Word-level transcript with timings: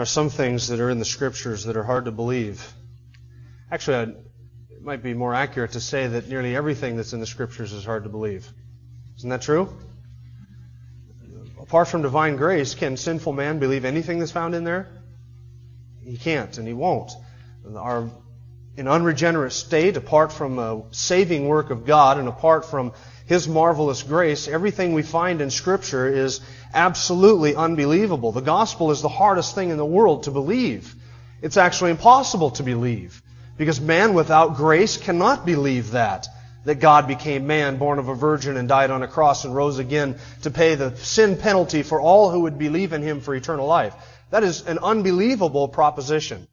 Are 0.00 0.06
some 0.06 0.30
things 0.30 0.68
that 0.68 0.80
are 0.80 0.88
in 0.88 0.98
the 0.98 1.04
scriptures 1.04 1.64
that 1.64 1.76
are 1.76 1.82
hard 1.82 2.06
to 2.06 2.10
believe. 2.10 2.72
Actually, 3.70 3.96
I'd, 3.98 4.08
it 4.70 4.82
might 4.82 5.02
be 5.02 5.12
more 5.12 5.34
accurate 5.34 5.72
to 5.72 5.80
say 5.80 6.06
that 6.06 6.26
nearly 6.26 6.56
everything 6.56 6.96
that's 6.96 7.12
in 7.12 7.20
the 7.20 7.26
scriptures 7.26 7.74
is 7.74 7.84
hard 7.84 8.04
to 8.04 8.08
believe. 8.08 8.50
Isn't 9.18 9.28
that 9.28 9.42
true? 9.42 9.68
Apart 11.60 11.88
from 11.88 12.00
divine 12.00 12.36
grace, 12.36 12.74
can 12.74 12.96
sinful 12.96 13.34
man 13.34 13.58
believe 13.58 13.84
anything 13.84 14.20
that's 14.20 14.30
found 14.30 14.54
in 14.54 14.64
there? 14.64 14.88
He 16.02 16.16
can't, 16.16 16.56
and 16.56 16.66
he 16.66 16.72
won't. 16.72 17.12
Our, 17.76 18.08
in 18.76 18.88
unregenerate 18.88 19.52
state, 19.52 19.96
apart 19.96 20.32
from 20.32 20.58
a 20.58 20.82
saving 20.92 21.48
work 21.48 21.70
of 21.70 21.84
God 21.86 22.18
and 22.18 22.28
apart 22.28 22.64
from 22.64 22.92
His 23.26 23.48
marvelous 23.48 24.02
grace, 24.02 24.48
everything 24.48 24.92
we 24.92 25.02
find 25.02 25.40
in 25.40 25.50
Scripture 25.50 26.08
is 26.08 26.40
absolutely 26.72 27.54
unbelievable. 27.54 28.32
The 28.32 28.40
gospel 28.40 28.90
is 28.90 29.02
the 29.02 29.08
hardest 29.08 29.54
thing 29.54 29.70
in 29.70 29.76
the 29.76 29.84
world 29.84 30.24
to 30.24 30.30
believe. 30.30 30.94
It's 31.42 31.56
actually 31.56 31.90
impossible 31.90 32.50
to 32.52 32.62
believe. 32.62 33.22
Because 33.56 33.80
man 33.80 34.14
without 34.14 34.56
grace 34.56 34.96
cannot 34.96 35.44
believe 35.44 35.90
that. 35.90 36.28
That 36.64 36.76
God 36.76 37.08
became 37.08 37.46
man, 37.46 37.78
born 37.78 37.98
of 37.98 38.08
a 38.08 38.14
virgin, 38.14 38.56
and 38.56 38.68
died 38.68 38.90
on 38.90 39.02
a 39.02 39.08
cross 39.08 39.44
and 39.44 39.54
rose 39.54 39.78
again 39.78 40.18
to 40.42 40.50
pay 40.50 40.74
the 40.74 40.96
sin 40.96 41.36
penalty 41.36 41.82
for 41.82 42.00
all 42.00 42.30
who 42.30 42.40
would 42.40 42.58
believe 42.58 42.92
in 42.92 43.02
Him 43.02 43.20
for 43.20 43.34
eternal 43.34 43.66
life. 43.66 43.94
That 44.30 44.44
is 44.44 44.66
an 44.66 44.78
unbelievable 44.78 45.68
proposition. 45.68 46.46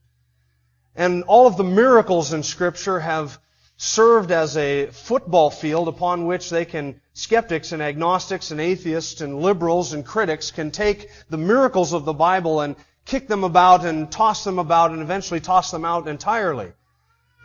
And 0.98 1.24
all 1.26 1.46
of 1.46 1.58
the 1.58 1.64
miracles 1.64 2.34
in 2.34 2.42
Scripture 2.42 3.00
have 3.00 3.40
served 3.78 4.32
as 4.32 4.58
a 4.58 4.88
football 4.88 5.52
field 5.52 5.88
upon 5.88 6.26
which 6.26 6.50
they 6.50 6.66
can, 6.66 7.00
skeptics 7.14 7.72
and 7.72 7.84
agnostics 7.84 8.50
and 8.50 8.60
atheists 8.60 9.22
and 9.22 9.40
liberals 9.40 9.94
and 9.94 10.04
critics 10.04 10.50
can 10.50 10.72
take 10.72 11.10
the 11.30 11.38
miracles 11.38 11.94
of 11.94 12.04
the 12.04 12.14
Bible 12.14 12.62
and 12.62 12.76
kick 13.06 13.28
them 13.28 13.44
about 13.44 13.86
and 13.86 14.12
toss 14.12 14.44
them 14.44 14.58
about 14.58 14.90
and 14.90 15.04
eventually 15.04 15.40
toss 15.40 15.70
them 15.70 15.86
out 15.86 16.08
entirely. 16.08 16.74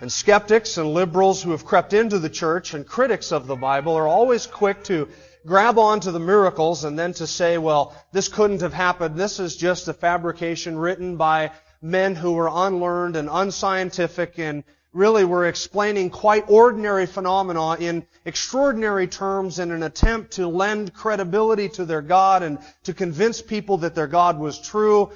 And 0.01 0.11
skeptics 0.11 0.79
and 0.79 0.95
liberals 0.95 1.43
who 1.43 1.51
have 1.51 1.67
crept 1.67 1.93
into 1.93 2.19
the 2.19 2.31
church 2.31 2.73
and 2.73 2.87
critics 2.87 3.31
of 3.33 3.47
the 3.47 3.55
Bible 3.55 3.95
are 3.95 4.09
always 4.09 4.47
quick 4.47 4.83
to 4.85 5.09
grab 5.45 5.79
onto 5.79 6.11
the 6.11 6.19
miracles 6.19 6.85
and 6.85 6.99
then 6.99 7.13
to 7.15 7.27
say, 7.27 7.59
well, 7.59 7.95
this 8.13 8.29
couldn't 8.29 8.63
have 8.63 8.73
happened. 8.73 9.17
This 9.17 9.39
is 9.39 9.57
just 9.57 9.89
a 9.89 9.93
fabrication 9.93 10.79
written 10.79 11.17
by 11.17 11.53
men 11.83 12.15
who 12.15 12.33
were 12.33 12.49
unlearned 12.51 13.17
and 13.17 13.29
unscientific 13.31 14.39
and 14.39 14.63
really 14.93 15.25
were 15.25 15.47
explaining 15.47 16.11
quite 16.11 16.45
ordinary 16.49 17.07
phenomena 17.07 17.75
in 17.75 18.07
extraordinary 18.25 19.07
terms 19.07 19.59
in 19.59 19.73
an 19.73 19.83
attempt 19.83 20.33
to 20.33 20.47
lend 20.47 20.95
credibility 20.95 21.69
to 21.69 21.85
their 21.85 22.03
God 22.03 22.43
and 22.43 22.59
to 22.85 22.95
convince 22.95 23.43
people 23.43 23.79
that 23.79 23.95
their 23.95 24.07
God 24.07 24.39
was 24.39 24.61
true. 24.61 25.11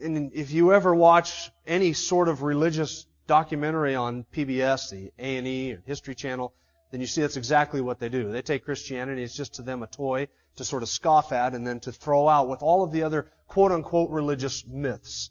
And 0.00 0.32
if 0.32 0.52
you 0.52 0.72
ever 0.72 0.94
watch 0.94 1.50
any 1.66 1.92
sort 1.92 2.28
of 2.28 2.42
religious 2.42 3.06
documentary 3.26 3.96
on 3.96 4.24
PBS, 4.32 4.90
the 4.90 5.12
A&E 5.18 5.72
or 5.72 5.82
History 5.84 6.14
Channel, 6.14 6.54
then 6.90 7.00
you 7.00 7.06
see 7.06 7.20
that's 7.20 7.36
exactly 7.36 7.80
what 7.80 7.98
they 7.98 8.08
do. 8.08 8.30
They 8.30 8.40
take 8.40 8.64
Christianity, 8.64 9.22
it's 9.22 9.36
just 9.36 9.54
to 9.54 9.62
them 9.62 9.82
a 9.82 9.86
toy 9.88 10.28
to 10.56 10.64
sort 10.64 10.82
of 10.82 10.88
scoff 10.88 11.32
at 11.32 11.54
and 11.54 11.66
then 11.66 11.80
to 11.80 11.92
throw 11.92 12.28
out 12.28 12.48
with 12.48 12.62
all 12.62 12.82
of 12.82 12.92
the 12.92 13.02
other 13.02 13.30
quote 13.48 13.72
unquote 13.72 14.10
religious 14.10 14.64
myths. 14.66 15.30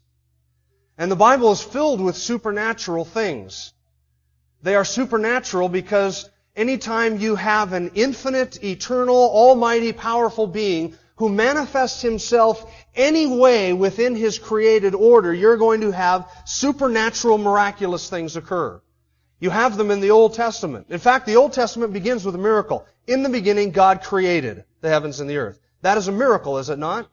And 0.98 1.10
the 1.10 1.16
Bible 1.16 1.52
is 1.52 1.62
filled 1.62 2.00
with 2.00 2.16
supernatural 2.16 3.04
things. 3.04 3.72
They 4.62 4.74
are 4.74 4.84
supernatural 4.84 5.68
because 5.68 6.28
anytime 6.56 7.18
you 7.18 7.36
have 7.36 7.72
an 7.72 7.92
infinite, 7.94 8.64
eternal, 8.64 9.14
almighty, 9.14 9.92
powerful 9.92 10.48
being 10.48 10.96
who 11.14 11.28
manifests 11.28 12.02
himself 12.02 12.72
any 12.96 13.26
way 13.26 13.72
within 13.72 14.16
his 14.16 14.40
created 14.40 14.94
order, 14.94 15.32
you're 15.32 15.56
going 15.56 15.82
to 15.82 15.92
have 15.92 16.28
supernatural, 16.44 17.38
miraculous 17.38 18.10
things 18.10 18.36
occur. 18.36 18.80
You 19.38 19.50
have 19.50 19.76
them 19.76 19.92
in 19.92 20.00
the 20.00 20.10
Old 20.10 20.34
Testament. 20.34 20.86
In 20.90 20.98
fact, 20.98 21.26
the 21.26 21.36
Old 21.36 21.52
Testament 21.52 21.92
begins 21.92 22.24
with 22.24 22.34
a 22.34 22.38
miracle. 22.38 22.84
In 23.06 23.22
the 23.22 23.28
beginning, 23.28 23.70
God 23.70 24.02
created 24.02 24.64
the 24.80 24.88
heavens 24.88 25.20
and 25.20 25.30
the 25.30 25.36
earth. 25.36 25.60
That 25.82 25.96
is 25.96 26.08
a 26.08 26.12
miracle, 26.12 26.58
is 26.58 26.70
it 26.70 26.78
not? 26.78 27.08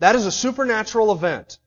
That 0.00 0.16
is 0.16 0.26
a 0.26 0.32
supernatural 0.32 1.12
event. 1.12 1.58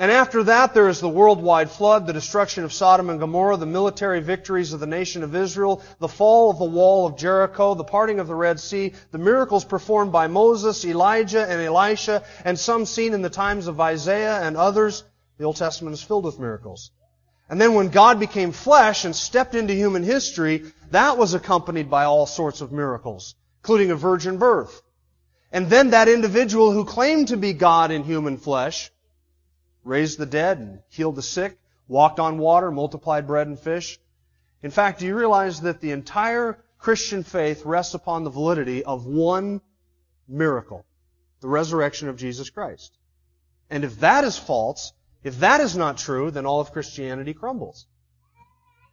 And 0.00 0.10
after 0.10 0.42
that, 0.44 0.72
there 0.72 0.88
is 0.88 1.00
the 1.00 1.10
worldwide 1.10 1.70
flood, 1.70 2.06
the 2.06 2.14
destruction 2.14 2.64
of 2.64 2.72
Sodom 2.72 3.10
and 3.10 3.20
Gomorrah, 3.20 3.58
the 3.58 3.66
military 3.66 4.20
victories 4.20 4.72
of 4.72 4.80
the 4.80 4.86
nation 4.86 5.22
of 5.22 5.36
Israel, 5.36 5.82
the 5.98 6.08
fall 6.08 6.50
of 6.50 6.58
the 6.58 6.64
wall 6.64 7.06
of 7.06 7.18
Jericho, 7.18 7.74
the 7.74 7.84
parting 7.84 8.18
of 8.18 8.26
the 8.26 8.34
Red 8.34 8.58
Sea, 8.58 8.94
the 9.10 9.18
miracles 9.18 9.62
performed 9.62 10.10
by 10.10 10.26
Moses, 10.26 10.86
Elijah, 10.86 11.46
and 11.46 11.60
Elisha, 11.60 12.24
and 12.46 12.58
some 12.58 12.86
seen 12.86 13.12
in 13.12 13.20
the 13.20 13.28
times 13.28 13.66
of 13.66 13.78
Isaiah 13.78 14.40
and 14.40 14.56
others. 14.56 15.04
The 15.36 15.44
Old 15.44 15.56
Testament 15.56 15.92
is 15.92 16.02
filled 16.02 16.24
with 16.24 16.40
miracles. 16.40 16.92
And 17.50 17.60
then 17.60 17.74
when 17.74 17.90
God 17.90 18.18
became 18.18 18.52
flesh 18.52 19.04
and 19.04 19.14
stepped 19.14 19.54
into 19.54 19.74
human 19.74 20.02
history, 20.02 20.72
that 20.92 21.18
was 21.18 21.34
accompanied 21.34 21.90
by 21.90 22.04
all 22.04 22.24
sorts 22.24 22.62
of 22.62 22.72
miracles, 22.72 23.34
including 23.62 23.90
a 23.90 23.96
virgin 23.96 24.38
birth. 24.38 24.80
And 25.52 25.68
then 25.68 25.90
that 25.90 26.08
individual 26.08 26.72
who 26.72 26.86
claimed 26.86 27.28
to 27.28 27.36
be 27.36 27.52
God 27.52 27.90
in 27.90 28.02
human 28.02 28.38
flesh 28.38 28.90
raised 29.84 30.18
the 30.18 30.26
dead 30.26 30.58
and 30.58 30.80
healed 30.88 31.16
the 31.16 31.22
sick, 31.22 31.58
walked 31.88 32.20
on 32.20 32.38
water, 32.38 32.70
multiplied 32.70 33.26
bread 33.26 33.46
and 33.46 33.58
fish. 33.58 33.98
In 34.62 34.70
fact, 34.70 35.00
do 35.00 35.06
you 35.06 35.16
realize 35.16 35.60
that 35.62 35.80
the 35.80 35.92
entire 35.92 36.62
Christian 36.78 37.22
faith 37.22 37.64
rests 37.64 37.94
upon 37.94 38.24
the 38.24 38.30
validity 38.30 38.84
of 38.84 39.06
one 39.06 39.60
miracle, 40.28 40.84
the 41.40 41.48
resurrection 41.48 42.08
of 42.08 42.16
Jesus 42.16 42.50
Christ? 42.50 42.96
And 43.70 43.84
if 43.84 44.00
that 44.00 44.24
is 44.24 44.38
false, 44.38 44.92
if 45.22 45.40
that 45.40 45.60
is 45.60 45.76
not 45.76 45.98
true, 45.98 46.30
then 46.30 46.46
all 46.46 46.60
of 46.60 46.72
Christianity 46.72 47.34
crumbles. 47.34 47.86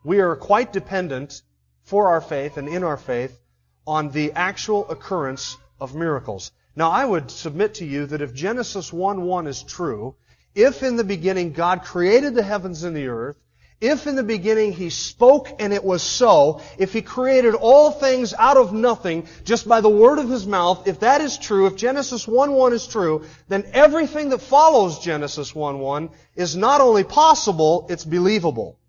We 0.03 0.19
are 0.19 0.35
quite 0.35 0.71
dependent 0.71 1.41
for 1.83 2.09
our 2.09 2.21
faith 2.21 2.57
and 2.57 2.67
in 2.67 2.83
our 2.83 2.97
faith 2.97 3.39
on 3.85 4.09
the 4.11 4.33
actual 4.33 4.89
occurrence 4.89 5.57
of 5.79 5.95
miracles. 5.95 6.51
Now, 6.75 6.91
I 6.91 7.05
would 7.05 7.31
submit 7.31 7.75
to 7.75 7.85
you 7.85 8.05
that 8.07 8.21
if 8.21 8.33
Genesis 8.33 8.91
1-1 8.91 9.47
is 9.47 9.63
true, 9.63 10.15
if 10.57 10.81
in 10.81 10.95
the 10.95 11.03
beginning 11.03 11.53
God 11.53 11.83
created 11.83 12.33
the 12.33 12.41
heavens 12.41 12.83
and 12.83 12.95
the 12.95 13.09
earth, 13.09 13.37
if 13.79 14.07
in 14.07 14.15
the 14.15 14.23
beginning 14.23 14.73
He 14.73 14.89
spoke 14.89 15.49
and 15.59 15.71
it 15.71 15.83
was 15.83 16.01
so, 16.01 16.61
if 16.79 16.93
He 16.93 17.03
created 17.03 17.53
all 17.53 17.91
things 17.91 18.33
out 18.33 18.57
of 18.57 18.73
nothing 18.73 19.27
just 19.43 19.67
by 19.67 19.81
the 19.81 19.89
word 19.89 20.17
of 20.17 20.29
His 20.29 20.47
mouth, 20.47 20.87
if 20.87 21.01
that 21.01 21.21
is 21.21 21.37
true, 21.37 21.67
if 21.67 21.75
Genesis 21.75 22.25
1-1 22.25 22.73
is 22.73 22.87
true, 22.87 23.25
then 23.47 23.69
everything 23.71 24.29
that 24.29 24.41
follows 24.41 24.97
Genesis 24.97 25.51
1-1 25.51 26.09
is 26.35 26.55
not 26.55 26.81
only 26.81 27.03
possible, 27.03 27.85
it's 27.91 28.03
believable. 28.03 28.79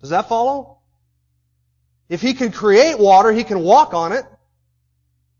Does 0.00 0.10
that 0.10 0.28
follow? 0.28 0.78
If 2.08 2.22
He 2.22 2.32
can 2.32 2.50
create 2.50 2.98
water, 2.98 3.30
He 3.30 3.44
can 3.44 3.60
walk 3.60 3.92
on 3.92 4.12
it. 4.12 4.24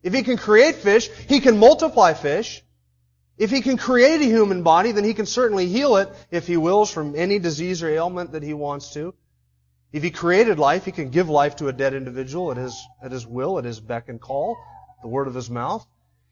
If 0.03 0.13
He 0.13 0.23
can 0.23 0.37
create 0.37 0.75
fish, 0.75 1.09
He 1.27 1.41
can 1.41 1.57
multiply 1.57 2.13
fish. 2.13 2.64
If 3.37 3.51
he 3.51 3.61
can 3.63 3.77
create 3.77 4.21
a 4.21 4.25
human 4.25 4.63
body, 4.63 4.93
then 4.93 5.05
he 5.05 5.15
can 5.15 5.27
certainly 5.27 5.67
heal 5.67 5.97
it, 5.97 6.09
if 6.31 6.47
he 6.47 6.57
wills, 6.57 6.91
from 6.91 7.17
any 7.17 7.39
disease 7.39 7.83
or 7.83 7.89
ailment 7.89 8.33
that 8.33 8.43
he 8.43 8.55
wants 8.55 8.93
to. 8.95 9.15
If 9.93 10.03
he 10.03 10.11
created 10.11 10.59
life, 10.59 10.85
he 10.85 10.93
can 10.93 11.11
give 11.11 11.29
life 11.29 11.57
to 11.57 11.69
a 11.69 11.73
dead 11.73 11.95
individual 11.95 12.51
at 12.51 12.57
his, 12.57 12.81
at 13.03 13.13
his 13.13 13.27
will, 13.27 13.59
at 13.59 13.65
his 13.65 13.81
beck 13.81 14.09
and 14.09 14.21
call, 14.21 14.57
the 15.03 15.09
word 15.09 15.27
of 15.27 15.35
his 15.35 15.51
mouth. 15.51 15.87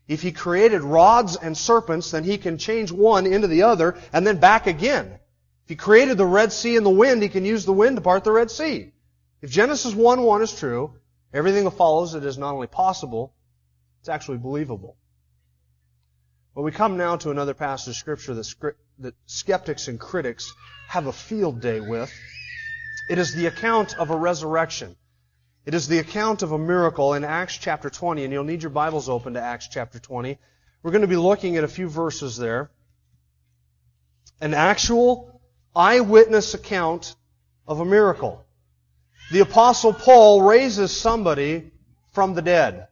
If 0.09 0.23
he 0.23 0.33
created 0.33 0.83
rods 0.83 1.37
and 1.37 1.57
serpents, 1.57 2.11
then 2.11 2.25
he 2.25 2.39
can 2.39 2.59
change 2.59 2.91
one 2.91 3.27
into 3.27 3.47
the 3.47 3.63
other 3.63 3.99
and 4.13 4.27
then 4.27 4.39
back 4.39 4.67
again. 4.67 5.07
If 5.65 5.69
he 5.69 5.77
created 5.77 6.19
the 6.19 6.27
Red 6.27 6.53
Sea 6.53 6.77
and 6.77 6.85
the 6.85 6.91
wind, 6.91 7.23
he 7.23 7.29
can 7.29 7.45
use 7.45 7.65
the 7.65 7.73
wind 7.73 7.97
to 7.97 8.03
part 8.03 8.25
the 8.25 8.33
Red 8.33 8.51
Sea. 8.51 8.93
If 9.41 9.51
Genesis 9.51 9.95
1-1 9.95 10.43
is 10.43 10.59
true, 10.59 10.95
everything 11.33 11.65
that 11.65 11.73
follows 11.73 12.15
it 12.15 12.25
is 12.25 12.39
not 12.39 12.55
only 12.55 12.67
possible, 12.67 13.33
it's 14.01 14.09
actually 14.09 14.39
believable. 14.39 14.97
Well, 16.55 16.65
we 16.65 16.73
come 16.73 16.99
now 16.99 17.17
to 17.17 17.31
another 17.31 17.55
passage 17.55 17.93
of 17.93 17.97
Scripture 17.97 18.35
that, 18.35 19.15
skeptics 19.25 19.89
and 19.89 19.99
critics 19.99 20.53
have 20.87 21.07
a 21.07 21.13
field 21.13 21.63
day 21.63 21.81
with. 21.81 22.13
It 23.09 23.19
is 23.19 23.35
the 23.35 23.47
account 23.47 23.99
of 23.99 24.11
a 24.11 24.17
resurrection. 24.17 24.97
It 25.65 25.73
is 25.73 25.89
the 25.89 25.99
account 25.99 26.43
of 26.43 26.53
a 26.53 26.59
miracle 26.59 27.15
in 27.15 27.25
Acts 27.25 27.57
chapter 27.57 27.89
20, 27.89 28.25
and 28.25 28.33
you'll 28.33 28.45
need 28.45 28.63
your 28.63 28.71
Bibles 28.71 29.09
open 29.09 29.33
to 29.35 29.41
Acts 29.41 29.69
chapter 29.69 29.99
20. 29.99 30.39
We're 30.83 30.91
going 30.91 31.03
to 31.03 31.09
be 31.09 31.17
looking 31.17 31.57
at 31.57 31.65
a 31.65 31.69
few 31.69 31.89
verses 31.89 32.37
there. 32.37 32.71
An 34.41 34.53
actual, 34.53 35.41
eyewitness 35.75 36.53
account 36.53 37.15
of 37.67 37.81
a 37.81 37.85
miracle. 37.87 38.45
The 39.31 39.41
apostle 39.41 39.95
Paul 39.95 40.43
raises 40.43 40.95
somebody 40.95 41.71
from 42.13 42.35
the 42.35 42.43
dead. 42.43 42.89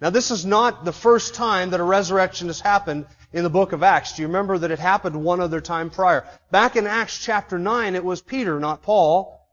Now 0.00 0.08
this 0.08 0.30
is 0.30 0.46
not 0.46 0.84
the 0.84 0.92
first 0.92 1.34
time 1.34 1.70
that 1.70 1.80
a 1.80 1.84
resurrection 1.84 2.46
has 2.46 2.60
happened 2.60 3.06
in 3.32 3.42
the 3.42 3.50
book 3.50 3.72
of 3.72 3.82
Acts. 3.82 4.14
Do 4.14 4.22
you 4.22 4.28
remember 4.28 4.56
that 4.58 4.70
it 4.70 4.78
happened 4.78 5.22
one 5.22 5.40
other 5.40 5.60
time 5.60 5.90
prior? 5.90 6.24
Back 6.50 6.76
in 6.76 6.86
Acts 6.86 7.18
chapter 7.18 7.58
9, 7.58 7.94
it 7.94 8.04
was 8.04 8.22
Peter, 8.22 8.58
not 8.58 8.82
Paul. 8.82 9.46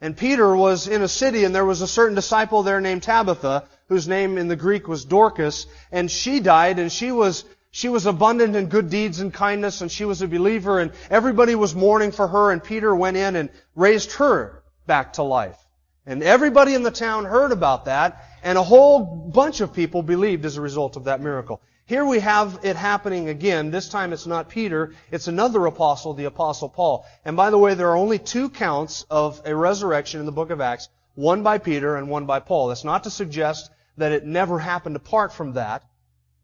And 0.00 0.16
Peter 0.16 0.56
was 0.56 0.88
in 0.88 1.02
a 1.02 1.08
city 1.08 1.44
and 1.44 1.54
there 1.54 1.66
was 1.66 1.82
a 1.82 1.86
certain 1.86 2.14
disciple 2.14 2.62
there 2.62 2.80
named 2.80 3.02
Tabitha, 3.02 3.64
whose 3.88 4.08
name 4.08 4.38
in 4.38 4.48
the 4.48 4.56
Greek 4.56 4.88
was 4.88 5.04
Dorcas, 5.04 5.66
and 5.92 6.10
she 6.10 6.40
died 6.40 6.78
and 6.78 6.90
she 6.90 7.12
was 7.12 7.44
she 7.70 7.88
was 7.88 8.06
abundant 8.06 8.56
in 8.56 8.66
good 8.66 8.90
deeds 8.90 9.20
and 9.20 9.32
kindness 9.32 9.82
and 9.82 9.92
she 9.92 10.04
was 10.04 10.22
a 10.22 10.26
believer 10.28 10.80
and 10.80 10.92
everybody 11.10 11.54
was 11.54 11.74
mourning 11.74 12.10
for 12.10 12.26
her 12.26 12.50
and 12.50 12.64
Peter 12.64 12.94
went 12.94 13.16
in 13.16 13.36
and 13.36 13.50
raised 13.76 14.12
her 14.12 14.62
back 14.86 15.12
to 15.12 15.22
life. 15.22 15.58
And 16.06 16.22
everybody 16.22 16.74
in 16.74 16.82
the 16.82 16.90
town 16.90 17.24
heard 17.24 17.52
about 17.52 17.84
that 17.84 18.24
and 18.42 18.56
a 18.56 18.62
whole 18.62 19.04
bunch 19.04 19.60
of 19.60 19.72
people 19.72 20.02
believed 20.02 20.44
as 20.44 20.56
a 20.56 20.60
result 20.60 20.96
of 20.96 21.04
that 21.04 21.20
miracle. 21.20 21.60
Here 21.84 22.04
we 22.04 22.20
have 22.20 22.60
it 22.62 22.76
happening 22.76 23.28
again. 23.28 23.70
This 23.70 23.88
time 23.88 24.12
it's 24.12 24.26
not 24.26 24.48
Peter, 24.48 24.94
it's 25.10 25.26
another 25.26 25.66
apostle, 25.66 26.14
the 26.14 26.26
apostle 26.26 26.68
Paul. 26.68 27.04
And 27.24 27.36
by 27.36 27.50
the 27.50 27.58
way, 27.58 27.74
there 27.74 27.90
are 27.90 27.96
only 27.96 28.18
two 28.18 28.48
counts 28.48 29.04
of 29.10 29.42
a 29.44 29.54
resurrection 29.54 30.20
in 30.20 30.26
the 30.26 30.32
book 30.32 30.50
of 30.50 30.60
Acts, 30.60 30.88
one 31.14 31.42
by 31.42 31.58
Peter 31.58 31.96
and 31.96 32.08
one 32.08 32.26
by 32.26 32.40
Paul. 32.40 32.68
That's 32.68 32.84
not 32.84 33.04
to 33.04 33.10
suggest 33.10 33.70
that 33.96 34.12
it 34.12 34.24
never 34.24 34.58
happened 34.58 34.96
apart 34.96 35.32
from 35.32 35.54
that. 35.54 35.82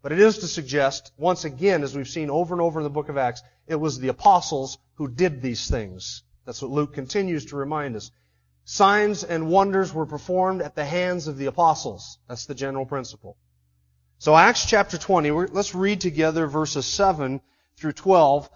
But 0.03 0.13
it 0.13 0.19
is 0.19 0.39
to 0.39 0.47
suggest, 0.47 1.13
once 1.17 1.45
again, 1.45 1.83
as 1.83 1.97
we've 1.97 2.07
seen 2.07 2.31
over 2.31 2.55
and 2.55 2.61
over 2.61 2.81
in 2.81 2.85
the 2.85 2.91
book 2.91 3.09
of 3.09 3.17
Acts, 3.17 3.43
it 3.67 3.75
was 3.77 3.99
the 3.99 4.09
apostles 4.09 4.79
who 4.95 5.09
did 5.09 5.43
these 5.43 5.69
things. 5.69 6.23
That's 6.45 6.63
what 6.63 6.71
Luke 6.71 6.93
continues 6.95 7.47
to 7.47 7.57
remind 7.57 7.97
us. 7.97 8.11
Signs 8.69 9.23
and 9.23 9.49
wonders 9.49 9.95
were 9.95 10.07
performed 10.07 10.61
at 10.61 10.75
the 10.75 10.85
hands 10.85 11.29
of 11.29 11.39
the 11.39 11.47
apostles. 11.47 12.19
That's 12.29 12.47
the 12.47 12.55
general 12.55 12.85
principle. 12.85 13.37
So 14.19 14.37
Acts 14.37 14.67
chapter 14.67 14.99
20, 14.99 15.31
let's 15.31 15.73
read 15.73 16.01
together 16.01 16.49
verses 16.49 16.85
7 16.85 17.41
through 17.77 17.93
12. 17.93 18.51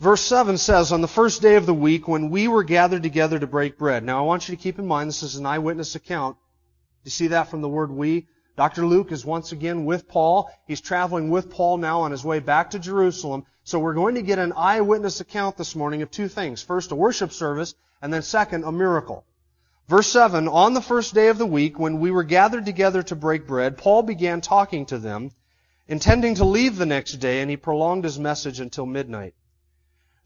Verse 0.00 0.22
7 0.22 0.58
says, 0.58 0.90
On 0.90 1.02
the 1.02 1.06
first 1.06 1.40
day 1.40 1.54
of 1.54 1.66
the 1.66 1.72
week, 1.72 2.08
when 2.08 2.30
we 2.30 2.48
were 2.48 2.64
gathered 2.64 3.04
together 3.04 3.38
to 3.38 3.46
break 3.46 3.78
bread. 3.78 4.02
Now 4.02 4.18
I 4.18 4.26
want 4.26 4.48
you 4.48 4.56
to 4.56 4.60
keep 4.60 4.76
in 4.76 4.88
mind, 4.88 5.08
this 5.08 5.22
is 5.22 5.36
an 5.36 5.46
eyewitness 5.46 5.94
account. 5.94 6.36
You 7.04 7.12
see 7.12 7.28
that 7.28 7.48
from 7.48 7.60
the 7.60 7.68
word 7.68 7.92
we? 7.92 8.26
Dr. 8.56 8.84
Luke 8.84 9.12
is 9.12 9.24
once 9.24 9.52
again 9.52 9.84
with 9.84 10.08
Paul. 10.08 10.50
He's 10.66 10.80
traveling 10.80 11.30
with 11.30 11.48
Paul 11.48 11.76
now 11.78 12.00
on 12.00 12.10
his 12.10 12.24
way 12.24 12.40
back 12.40 12.70
to 12.70 12.80
Jerusalem. 12.80 13.46
So 13.62 13.78
we're 13.78 13.94
going 13.94 14.16
to 14.16 14.22
get 14.22 14.40
an 14.40 14.52
eyewitness 14.56 15.20
account 15.20 15.56
this 15.56 15.76
morning 15.76 16.02
of 16.02 16.10
two 16.10 16.26
things. 16.26 16.60
First, 16.60 16.90
a 16.90 16.96
worship 16.96 17.30
service, 17.30 17.76
and 18.02 18.12
then 18.12 18.22
second, 18.22 18.64
a 18.64 18.72
miracle. 18.72 19.24
Verse 19.88 20.08
7, 20.08 20.48
On 20.48 20.74
the 20.74 20.82
first 20.82 21.14
day 21.14 21.28
of 21.28 21.38
the 21.38 21.46
week, 21.46 21.78
when 21.78 21.98
we 21.98 22.10
were 22.10 22.22
gathered 22.22 22.66
together 22.66 23.02
to 23.04 23.16
break 23.16 23.46
bread, 23.46 23.78
Paul 23.78 24.02
began 24.02 24.42
talking 24.42 24.84
to 24.86 24.98
them, 24.98 25.30
intending 25.86 26.34
to 26.34 26.44
leave 26.44 26.76
the 26.76 26.84
next 26.84 27.12
day, 27.14 27.40
and 27.40 27.50
he 27.50 27.56
prolonged 27.56 28.04
his 28.04 28.18
message 28.18 28.60
until 28.60 28.84
midnight. 28.84 29.32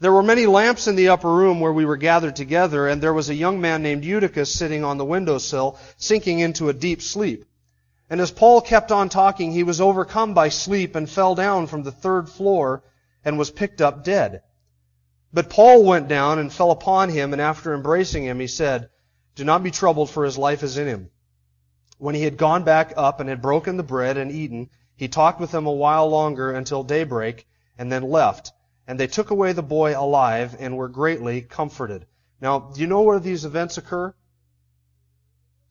There 0.01 0.11
were 0.13 0.25
many 0.25 0.47
lamps 0.47 0.89
in 0.89 0.97
the 0.97 1.11
upper 1.11 1.33
room 1.33 1.61
where 1.61 1.73
we 1.73 1.85
were 1.85 1.97
gathered 1.97 2.35
together, 2.35 2.89
and 2.89 3.01
there 3.01 3.15
was 3.15 3.31
a 3.31 3.37
young 3.37 3.61
man 3.61 3.85
named 3.85 4.05
Eutychus 4.05 4.53
sitting 4.53 4.83
on 4.83 4.99
the 4.99 5.05
windowsill, 5.05 5.79
sinking 5.97 6.41
into 6.41 6.69
a 6.69 6.73
deep 6.73 7.01
sleep. 7.01 7.45
And 8.11 8.21
as 8.21 8.33
Paul 8.33 8.63
kept 8.63 8.91
on 8.91 9.09
talking, 9.09 9.53
he 9.53 9.63
was 9.63 9.81
overcome 9.81 10.35
by 10.35 10.49
sleep 10.49 10.97
and 10.97 11.09
fell 11.09 11.37
down 11.37 11.69
from 11.69 11.85
the 11.85 11.93
third 11.93 12.29
floor 12.29 12.83
and 13.25 13.39
was 13.39 13.53
picked 13.53 13.81
up 13.81 14.03
dead. 14.03 14.43
But 15.33 15.51
Paul 15.51 15.85
went 15.85 16.09
down 16.09 16.41
and 16.41 16.53
fell 16.53 16.73
upon 16.73 17.11
him, 17.11 17.33
and 17.33 17.41
after 17.41 17.73
embracing 17.73 18.25
him, 18.25 18.41
he 18.41 18.49
said, 18.49 18.91
Do 19.35 19.45
not 19.45 19.63
be 19.63 19.71
troubled, 19.71 20.11
for 20.11 20.25
his 20.25 20.37
life 20.37 20.63
is 20.63 20.77
in 20.77 20.87
him. 20.87 21.11
When 21.99 22.15
he 22.15 22.23
had 22.23 22.37
gone 22.37 22.65
back 22.65 22.93
up 22.97 23.21
and 23.21 23.29
had 23.29 23.41
broken 23.41 23.77
the 23.77 23.83
bread 23.83 24.17
and 24.17 24.31
eaten, 24.31 24.71
he 24.97 25.09
talked 25.09 25.41
with 25.41 25.51
them 25.51 25.67
a 25.67 25.73
while 25.73 26.09
longer 26.09 26.53
until 26.53 26.83
daybreak, 26.83 27.47
and 27.79 27.91
then 27.91 28.11
left. 28.11 28.53
And 28.87 29.01
they 29.01 29.07
took 29.07 29.31
away 29.31 29.53
the 29.53 29.63
boy 29.63 29.99
alive 29.99 30.57
and 30.59 30.77
were 30.77 30.89
greatly 30.89 31.43
comforted. 31.43 32.07
Now, 32.41 32.59
do 32.59 32.81
you 32.81 32.87
know 32.87 33.03
where 33.03 33.21
these 33.21 33.45
events 33.45 33.79
occur? 33.79 34.15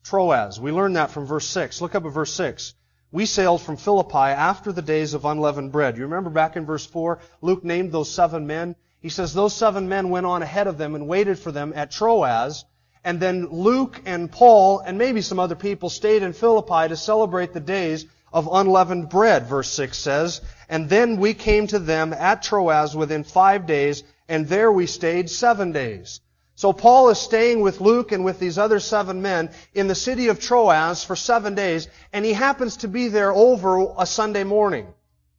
Troas. 0.02 0.58
We 0.58 0.72
learn 0.72 0.94
that 0.94 1.10
from 1.10 1.26
verse 1.26 1.46
6. 1.46 1.80
Look 1.80 1.94
up 1.94 2.04
at 2.04 2.12
verse 2.12 2.32
6. 2.32 2.74
We 3.12 3.26
sailed 3.26 3.60
from 3.60 3.76
Philippi 3.76 4.16
after 4.16 4.72
the 4.72 4.82
days 4.82 5.14
of 5.14 5.24
unleavened 5.24 5.70
bread. 5.70 5.96
You 5.96 6.04
remember 6.04 6.30
back 6.30 6.56
in 6.56 6.64
verse 6.64 6.86
4, 6.86 7.20
Luke 7.42 7.62
named 7.62 7.92
those 7.92 8.10
seven 8.10 8.46
men. 8.46 8.74
He 9.00 9.10
says 9.10 9.34
those 9.34 9.54
seven 9.54 9.88
men 9.88 10.08
went 10.08 10.26
on 10.26 10.42
ahead 10.42 10.66
of 10.66 10.78
them 10.78 10.94
and 10.94 11.06
waited 11.06 11.38
for 11.38 11.52
them 11.52 11.72
at 11.76 11.90
Troas. 11.90 12.64
And 13.04 13.18
then 13.18 13.48
Luke 13.50 14.00
and 14.06 14.30
Paul 14.30 14.78
and 14.80 14.96
maybe 14.96 15.22
some 15.22 15.40
other 15.40 15.56
people 15.56 15.90
stayed 15.90 16.22
in 16.22 16.32
Philippi 16.32 16.88
to 16.88 16.96
celebrate 16.96 17.52
the 17.52 17.60
days 17.60 18.06
of 18.32 18.48
unleavened 18.50 19.08
bread, 19.08 19.46
verse 19.46 19.68
6 19.70 19.98
says. 19.98 20.40
And 20.68 20.88
then 20.88 21.16
we 21.16 21.34
came 21.34 21.66
to 21.68 21.78
them 21.78 22.12
at 22.12 22.42
Troas 22.42 22.96
within 22.96 23.24
five 23.24 23.66
days, 23.66 24.04
and 24.28 24.48
there 24.48 24.70
we 24.70 24.86
stayed 24.86 25.28
seven 25.30 25.72
days. 25.72 26.20
So 26.54 26.72
Paul 26.72 27.08
is 27.08 27.18
staying 27.18 27.60
with 27.60 27.80
Luke 27.80 28.12
and 28.12 28.24
with 28.24 28.38
these 28.38 28.56
other 28.56 28.78
seven 28.78 29.20
men 29.20 29.50
in 29.74 29.88
the 29.88 29.94
city 29.94 30.28
of 30.28 30.38
Troas 30.38 31.02
for 31.02 31.16
seven 31.16 31.54
days, 31.54 31.88
and 32.12 32.24
he 32.24 32.32
happens 32.32 32.78
to 32.78 32.88
be 32.88 33.08
there 33.08 33.32
over 33.32 33.94
a 33.98 34.06
Sunday 34.06 34.44
morning. 34.44 34.86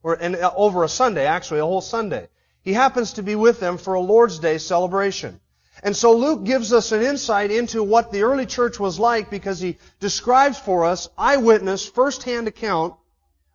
Or 0.01 0.15
and, 0.15 0.35
uh, 0.35 0.51
over 0.55 0.83
a 0.83 0.89
Sunday, 0.89 1.25
actually, 1.25 1.61
a 1.61 1.65
whole 1.65 1.81
Sunday. 1.81 2.27
He 2.61 2.73
happens 2.73 3.13
to 3.13 3.23
be 3.23 3.35
with 3.35 3.59
them 3.59 3.77
for 3.77 3.93
a 3.93 4.01
Lord's 4.01 4.39
Day 4.39 4.57
celebration. 4.57 5.39
And 5.83 5.95
so 5.95 6.15
Luke 6.15 6.45
gives 6.45 6.71
us 6.71 6.93
an 6.93 7.01
insight 7.01 7.51
into 7.51 7.83
what 7.83 8.11
the 8.11 8.23
early 8.23 8.45
church 8.45 8.79
was 8.79 8.97
like 8.97 9.29
because 9.29 9.59
he 9.59 9.77
describes 9.99 10.57
for 10.57 10.85
us, 10.85 11.09
eyewitness, 11.17 11.85
first-hand 11.85 12.47
account, 12.47 12.95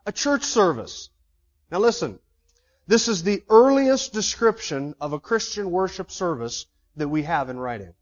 a 0.04 0.12
church 0.12 0.44
service. 0.44 1.08
Now 1.72 1.78
listen, 1.78 2.18
this 2.86 3.08
is 3.08 3.22
the 3.22 3.42
earliest 3.48 4.12
description 4.12 4.94
of 5.00 5.14
a 5.14 5.18
Christian 5.18 5.70
worship 5.70 6.10
service 6.10 6.66
that 6.96 7.08
we 7.08 7.22
have 7.22 7.48
in 7.48 7.58
writing. 7.58 7.94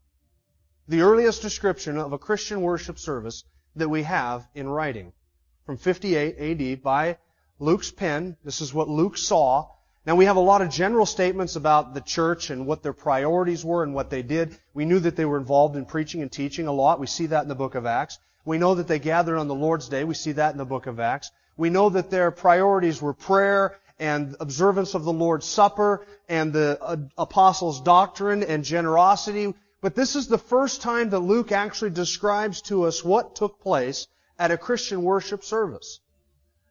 The 0.89 1.01
earliest 1.01 1.41
description 1.41 1.97
of 1.97 2.11
a 2.11 2.19
Christian 2.19 2.61
worship 2.61 2.99
service 2.99 3.45
that 3.77 3.89
we 3.89 4.03
have 4.03 4.45
in 4.53 4.67
writing. 4.67 5.13
From 5.65 5.77
58 5.77 6.37
AD 6.37 6.83
by 6.83 7.17
Luke's 7.59 7.91
pen. 7.91 8.35
This 8.43 8.59
is 8.59 8.73
what 8.73 8.89
Luke 8.89 9.17
saw. 9.17 9.69
Now 10.07 10.15
we 10.15 10.23
have 10.23 10.37
a 10.37 10.39
lot 10.39 10.61
of 10.61 10.69
general 10.69 11.05
statements 11.05 11.57
about 11.57 11.93
the 11.93 11.99
church 11.99 12.49
and 12.49 12.65
what 12.65 12.81
their 12.81 12.93
priorities 12.93 13.65
were 13.65 13.83
and 13.83 13.93
what 13.93 14.09
they 14.09 14.21
did. 14.21 14.57
We 14.73 14.85
knew 14.85 14.99
that 14.99 15.17
they 15.17 15.25
were 15.25 15.37
involved 15.37 15.75
in 15.75 15.83
preaching 15.83 16.21
and 16.21 16.31
teaching 16.31 16.65
a 16.65 16.71
lot. 16.71 17.01
We 17.01 17.07
see 17.07 17.25
that 17.25 17.41
in 17.41 17.49
the 17.49 17.55
book 17.55 17.75
of 17.75 17.85
Acts. 17.85 18.17
We 18.45 18.57
know 18.57 18.75
that 18.75 18.87
they 18.87 18.99
gathered 18.99 19.37
on 19.37 19.49
the 19.49 19.53
Lord's 19.53 19.89
Day. 19.89 20.05
We 20.05 20.13
see 20.13 20.31
that 20.31 20.53
in 20.53 20.57
the 20.57 20.63
book 20.63 20.87
of 20.87 21.01
Acts. 21.01 21.29
We 21.57 21.69
know 21.69 21.89
that 21.89 22.09
their 22.09 22.31
priorities 22.31 23.01
were 23.01 23.13
prayer 23.13 23.75
and 23.99 24.37
observance 24.39 24.93
of 24.93 25.03
the 25.03 25.11
Lord's 25.11 25.45
Supper 25.45 26.07
and 26.29 26.53
the 26.53 26.79
uh, 26.81 26.95
apostles' 27.17 27.81
doctrine 27.81 28.43
and 28.43 28.63
generosity. 28.63 29.53
But 29.81 29.93
this 29.93 30.15
is 30.15 30.27
the 30.27 30.37
first 30.37 30.81
time 30.81 31.09
that 31.09 31.19
Luke 31.19 31.51
actually 31.51 31.89
describes 31.89 32.61
to 32.61 32.83
us 32.83 33.03
what 33.03 33.35
took 33.35 33.59
place 33.59 34.07
at 34.39 34.51
a 34.51 34.57
Christian 34.57 35.03
worship 35.03 35.43
service. 35.43 35.99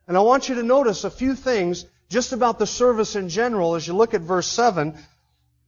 And 0.08 0.16
I 0.16 0.20
want 0.20 0.48
you 0.48 0.54
to 0.54 0.62
notice 0.62 1.04
a 1.04 1.10
few 1.10 1.34
things 1.34 1.84
just 2.08 2.32
about 2.32 2.58
the 2.58 2.66
service 2.66 3.16
in 3.16 3.28
general 3.28 3.74
as 3.74 3.86
you 3.86 3.94
look 3.94 4.14
at 4.14 4.20
verse 4.20 4.46
7. 4.46 4.96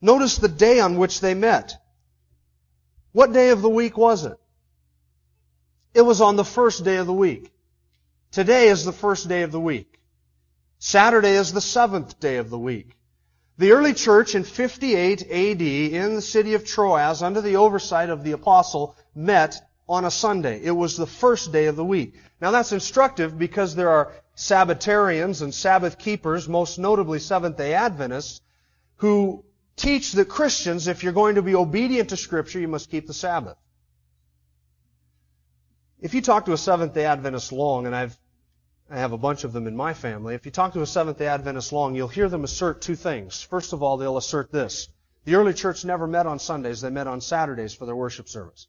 Notice 0.01 0.37
the 0.37 0.49
day 0.49 0.81
on 0.81 0.97
which 0.99 1.21
they 1.21 1.35
met. 1.35 1.77
What 3.13 3.33
day 3.33 3.51
of 3.51 3.63
the 3.63 3.69
week 3.69 3.97
was 3.97 4.25
it? 4.25 4.37
It 5.95 6.03
was 6.03 6.21
on 6.21 6.37
the 6.37 6.45
first 6.45 6.85
day 6.85 6.97
of 6.97 7.07
the 7.07 7.13
week. 7.13 7.51
Today 8.31 8.69
is 8.69 8.85
the 8.85 8.93
first 8.93 9.29
day 9.29 9.43
of 9.43 9.53
the 9.53 9.61
week. 9.61 9.99
Saturday 10.79 11.33
is 11.33 11.53
the 11.53 11.61
seventh 11.61 12.21
day 12.21 12.37
of 12.37 12.51
the 12.51 12.59
week. 12.59 12.97
The 13.57 13.73
early 13.73 13.95
church 13.95 14.37
in 14.37 14.45
58 14.45 15.23
AD 15.23 15.63
in 15.63 16.15
the 16.15 16.23
city 16.23 16.55
of 16.55 16.65
Troas 16.65 17.23
under 17.23 17.41
the 17.41 17.57
oversight 17.57 18.11
of 18.11 18.23
the 18.23 18.33
apostle 18.33 18.95
met 19.17 19.61
on 19.89 20.05
a 20.05 20.11
Sunday. 20.11 20.61
It 20.63 20.71
was 20.71 20.97
the 20.97 21.07
first 21.07 21.51
day 21.51 21.67
of 21.67 21.75
the 21.75 21.85
week. 21.85 22.15
Now 22.41 22.53
that's 22.53 22.71
instructive 22.71 23.37
because 23.37 23.75
there 23.75 23.91
are 23.91 24.13
Sabbatarians 24.39 25.43
and 25.43 25.53
Sabbath 25.53 25.99
keepers, 25.99 26.49
most 26.49 26.79
notably 26.79 27.19
Seventh-day 27.19 27.75
Adventists, 27.75 28.41
who 28.97 29.45
teach 29.77 30.13
that 30.13 30.29
Christians, 30.29 30.87
if 30.87 31.03
you're 31.03 31.13
going 31.13 31.35
to 31.35 31.43
be 31.43 31.55
obedient 31.55 32.11
to 32.11 32.17
Scripture, 32.17 32.61
you 32.61 32.69
must 32.69 32.91
keep 32.91 33.07
the 33.07 33.15
Sabbath. 33.15 33.57
If 36.01 36.15
you 36.15 36.23
talk 36.23 36.45
to 36.45 36.53
a 36.53 36.59
Seventh-day 36.59 37.05
Adventist 37.05 37.51
long, 37.51 37.87
and 37.87 37.95
I've 37.95 38.17
I 38.91 38.97
have 38.97 39.13
a 39.13 39.19
bunch 39.19 39.45
of 39.45 39.53
them 39.53 39.67
in 39.67 39.77
my 39.77 39.93
family. 39.93 40.35
If 40.35 40.47
you 40.47 40.53
talk 40.53 40.73
to 40.73 40.81
a 40.81 40.87
Seventh 40.87 41.19
day 41.19 41.27
Adventist 41.27 41.73
long, 41.73 41.95
you'll 41.95 42.09
hear 42.09 42.29
them 42.29 42.45
assert 42.45 42.81
two 42.81 42.95
things. 42.95 43.43
First 43.43 43.75
of 43.75 43.83
all, 43.83 43.99
they'll 43.99 44.17
assert 44.17 44.51
this. 44.51 44.89
The 45.25 45.35
early 45.35 45.53
church 45.53 45.85
never 45.85 46.07
met 46.07 46.27
on 46.27 46.39
Sundays, 46.39 46.81
they 46.81 46.89
met 46.89 47.07
on 47.07 47.21
Saturdays 47.21 47.75
for 47.75 47.85
their 47.85 47.97
worship 47.97 48.29
service. 48.29 48.67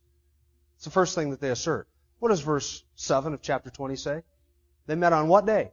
It's 0.76 0.84
the 0.84 0.92
first 0.92 1.16
thing 1.16 1.30
that 1.30 1.40
they 1.40 1.52
assert. 1.52 1.88
What 2.20 2.30
does 2.30 2.42
verse 2.42 2.84
7 2.96 3.34
of 3.34 3.42
chapter 3.42 3.70
20 3.70 3.96
say? 3.96 4.24
They 4.90 4.96
met 4.96 5.14
on 5.14 5.28
what 5.28 5.46
day? 5.46 5.70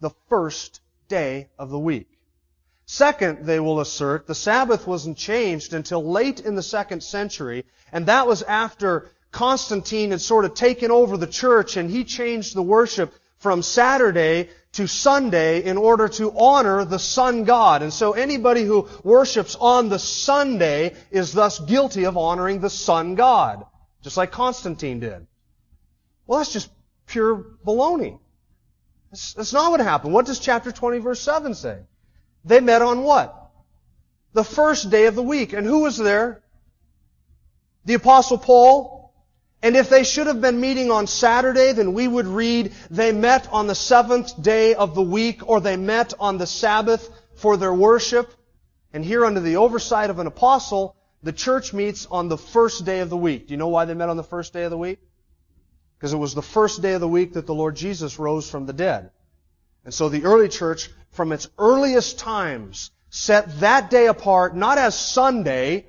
The 0.00 0.10
first 0.28 0.82
day 1.08 1.48
of 1.58 1.70
the 1.70 1.78
week. 1.78 2.10
Second, 2.84 3.46
they 3.46 3.58
will 3.58 3.80
assert, 3.80 4.26
the 4.26 4.34
Sabbath 4.34 4.86
wasn't 4.86 5.16
changed 5.16 5.72
until 5.72 6.04
late 6.04 6.40
in 6.40 6.56
the 6.56 6.62
second 6.62 7.02
century, 7.02 7.64
and 7.90 8.04
that 8.04 8.26
was 8.26 8.42
after 8.42 9.10
Constantine 9.32 10.10
had 10.10 10.20
sort 10.20 10.44
of 10.44 10.52
taken 10.52 10.90
over 10.90 11.16
the 11.16 11.26
church 11.26 11.78
and 11.78 11.90
he 11.90 12.04
changed 12.04 12.54
the 12.54 12.62
worship 12.62 13.14
from 13.38 13.62
Saturday 13.62 14.50
to 14.72 14.86
Sunday 14.86 15.62
in 15.64 15.78
order 15.78 16.06
to 16.08 16.38
honor 16.38 16.84
the 16.84 16.98
sun 16.98 17.44
god. 17.44 17.80
And 17.80 17.94
so 17.94 18.12
anybody 18.12 18.62
who 18.62 18.90
worships 19.02 19.56
on 19.58 19.88
the 19.88 19.98
Sunday 19.98 20.96
is 21.10 21.32
thus 21.32 21.58
guilty 21.58 22.04
of 22.04 22.18
honoring 22.18 22.60
the 22.60 22.68
sun 22.68 23.14
god, 23.14 23.64
just 24.02 24.18
like 24.18 24.32
Constantine 24.32 25.00
did. 25.00 25.26
Well, 26.26 26.40
that's 26.40 26.52
just 26.52 26.68
pure 27.10 27.44
baloney. 27.66 28.18
That's, 29.10 29.52
not 29.52 29.72
what 29.72 29.80
happened. 29.80 30.14
What 30.14 30.26
does 30.26 30.38
chapter 30.38 30.70
20 30.70 30.98
verse 30.98 31.20
7 31.20 31.54
say? 31.54 31.80
They 32.44 32.60
met 32.60 32.80
on 32.80 33.02
what? 33.02 33.36
The 34.32 34.44
first 34.44 34.90
day 34.90 35.06
of 35.06 35.16
the 35.16 35.22
week. 35.22 35.52
And 35.52 35.66
who 35.66 35.80
was 35.80 35.98
there? 35.98 36.42
The 37.84 37.94
apostle 37.94 38.38
Paul. 38.38 39.12
And 39.62 39.76
if 39.76 39.90
they 39.90 40.04
should 40.04 40.28
have 40.28 40.40
been 40.40 40.60
meeting 40.60 40.90
on 40.90 41.06
Saturday, 41.06 41.72
then 41.72 41.92
we 41.92 42.08
would 42.08 42.26
read, 42.26 42.72
they 42.88 43.12
met 43.12 43.48
on 43.52 43.66
the 43.66 43.74
seventh 43.74 44.40
day 44.40 44.74
of 44.74 44.94
the 44.94 45.02
week, 45.02 45.46
or 45.46 45.60
they 45.60 45.76
met 45.76 46.14
on 46.18 46.38
the 46.38 46.46
Sabbath 46.46 47.10
for 47.34 47.58
their 47.58 47.74
worship. 47.74 48.32
And 48.94 49.04
here 49.04 49.24
under 49.26 49.40
the 49.40 49.56
oversight 49.56 50.08
of 50.08 50.18
an 50.18 50.26
apostle, 50.26 50.96
the 51.22 51.32
church 51.32 51.74
meets 51.74 52.06
on 52.06 52.28
the 52.28 52.38
first 52.38 52.86
day 52.86 53.00
of 53.00 53.10
the 53.10 53.16
week. 53.16 53.48
Do 53.48 53.54
you 53.54 53.58
know 53.58 53.68
why 53.68 53.84
they 53.84 53.94
met 53.94 54.08
on 54.08 54.16
the 54.16 54.24
first 54.24 54.54
day 54.54 54.62
of 54.62 54.70
the 54.70 54.78
week? 54.78 55.00
Because 56.00 56.14
it 56.14 56.16
was 56.16 56.32
the 56.32 56.40
first 56.40 56.80
day 56.80 56.94
of 56.94 57.02
the 57.02 57.08
week 57.08 57.34
that 57.34 57.44
the 57.44 57.54
Lord 57.54 57.76
Jesus 57.76 58.18
rose 58.18 58.48
from 58.48 58.64
the 58.64 58.72
dead. 58.72 59.10
And 59.84 59.92
so 59.92 60.08
the 60.08 60.24
early 60.24 60.48
church 60.48 60.88
from 61.10 61.30
its 61.30 61.46
earliest 61.58 62.18
times 62.18 62.90
set 63.10 63.60
that 63.60 63.90
day 63.90 64.06
apart 64.06 64.56
not 64.56 64.78
as 64.78 64.98
Sunday, 64.98 65.84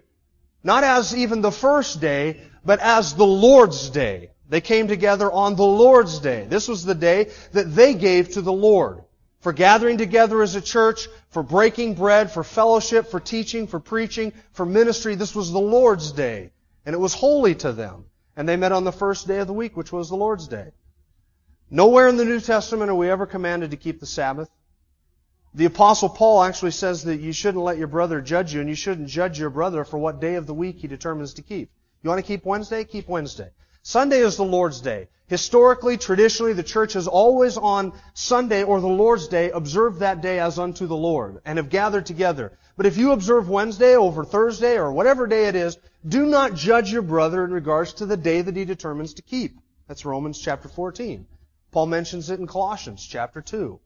not 0.65 0.83
as 0.83 1.15
even 1.15 1.41
the 1.41 1.51
first 1.51 2.01
day, 2.01 2.41
but 2.65 2.81
as 2.81 3.13
the 3.13 3.25
Lord's 3.25 3.89
day. 3.89 4.31
They 4.49 4.59
came 4.59 4.89
together 4.89 5.31
on 5.31 5.55
the 5.55 5.63
Lord's 5.63 6.19
day. 6.19 6.45
This 6.49 6.67
was 6.67 6.83
the 6.83 6.93
day 6.93 7.31
that 7.53 7.73
they 7.73 7.93
gave 7.93 8.31
to 8.31 8.41
the 8.41 8.51
Lord. 8.51 9.05
For 9.39 9.53
gathering 9.53 9.97
together 9.97 10.41
as 10.41 10.55
a 10.55 10.61
church, 10.61 11.07
for 11.29 11.41
breaking 11.41 11.93
bread, 11.93 12.31
for 12.31 12.43
fellowship, 12.43 13.09
for 13.09 13.21
teaching, 13.21 13.65
for 13.65 13.79
preaching, 13.79 14.33
for 14.51 14.65
ministry, 14.65 15.15
this 15.15 15.33
was 15.33 15.53
the 15.53 15.59
Lord's 15.59 16.11
day. 16.11 16.51
And 16.85 16.93
it 16.93 16.99
was 16.99 17.13
holy 17.13 17.55
to 17.55 17.71
them. 17.71 18.03
And 18.35 18.47
they 18.47 18.55
met 18.55 18.71
on 18.71 18.83
the 18.83 18.91
first 18.91 19.27
day 19.27 19.39
of 19.39 19.47
the 19.47 19.53
week, 19.53 19.75
which 19.75 19.91
was 19.91 20.09
the 20.09 20.15
Lord's 20.15 20.47
day. 20.47 20.71
Nowhere 21.69 22.07
in 22.07 22.17
the 22.17 22.25
New 22.25 22.39
Testament 22.39 22.89
are 22.89 22.95
we 22.95 23.09
ever 23.09 23.25
commanded 23.25 23.71
to 23.71 23.77
keep 23.77 23.99
the 23.99 24.05
Sabbath. 24.05 24.49
The 25.53 25.65
apostle 25.65 26.09
Paul 26.09 26.43
actually 26.43 26.71
says 26.71 27.03
that 27.03 27.19
you 27.19 27.33
shouldn't 27.33 27.63
let 27.63 27.77
your 27.77 27.87
brother 27.87 28.21
judge 28.21 28.53
you 28.53 28.61
and 28.61 28.69
you 28.69 28.75
shouldn't 28.75 29.09
judge 29.09 29.37
your 29.37 29.49
brother 29.49 29.83
for 29.83 29.97
what 29.97 30.21
day 30.21 30.35
of 30.35 30.47
the 30.47 30.53
week 30.53 30.79
he 30.79 30.87
determines 30.87 31.33
to 31.35 31.41
keep. 31.41 31.69
You 32.03 32.09
want 32.09 32.19
to 32.19 32.27
keep 32.27 32.45
Wednesday? 32.45 32.83
Keep 32.85 33.09
Wednesday. 33.09 33.49
Sunday 33.83 34.19
is 34.19 34.37
the 34.37 34.43
Lord's 34.43 34.79
Day. 34.79 35.09
Historically, 35.27 35.97
traditionally, 35.97 36.53
the 36.53 36.63
church 36.63 36.93
has 36.93 37.07
always 37.07 37.57
on 37.57 37.93
Sunday 38.13 38.63
or 38.63 38.79
the 38.79 38.87
Lord's 38.87 39.27
Day 39.27 39.49
observed 39.49 39.99
that 39.99 40.21
day 40.21 40.39
as 40.39 40.59
unto 40.59 40.87
the 40.87 40.95
Lord 40.95 41.41
and 41.45 41.57
have 41.57 41.69
gathered 41.69 42.05
together. 42.05 42.57
But 42.77 42.85
if 42.85 42.97
you 42.97 43.11
observe 43.11 43.49
Wednesday 43.49 43.95
over 43.95 44.23
Thursday 44.23 44.77
or 44.77 44.91
whatever 44.91 45.27
day 45.27 45.47
it 45.47 45.55
is, 45.55 45.77
do 46.07 46.25
not 46.25 46.55
judge 46.55 46.91
your 46.91 47.01
brother 47.01 47.43
in 47.43 47.51
regards 47.51 47.93
to 47.93 48.05
the 48.05 48.17
day 48.17 48.41
that 48.41 48.55
he 48.55 48.65
determines 48.65 49.15
to 49.15 49.21
keep. 49.21 49.57
That's 49.87 50.05
Romans 50.05 50.39
chapter 50.39 50.67
14. 50.67 51.27
Paul 51.71 51.85
mentions 51.85 52.29
it 52.29 52.39
in 52.39 52.47
Colossians 52.47 53.05
chapter 53.05 53.41
2. 53.41 53.79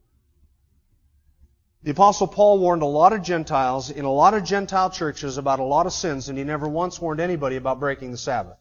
The 1.82 1.90
apostle 1.92 2.26
Paul 2.26 2.58
warned 2.58 2.82
a 2.82 2.86
lot 2.86 3.12
of 3.12 3.22
Gentiles 3.22 3.90
in 3.90 4.04
a 4.04 4.12
lot 4.12 4.34
of 4.34 4.44
Gentile 4.44 4.90
churches 4.90 5.38
about 5.38 5.60
a 5.60 5.64
lot 5.64 5.86
of 5.86 5.92
sins, 5.92 6.28
and 6.28 6.36
he 6.36 6.42
never 6.42 6.66
once 6.66 7.00
warned 7.00 7.20
anybody 7.20 7.56
about 7.56 7.78
breaking 7.78 8.10
the 8.10 8.16
Sabbath. 8.16 8.56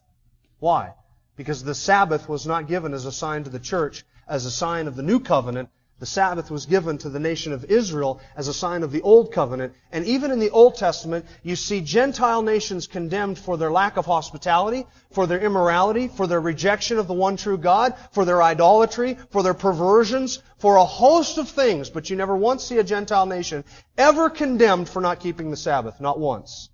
Why? 0.60 0.94
Because 1.36 1.64
the 1.64 1.74
Sabbath 1.74 2.30
was 2.30 2.46
not 2.46 2.68
given 2.68 2.94
as 2.94 3.06
a 3.06 3.12
sign 3.12 3.44
to 3.46 3.50
the 3.50 3.60
church, 3.60 4.06
as 4.28 4.46
a 4.46 4.52
sign 4.52 4.88
of 4.88 4.96
the 4.96 5.02
new 5.02 5.20
covenant, 5.20 5.70
the 5.98 6.06
Sabbath 6.06 6.52
was 6.52 6.66
given 6.66 6.98
to 6.98 7.10
the 7.10 7.22
nation 7.22 7.54
of 7.54 7.64
Israel 7.66 8.20
as 8.36 8.50
a 8.50 8.54
sign 8.54 8.84
of 8.84 8.92
the 8.92 9.02
Old 9.02 9.32
Covenant. 9.32 9.74
And 9.94 10.06
even 10.06 10.30
in 10.30 10.40
the 10.40 10.50
Old 10.50 10.76
Testament, 10.76 11.26
you 11.42 11.56
see 11.56 11.80
Gentile 11.80 12.42
nations 12.42 12.86
condemned 12.86 13.40
for 13.40 13.56
their 13.56 13.72
lack 13.72 13.96
of 13.96 14.06
hospitality, 14.06 14.86
for 15.12 15.26
their 15.26 15.40
immorality, 15.40 16.10
for 16.10 16.28
their 16.28 16.42
rejection 16.42 17.00
of 17.00 17.08
the 17.08 17.14
one 17.14 17.38
true 17.38 17.58
God, 17.58 17.96
for 18.12 18.26
their 18.26 18.44
idolatry, 18.44 19.18
for 19.30 19.42
their 19.42 19.54
perversions, 19.54 20.44
for 20.58 20.76
a 20.76 20.84
host 20.84 21.38
of 21.38 21.48
things. 21.48 21.90
But 21.90 22.10
you 22.10 22.18
never 22.18 22.36
once 22.36 22.66
see 22.66 22.78
a 22.78 22.84
Gentile 22.84 23.26
nation 23.26 23.64
ever 23.98 24.30
condemned 24.30 24.90
for 24.90 25.02
not 25.02 25.22
keeping 25.22 25.50
the 25.50 25.58
Sabbath. 25.58 26.02
Not 26.02 26.20
once. 26.20 26.70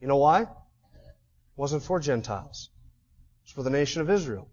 You 0.00 0.06
know 0.06 0.18
why? 0.18 0.42
It 0.42 0.48
wasn't 1.56 1.82
for 1.82 1.98
Gentiles. 1.98 2.70
It 2.70 3.46
was 3.46 3.52
for 3.52 3.62
the 3.64 3.70
nation 3.70 4.00
of 4.00 4.10
Israel. 4.10 4.46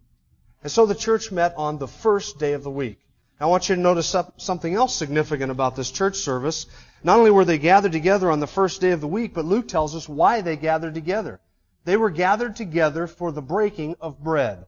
And 0.64 0.72
so 0.72 0.88
the 0.88 0.96
church 0.96 1.32
met 1.32 1.54
on 1.56 1.78
the 1.78 1.88
first 1.88 2.40
day 2.40 2.54
of 2.54 2.64
the 2.64 2.72
week. 2.72 2.98
I 3.42 3.48
want 3.48 3.70
you 3.70 3.76
to 3.76 3.82
notice 3.82 4.16
something 4.38 4.76
else 4.76 4.96
significant 4.96 5.52
about 5.52 5.76
this 5.76 5.90
church 5.90 6.18
service. 6.18 6.68
Not 7.04 7.18
only 7.18 7.32
were 7.32 7.44
they 7.44 7.58
gathered 7.58 7.92
together 7.92 8.30
on 8.30 8.40
the 8.40 8.46
first 8.46 8.82
day 8.82 8.92
of 8.92 9.02
the 9.02 9.08
week, 9.08 9.34
but 9.34 9.46
Luke 9.46 9.68
tells 9.68 9.96
us 9.96 10.08
why 10.08 10.42
they 10.42 10.56
gathered 10.56 10.94
together. 10.94 11.40
They 11.84 11.98
were 11.98 12.12
gathered 12.12 12.56
together 12.56 13.08
for 13.08 13.32
the 13.32 13.42
breaking 13.42 13.96
of 14.00 14.24
bread. 14.24 14.66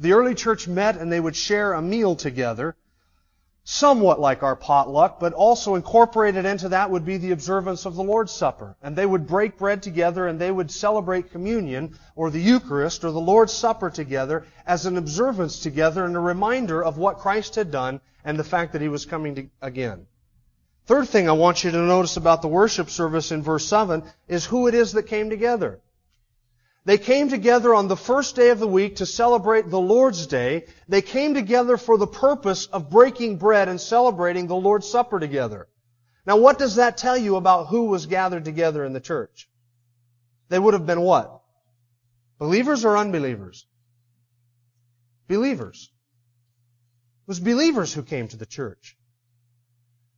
The 0.00 0.12
early 0.12 0.34
church 0.34 0.66
met 0.66 0.96
and 0.96 1.12
they 1.12 1.20
would 1.20 1.36
share 1.36 1.72
a 1.72 1.80
meal 1.80 2.16
together 2.16 2.74
somewhat 3.64 4.20
like 4.20 4.42
our 4.42 4.54
potluck, 4.54 5.18
but 5.18 5.32
also 5.32 5.74
incorporated 5.74 6.44
into 6.44 6.68
that 6.68 6.90
would 6.90 7.04
be 7.04 7.16
the 7.16 7.32
observance 7.32 7.86
of 7.86 7.96
the 7.96 8.02
Lord's 8.02 8.32
Supper. 8.32 8.76
And 8.82 8.94
they 8.94 9.06
would 9.06 9.26
break 9.26 9.56
bread 9.56 9.82
together 9.82 10.28
and 10.28 10.38
they 10.38 10.50
would 10.50 10.70
celebrate 10.70 11.32
communion 11.32 11.98
or 12.14 12.30
the 12.30 12.40
Eucharist 12.40 13.04
or 13.04 13.10
the 13.10 13.20
Lord's 13.20 13.54
Supper 13.54 13.88
together 13.88 14.44
as 14.66 14.84
an 14.84 14.98
observance 14.98 15.60
together 15.60 16.04
and 16.04 16.14
a 16.14 16.20
reminder 16.20 16.84
of 16.84 16.98
what 16.98 17.18
Christ 17.18 17.54
had 17.54 17.70
done 17.70 18.00
and 18.22 18.38
the 18.38 18.44
fact 18.44 18.72
that 18.72 18.82
He 18.82 18.88
was 18.88 19.06
coming 19.06 19.34
to, 19.34 19.46
again. 19.62 20.06
Third 20.86 21.08
thing 21.08 21.30
I 21.30 21.32
want 21.32 21.64
you 21.64 21.70
to 21.70 21.78
notice 21.78 22.18
about 22.18 22.42
the 22.42 22.48
worship 22.48 22.90
service 22.90 23.32
in 23.32 23.42
verse 23.42 23.66
7 23.66 24.02
is 24.28 24.44
who 24.44 24.68
it 24.68 24.74
is 24.74 24.92
that 24.92 25.04
came 25.04 25.30
together. 25.30 25.80
They 26.86 26.98
came 26.98 27.30
together 27.30 27.74
on 27.74 27.88
the 27.88 27.96
first 27.96 28.36
day 28.36 28.50
of 28.50 28.58
the 28.58 28.68
week 28.68 28.96
to 28.96 29.06
celebrate 29.06 29.70
the 29.70 29.80
Lord's 29.80 30.26
Day. 30.26 30.66
They 30.86 31.00
came 31.00 31.32
together 31.32 31.78
for 31.78 31.96
the 31.96 32.06
purpose 32.06 32.66
of 32.66 32.90
breaking 32.90 33.38
bread 33.38 33.68
and 33.68 33.80
celebrating 33.80 34.46
the 34.46 34.54
Lord's 34.54 34.88
Supper 34.88 35.18
together. 35.18 35.66
Now 36.26 36.36
what 36.36 36.58
does 36.58 36.76
that 36.76 36.98
tell 36.98 37.16
you 37.16 37.36
about 37.36 37.68
who 37.68 37.84
was 37.84 38.04
gathered 38.04 38.44
together 38.44 38.84
in 38.84 38.92
the 38.92 39.00
church? 39.00 39.48
They 40.50 40.58
would 40.58 40.74
have 40.74 40.84
been 40.84 41.00
what? 41.00 41.40
Believers 42.38 42.84
or 42.84 42.98
unbelievers? 42.98 43.66
Believers. 45.26 45.90
It 47.22 47.28
was 47.28 47.40
believers 47.40 47.94
who 47.94 48.02
came 48.02 48.28
to 48.28 48.36
the 48.36 48.44
church. 48.44 48.98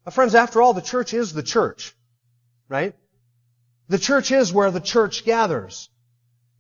Now 0.05 0.11
friends, 0.11 0.35
after 0.35 0.61
all, 0.61 0.75
the 0.75 0.81
church 0.81 1.15
is 1.15 1.33
the 1.33 1.45
church. 1.45 1.95
Right? 2.69 2.97
The 3.89 3.99
church 3.99 4.33
is 4.33 4.53
where 4.53 4.73
the 4.73 4.81
church 4.81 5.25
gathers. 5.25 5.89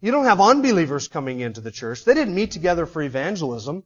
You 0.06 0.12
don't 0.12 0.26
have 0.26 0.40
unbelievers 0.40 1.08
coming 1.08 1.40
into 1.40 1.60
the 1.60 1.72
church. 1.72 2.04
They 2.04 2.14
didn't 2.14 2.36
meet 2.36 2.52
together 2.52 2.86
for 2.86 3.02
evangelism. 3.02 3.82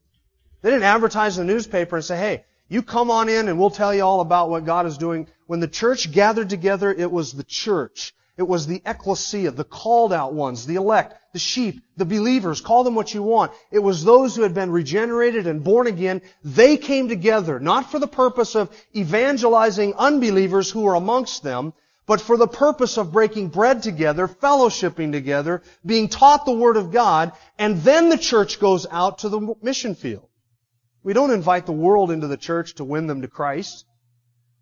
They 0.61 0.69
didn't 0.69 0.85
advertise 0.85 1.39
in 1.39 1.47
the 1.47 1.53
newspaper 1.55 1.97
and 1.97 2.05
say, 2.05 2.19
hey, 2.19 2.45
you 2.69 2.83
come 2.83 3.11
on 3.11 3.31
in 3.31 3.49
and 3.49 3.59
we'll 3.59 3.71
tell 3.71 3.95
you 3.95 4.03
all 4.03 4.21
about 4.21 4.51
what 4.51 4.67
God 4.67 4.85
is 4.85 4.99
doing. 4.99 5.29
When 5.47 5.61
the 5.61 5.67
church 5.67 6.13
gathered 6.13 6.51
together, 6.51 6.93
it 6.93 7.11
was 7.11 7.33
the 7.33 7.43
church. 7.43 8.13
It 8.37 8.43
was 8.43 8.67
the 8.67 8.83
ecclesia, 8.85 9.53
the 9.53 9.65
called 9.65 10.13
out 10.13 10.35
ones, 10.35 10.67
the 10.67 10.75
elect, 10.75 11.15
the 11.33 11.39
sheep, 11.39 11.81
the 11.97 12.05
believers, 12.05 12.61
call 12.61 12.85
them 12.85 12.95
what 12.95 13.15
you 13.15 13.23
want. 13.23 13.53
It 13.71 13.79
was 13.79 14.05
those 14.05 14.37
who 14.37 14.43
had 14.43 14.53
been 14.53 14.71
regenerated 14.71 15.47
and 15.47 15.65
born 15.65 15.87
again. 15.87 16.21
They 16.45 16.77
came 16.77 17.09
together, 17.09 17.59
not 17.59 17.91
for 17.91 17.99
the 17.99 18.07
purpose 18.07 18.55
of 18.57 18.69
evangelizing 18.95 19.95
unbelievers 19.95 20.71
who 20.71 20.83
were 20.83 20.97
amongst 20.97 21.43
them, 21.43 21.73
but 22.11 22.21
for 22.21 22.37
the 22.37 22.49
purpose 22.49 22.99
of 22.99 23.13
breaking 23.13 23.47
bread 23.47 23.85
together, 23.85 24.27
fellowshipping 24.27 25.13
together, 25.13 25.63
being 25.87 26.09
taught 26.09 26.45
the 26.45 26.51
Word 26.51 26.77
of 26.77 26.91
God, 26.91 27.31
and 27.57 27.81
then 27.83 28.09
the 28.09 28.19
church 28.19 28.59
goes 28.59 28.85
out 28.91 29.19
to 29.19 29.29
the 29.29 29.55
mission 29.63 29.95
field. 29.95 30.29
We 31.05 31.13
don't 31.13 31.31
invite 31.31 31.67
the 31.67 31.73
world 31.87 32.11
into 32.11 32.27
the 32.27 32.37
church 32.37 32.75
to 32.75 32.85
win 32.85 33.07
them 33.07 33.23
to 33.23 33.29
Christ. 33.29 33.85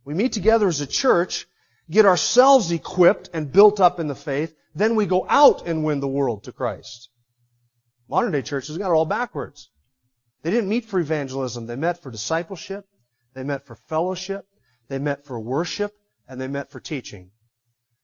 We 0.04 0.12
meet 0.12 0.34
together 0.34 0.68
as 0.68 0.82
a 0.82 0.86
church, 0.86 1.46
get 1.90 2.04
ourselves 2.04 2.70
equipped 2.70 3.30
and 3.32 3.50
built 3.50 3.80
up 3.80 3.98
in 3.98 4.08
the 4.08 4.14
faith, 4.14 4.54
then 4.74 4.94
we 4.94 5.06
go 5.06 5.24
out 5.26 5.66
and 5.66 5.82
win 5.82 6.00
the 6.00 6.06
world 6.06 6.44
to 6.44 6.52
Christ. 6.52 7.08
Modern 8.10 8.32
day 8.32 8.42
churches 8.42 8.76
got 8.76 8.90
it 8.90 8.94
all 8.94 9.06
backwards. 9.06 9.70
They 10.42 10.50
didn't 10.50 10.68
meet 10.68 10.84
for 10.84 11.00
evangelism. 11.00 11.64
They 11.64 11.76
met 11.76 12.02
for 12.02 12.10
discipleship. 12.10 12.84
They 13.32 13.42
met 13.42 13.64
for 13.64 13.74
fellowship. 13.74 14.44
They 14.88 14.98
met 14.98 15.24
for 15.24 15.40
worship. 15.40 15.94
And 16.28 16.38
they 16.38 16.46
met 16.46 16.70
for 16.70 16.78
teaching. 16.78 17.30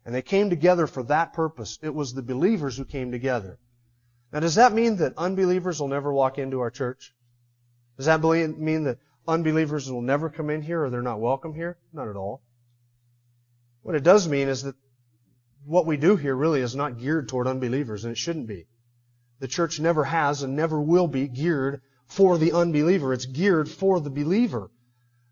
And 0.05 0.15
they 0.15 0.23
came 0.23 0.51
together 0.51 0.87
for 0.87 1.03
that 1.05 1.33
purpose. 1.33 1.79
It 1.83 1.95
was 1.95 2.13
the 2.13 2.23
believers 2.23 2.77
who 2.77 2.85
came 2.85 3.11
together. 3.11 3.59
Now, 4.33 4.41
does 4.41 4.57
that 4.57 4.73
mean 4.73 4.97
that 4.97 5.17
unbelievers 5.17 5.81
will 5.81 5.89
never 5.89 6.13
walk 6.13 6.39
into 6.39 6.61
our 6.61 6.71
church? 6.71 7.15
Does 7.97 8.07
that 8.07 8.23
mean 8.23 8.85
that 8.85 8.99
unbelievers 9.27 9.91
will 9.91 10.03
never 10.03 10.29
come 10.29 10.51
in 10.51 10.61
here 10.61 10.85
or 10.85 10.91
they're 10.91 11.03
not 11.03 11.21
welcome 11.21 11.55
here? 11.55 11.79
Not 11.93 12.09
at 12.09 12.17
all. 12.17 12.43
What 13.83 13.95
it 13.95 14.03
does 14.03 14.29
mean 14.29 14.49
is 14.49 14.65
that 14.65 14.75
what 15.65 15.87
we 15.87 15.97
do 15.97 16.17
here 16.17 16.35
really 16.35 16.61
is 16.61 16.75
not 16.75 16.99
geared 16.99 17.29
toward 17.29 17.47
unbelievers, 17.47 18.05
and 18.05 18.13
it 18.13 18.19
shouldn't 18.19 18.47
be. 18.47 18.67
The 19.41 19.49
church 19.49 19.81
never 19.81 20.05
has 20.05 20.43
and 20.43 20.57
never 20.57 20.81
will 20.81 21.07
be 21.07 21.29
geared 21.29 21.81
for 22.07 22.37
the 22.37 22.53
unbeliever. 22.53 23.13
It's 23.13 23.27
geared 23.27 23.69
for 23.69 24.01
the 24.01 24.11
believer. 24.11 24.71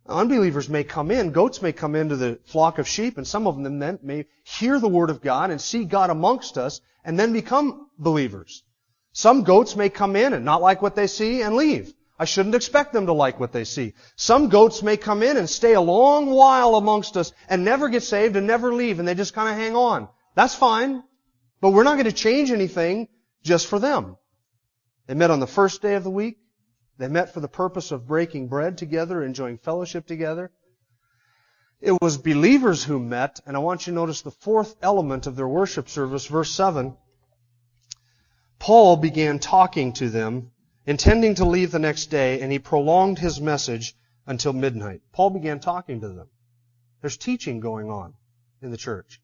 Unbelievers 0.07 0.69
may 0.69 0.83
come 0.83 1.11
in, 1.11 1.31
goats 1.31 1.63
may 1.63 1.73
come 1.73 1.95
into 1.95 2.17
the 2.17 2.39
flock 2.45 2.79
of 2.79 2.89
sheep, 2.89 3.17
and 3.19 3.27
some 3.27 3.47
of 3.47 3.63
them 3.63 3.79
then 3.79 3.99
may 4.03 4.27
hear 4.43 4.81
the 4.81 4.89
word 4.89 5.11
of 5.11 5.23
God 5.23 5.51
and 5.51 5.61
see 5.61 5.85
God 5.85 6.11
amongst 6.11 6.59
us 6.59 6.81
and 7.05 7.19
then 7.19 7.33
become 7.33 7.89
believers. 7.99 8.65
Some 9.13 9.45
goats 9.45 9.77
may 9.77 9.91
come 9.91 10.17
in 10.17 10.33
and 10.33 10.45
not 10.45 10.63
like 10.63 10.83
what 10.83 10.97
they 10.97 11.07
see 11.07 11.43
and 11.43 11.55
leave. 11.55 11.95
I 12.19 12.25
shouldn't 12.25 12.55
expect 12.55 12.93
them 12.93 13.07
to 13.07 13.13
like 13.13 13.41
what 13.41 13.53
they 13.53 13.65
see. 13.65 13.95
Some 14.17 14.49
goats 14.49 14.83
may 14.83 14.97
come 14.97 15.23
in 15.23 15.37
and 15.37 15.49
stay 15.49 15.75
a 15.75 15.81
long 15.81 16.31
while 16.31 16.77
amongst 16.77 17.17
us 17.17 17.33
and 17.49 17.65
never 17.65 17.89
get 17.89 18.03
saved 18.03 18.37
and 18.37 18.47
never 18.47 18.73
leave 18.73 18.99
and 18.99 19.07
they 19.07 19.15
just 19.15 19.35
kind 19.35 19.49
of 19.49 19.57
hang 19.57 19.77
on. 19.77 20.09
That's 20.35 20.55
fine. 20.55 21.03
But 21.61 21.71
we're 21.71 21.85
not 21.85 21.95
going 21.95 22.07
to 22.07 22.13
change 22.13 22.51
anything 22.51 23.09
just 23.43 23.67
for 23.67 23.79
them. 23.79 24.17
They 25.07 25.15
met 25.15 25.31
on 25.31 25.41
the 25.41 25.47
first 25.47 25.83
day 25.83 25.95
of 25.95 26.05
the 26.05 26.11
week. 26.11 26.39
They 27.03 27.09
met 27.09 27.35
for 27.35 27.41
the 27.41 27.49
purpose 27.49 27.91
of 27.91 28.07
breaking 28.07 28.47
bread 28.47 28.79
together, 28.79 29.25
enjoying 29.25 29.59
fellowship 29.59 30.07
together. 30.07 30.53
It 31.81 32.01
was 32.01 32.17
believers 32.17 32.85
who 32.85 33.01
met, 33.01 33.41
and 33.45 33.57
I 33.57 33.59
want 33.59 33.89
you 33.89 33.93
to 33.93 33.97
notice 33.97 34.23
the 34.23 34.31
fourth 34.31 34.77
element 34.81 35.27
of 35.27 35.35
their 35.35 35.49
worship 35.49 35.89
service, 35.89 36.27
verse 36.27 36.53
7. 36.53 36.97
Paul 38.61 38.99
began 38.99 39.41
talking 39.41 39.93
to 39.95 40.11
them, 40.11 40.53
intending 40.87 41.35
to 41.35 41.45
leave 41.45 41.73
the 41.73 41.81
next 41.81 42.07
day, 42.07 42.41
and 42.41 42.53
he 42.53 42.61
prolonged 42.61 43.19
his 43.19 43.41
message 43.41 43.97
until 44.25 44.53
midnight. 44.53 45.01
Paul 45.11 45.31
began 45.31 45.59
talking 45.59 46.03
to 46.03 46.09
them. 46.09 46.29
There's 47.01 47.17
teaching 47.17 47.59
going 47.59 47.91
on 47.91 48.15
in 48.61 48.71
the 48.71 48.77
church. 48.77 49.21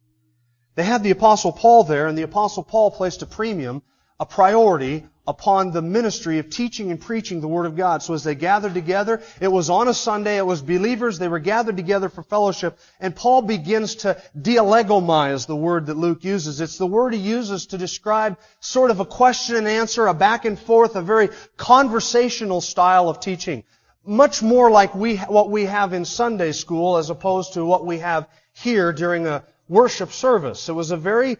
They 0.74 0.82
had 0.82 1.04
the 1.04 1.12
apostle 1.12 1.52
Paul 1.52 1.84
there, 1.84 2.08
and 2.08 2.18
the 2.18 2.22
apostle 2.22 2.64
Paul 2.64 2.90
placed 2.90 3.22
a 3.22 3.26
premium 3.26 3.84
a 4.20 4.26
priority 4.26 5.06
upon 5.28 5.70
the 5.70 5.82
ministry 5.82 6.38
of 6.38 6.48
teaching 6.48 6.90
and 6.90 6.98
preaching 6.98 7.42
the 7.42 7.46
Word 7.46 7.66
of 7.66 7.76
God. 7.76 8.02
So 8.02 8.14
as 8.14 8.24
they 8.24 8.34
gathered 8.34 8.72
together, 8.72 9.20
it 9.42 9.48
was 9.48 9.68
on 9.68 9.86
a 9.86 9.92
Sunday, 9.92 10.38
it 10.38 10.46
was 10.46 10.62
believers, 10.62 11.18
they 11.18 11.28
were 11.28 11.38
gathered 11.38 11.76
together 11.76 12.08
for 12.08 12.22
fellowship, 12.22 12.78
and 12.98 13.14
Paul 13.14 13.42
begins 13.42 13.96
to 13.96 14.20
dialegomize 14.36 15.46
the 15.46 15.54
word 15.54 15.86
that 15.86 15.98
Luke 15.98 16.24
uses. 16.24 16.62
It's 16.62 16.78
the 16.78 16.86
word 16.86 17.12
he 17.12 17.20
uses 17.20 17.66
to 17.66 17.78
describe 17.78 18.38
sort 18.60 18.90
of 18.90 19.00
a 19.00 19.04
question 19.04 19.56
and 19.56 19.68
answer, 19.68 20.06
a 20.06 20.14
back 20.14 20.46
and 20.46 20.58
forth, 20.58 20.96
a 20.96 21.02
very 21.02 21.28
conversational 21.58 22.62
style 22.62 23.10
of 23.10 23.20
teaching. 23.20 23.64
Much 24.06 24.42
more 24.42 24.70
like 24.70 24.94
we, 24.94 25.18
what 25.18 25.50
we 25.50 25.66
have 25.66 25.92
in 25.92 26.06
Sunday 26.06 26.52
school 26.52 26.96
as 26.96 27.10
opposed 27.10 27.52
to 27.52 27.66
what 27.66 27.84
we 27.84 27.98
have 27.98 28.26
here 28.54 28.94
during 28.94 29.26
a 29.26 29.44
worship 29.68 30.10
service. 30.10 30.70
It 30.70 30.72
was 30.72 30.90
a 30.90 30.96
very 30.96 31.36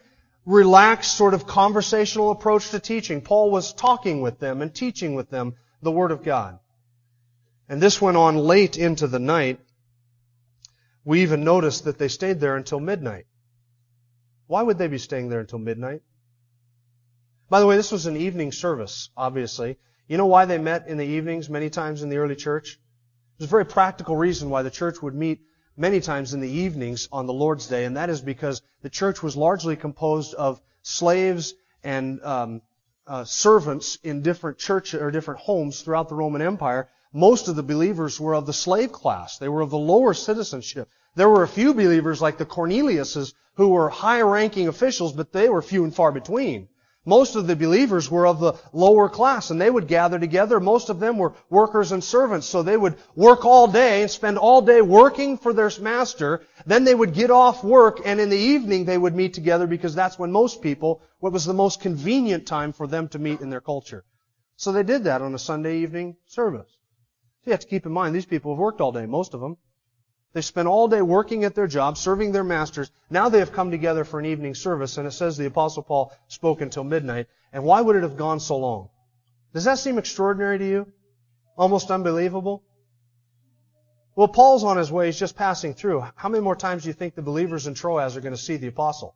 relaxed 0.49 1.15
sort 1.15 1.35
of 1.35 1.45
conversational 1.45 2.31
approach 2.31 2.71
to 2.71 2.79
teaching. 2.79 3.21
Paul 3.21 3.51
was 3.51 3.71
talking 3.71 4.21
with 4.21 4.39
them 4.39 4.63
and 4.63 4.73
teaching 4.73 5.13
with 5.13 5.29
them 5.29 5.53
the 5.83 5.91
Word 5.91 6.11
of 6.11 6.23
God. 6.23 6.57
And 7.69 7.79
this 7.79 8.01
went 8.01 8.17
on 8.17 8.35
late 8.35 8.75
into 8.75 9.05
the 9.05 9.19
night. 9.19 9.59
We 11.05 11.21
even 11.21 11.43
noticed 11.43 11.83
that 11.83 11.99
they 11.99 12.07
stayed 12.07 12.39
there 12.39 12.55
until 12.55 12.79
midnight. 12.79 13.27
Why 14.47 14.63
would 14.63 14.79
they 14.79 14.87
be 14.87 14.97
staying 14.97 15.29
there 15.29 15.39
until 15.39 15.59
midnight? 15.59 16.01
By 17.47 17.59
the 17.59 17.67
way, 17.67 17.75
this 17.75 17.91
was 17.91 18.07
an 18.07 18.17
evening 18.17 18.51
service, 18.51 19.09
obviously. 19.15 19.77
You 20.07 20.17
know 20.17 20.25
why 20.25 20.45
they 20.45 20.57
met 20.57 20.87
in 20.87 20.97
the 20.97 21.05
evenings 21.05 21.47
many 21.47 21.69
times 21.69 22.01
in 22.01 22.09
the 22.09 22.17
early 22.17 22.35
church? 22.35 22.79
There's 23.37 23.49
a 23.49 23.51
very 23.51 23.65
practical 23.65 24.15
reason 24.15 24.49
why 24.49 24.63
the 24.63 24.71
church 24.71 24.99
would 25.03 25.13
meet 25.13 25.41
many 25.79 26.01
times 26.01 26.33
in 26.33 26.41
the 26.41 26.49
evenings 26.49 27.07
on 27.11 27.25
the 27.25 27.33
Lord's 27.33 27.67
Day, 27.67 27.85
and 27.85 27.95
that 27.95 28.09
is 28.09 28.19
because 28.19 28.61
the 28.81 28.89
church 28.89 29.23
was 29.23 29.37
largely 29.37 29.77
composed 29.77 30.33
of 30.33 30.61
slaves 30.81 31.55
and 31.83 32.21
um, 32.23 32.61
uh, 33.07 33.23
servants 33.23 33.97
in 34.03 34.21
different 34.21 34.57
church 34.57 34.93
or 34.93 35.09
different 35.09 35.39
homes 35.39 35.81
throughout 35.81 36.09
the 36.09 36.15
Roman 36.15 36.41
Empire. 36.41 36.89
Most 37.13 37.47
of 37.47 37.55
the 37.55 37.63
believers 37.63 38.19
were 38.19 38.35
of 38.35 38.45
the 38.45 38.53
slave 38.53 38.91
class; 38.91 39.37
they 39.37 39.47
were 39.47 39.61
of 39.61 39.69
the 39.69 39.77
lower 39.77 40.13
citizenship. 40.13 40.89
There 41.15 41.29
were 41.29 41.43
a 41.43 41.47
few 41.47 41.73
believers 41.73 42.21
like 42.21 42.37
the 42.37 42.45
Corneliuses 42.45 43.33
who 43.55 43.69
were 43.69 43.89
high-ranking 43.89 44.67
officials, 44.67 45.13
but 45.13 45.31
they 45.31 45.49
were 45.49 45.61
few 45.61 45.85
and 45.85 45.95
far 45.95 46.11
between. 46.11 46.67
Most 47.09 47.35
of 47.35 47.47
the 47.47 47.55
believers 47.55 48.09
were 48.09 48.27
of 48.27 48.39
the 48.39 48.53
lower 48.71 49.09
class 49.09 49.49
and 49.49 49.59
they 49.59 49.69
would 49.69 49.87
gather 49.87 50.19
together. 50.19 50.59
Most 50.59 50.89
of 50.89 50.99
them 50.99 51.17
were 51.17 51.33
workers 51.49 51.91
and 51.91 52.03
servants. 52.03 52.45
So 52.45 52.61
they 52.61 52.77
would 52.77 52.97
work 53.15 53.45
all 53.45 53.67
day 53.67 54.03
and 54.03 54.11
spend 54.11 54.37
all 54.37 54.61
day 54.61 54.81
working 54.81 55.37
for 55.37 55.51
their 55.51 55.71
master. 55.81 56.43
Then 56.67 56.83
they 56.83 56.93
would 56.93 57.15
get 57.15 57.31
off 57.31 57.63
work 57.63 58.01
and 58.05 58.19
in 58.19 58.29
the 58.29 58.37
evening 58.37 58.85
they 58.85 58.97
would 58.97 59.15
meet 59.15 59.33
together 59.33 59.65
because 59.65 59.95
that's 59.95 60.19
when 60.19 60.31
most 60.31 60.61
people, 60.61 61.01
what 61.19 61.33
was 61.33 61.45
the 61.45 61.53
most 61.53 61.81
convenient 61.81 62.45
time 62.45 62.71
for 62.71 62.85
them 62.85 63.07
to 63.09 63.19
meet 63.19 63.41
in 63.41 63.49
their 63.49 63.61
culture. 63.61 64.05
So 64.55 64.71
they 64.71 64.83
did 64.83 65.05
that 65.05 65.21
on 65.23 65.33
a 65.33 65.39
Sunday 65.39 65.79
evening 65.79 66.17
service. 66.27 66.69
So 66.69 67.47
you 67.47 67.51
have 67.53 67.61
to 67.61 67.67
keep 67.67 67.85
in 67.85 67.91
mind 67.91 68.13
these 68.13 68.25
people 68.25 68.53
have 68.53 68.59
worked 68.59 68.81
all 68.81 68.91
day, 68.91 69.07
most 69.07 69.33
of 69.33 69.41
them. 69.41 69.57
They've 70.33 70.45
spent 70.45 70.67
all 70.67 70.87
day 70.87 71.01
working 71.01 71.43
at 71.43 71.55
their 71.55 71.67
job, 71.67 71.97
serving 71.97 72.31
their 72.31 72.43
masters. 72.43 72.91
Now 73.09 73.29
they 73.29 73.39
have 73.39 73.51
come 73.51 73.71
together 73.71 74.03
for 74.03 74.19
an 74.19 74.27
evening 74.27 74.53
service, 74.53 74.97
and 74.97 75.07
it 75.07 75.11
says 75.11 75.37
the 75.37 75.47
Apostle 75.47 75.81
Paul 75.81 76.13
spoke 76.27 76.61
until 76.61 76.83
midnight. 76.83 77.27
And 77.51 77.63
why 77.63 77.81
would 77.81 77.95
it 77.95 78.03
have 78.03 78.17
gone 78.17 78.39
so 78.39 78.57
long? 78.57 78.89
Does 79.53 79.63
that 79.63 79.79
seem 79.79 79.97
extraordinary 79.97 80.59
to 80.59 80.67
you? 80.67 80.93
Almost 81.57 81.89
unbelievable? 81.89 82.63
Well, 84.15 84.27
Paul's 84.27 84.63
on 84.63 84.77
his 84.77 84.91
way. 84.91 85.07
He's 85.07 85.17
just 85.17 85.35
passing 85.35 85.73
through. 85.73 86.03
How 86.15 86.29
many 86.29 86.43
more 86.43 86.55
times 86.55 86.83
do 86.83 86.89
you 86.89 86.93
think 86.93 87.15
the 87.15 87.21
believers 87.23 87.65
in 87.65 87.73
Troas 87.73 88.15
are 88.15 88.21
going 88.21 88.35
to 88.35 88.41
see 88.41 88.57
the 88.57 88.67
apostle? 88.67 89.15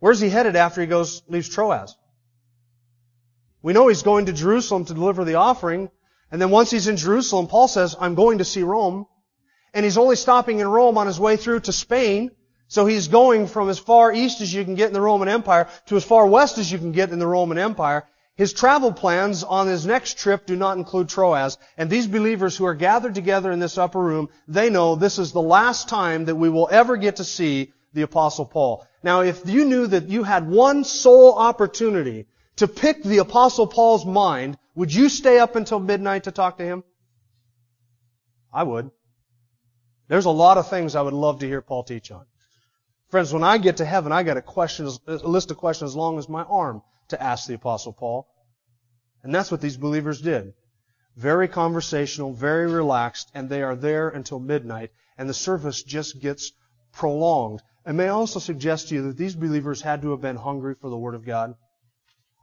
Where's 0.00 0.20
he 0.20 0.28
headed 0.28 0.56
after 0.56 0.80
he 0.80 0.86
goes, 0.88 1.22
leaves 1.28 1.48
Troas? 1.48 1.96
We 3.62 3.72
know 3.72 3.86
he's 3.86 4.02
going 4.02 4.26
to 4.26 4.32
Jerusalem 4.32 4.84
to 4.86 4.94
deliver 4.94 5.24
the 5.24 5.36
offering. 5.36 5.90
And 6.32 6.42
then 6.42 6.50
once 6.50 6.70
he's 6.70 6.88
in 6.88 6.96
Jerusalem, 6.96 7.46
Paul 7.46 7.68
says, 7.68 7.94
I'm 8.00 8.14
going 8.14 8.38
to 8.38 8.44
see 8.44 8.62
Rome 8.62 9.06
and 9.74 9.84
he's 9.84 9.98
only 9.98 10.16
stopping 10.16 10.60
in 10.60 10.68
Rome 10.68 10.96
on 10.96 11.06
his 11.06 11.20
way 11.20 11.36
through 11.36 11.60
to 11.60 11.72
Spain. 11.72 12.30
So 12.68 12.86
he's 12.86 13.08
going 13.08 13.46
from 13.46 13.68
as 13.68 13.78
far 13.78 14.12
east 14.12 14.40
as 14.40 14.52
you 14.52 14.64
can 14.64 14.74
get 14.74 14.88
in 14.88 14.94
the 14.94 15.00
Roman 15.00 15.28
Empire 15.28 15.68
to 15.86 15.96
as 15.96 16.04
far 16.04 16.26
west 16.26 16.56
as 16.58 16.72
you 16.72 16.78
can 16.78 16.92
get 16.92 17.10
in 17.10 17.18
the 17.18 17.26
Roman 17.26 17.58
Empire. 17.58 18.04
His 18.36 18.52
travel 18.52 18.92
plans 18.92 19.44
on 19.44 19.68
his 19.68 19.86
next 19.86 20.18
trip 20.18 20.46
do 20.46 20.56
not 20.56 20.76
include 20.76 21.08
Troas. 21.08 21.58
And 21.76 21.88
these 21.88 22.06
believers 22.06 22.56
who 22.56 22.64
are 22.64 22.74
gathered 22.74 23.14
together 23.14 23.52
in 23.52 23.60
this 23.60 23.78
upper 23.78 24.00
room, 24.00 24.28
they 24.48 24.70
know 24.70 24.96
this 24.96 25.18
is 25.18 25.32
the 25.32 25.42
last 25.42 25.88
time 25.88 26.24
that 26.24 26.34
we 26.34 26.48
will 26.48 26.68
ever 26.70 26.96
get 26.96 27.16
to 27.16 27.24
see 27.24 27.72
the 27.92 28.02
apostle 28.02 28.46
Paul. 28.46 28.84
Now, 29.04 29.20
if 29.20 29.42
you 29.46 29.64
knew 29.64 29.86
that 29.86 30.08
you 30.08 30.24
had 30.24 30.48
one 30.48 30.82
sole 30.82 31.34
opportunity 31.34 32.26
to 32.56 32.66
pick 32.66 33.02
the 33.02 33.18
apostle 33.18 33.66
Paul's 33.66 34.06
mind, 34.06 34.58
would 34.74 34.92
you 34.92 35.08
stay 35.08 35.38
up 35.38 35.54
until 35.54 35.78
midnight 35.78 36.24
to 36.24 36.32
talk 36.32 36.58
to 36.58 36.64
him? 36.64 36.82
I 38.52 38.64
would. 38.64 38.90
There's 40.08 40.26
a 40.26 40.30
lot 40.30 40.58
of 40.58 40.68
things 40.68 40.94
I 40.94 41.02
would 41.02 41.14
love 41.14 41.40
to 41.40 41.46
hear 41.46 41.62
Paul 41.62 41.84
teach 41.84 42.10
on. 42.10 42.26
Friends, 43.08 43.32
when 43.32 43.44
I 43.44 43.58
get 43.58 43.78
to 43.78 43.84
heaven, 43.84 44.12
I 44.12 44.22
got 44.22 44.36
a 44.36 44.42
question, 44.42 44.90
a 45.06 45.12
list 45.12 45.50
of 45.50 45.56
questions 45.56 45.92
as 45.92 45.96
long 45.96 46.18
as 46.18 46.28
my 46.28 46.42
arm 46.42 46.82
to 47.08 47.22
ask 47.22 47.46
the 47.46 47.54
apostle 47.54 47.92
Paul. 47.92 48.26
And 49.22 49.34
that's 49.34 49.50
what 49.50 49.60
these 49.60 49.76
believers 49.76 50.20
did. 50.20 50.52
Very 51.16 51.48
conversational, 51.48 52.32
very 52.32 52.66
relaxed, 52.70 53.30
and 53.34 53.48
they 53.48 53.62
are 53.62 53.76
there 53.76 54.08
until 54.08 54.40
midnight, 54.40 54.90
and 55.16 55.28
the 55.28 55.34
service 55.34 55.82
just 55.82 56.20
gets 56.20 56.52
prolonged. 56.92 57.62
And 57.86 57.96
may 57.96 58.06
I 58.06 58.08
also 58.08 58.40
suggest 58.40 58.88
to 58.88 58.96
you 58.96 59.02
that 59.06 59.16
these 59.16 59.36
believers 59.36 59.80
had 59.80 60.02
to 60.02 60.10
have 60.10 60.20
been 60.20 60.36
hungry 60.36 60.74
for 60.74 60.90
the 60.90 60.98
Word 60.98 61.14
of 61.14 61.24
God. 61.24 61.54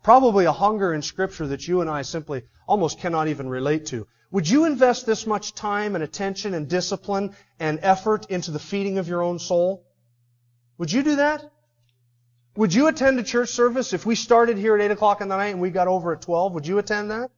Probably 0.03 0.45
a 0.45 0.51
hunger 0.51 0.93
in 0.93 1.01
Scripture 1.01 1.47
that 1.47 1.67
you 1.67 1.81
and 1.81 1.89
I 1.89 2.01
simply 2.03 2.43
almost 2.67 2.99
cannot 2.99 3.27
even 3.27 3.49
relate 3.49 3.87
to. 3.87 4.07
Would 4.31 4.49
you 4.49 4.65
invest 4.65 5.05
this 5.05 5.27
much 5.27 5.53
time 5.53 5.93
and 5.95 6.03
attention 6.03 6.53
and 6.53 6.67
discipline 6.67 7.35
and 7.59 7.79
effort 7.81 8.27
into 8.29 8.51
the 8.51 8.59
feeding 8.59 8.97
of 8.97 9.07
your 9.07 9.21
own 9.21 9.39
soul? 9.39 9.85
Would 10.77 10.91
you 10.91 11.03
do 11.03 11.17
that? 11.17 11.51
Would 12.55 12.73
you 12.73 12.87
attend 12.87 13.19
a 13.19 13.23
church 13.23 13.49
service 13.49 13.93
if 13.93 14.05
we 14.05 14.15
started 14.15 14.57
here 14.57 14.75
at 14.75 14.81
8 14.81 14.91
o'clock 14.91 15.21
in 15.21 15.27
the 15.27 15.37
night 15.37 15.49
and 15.49 15.61
we 15.61 15.69
got 15.69 15.87
over 15.87 16.13
at 16.13 16.21
12? 16.21 16.53
Would 16.53 16.67
you 16.67 16.79
attend 16.79 17.11
that? 17.11 17.29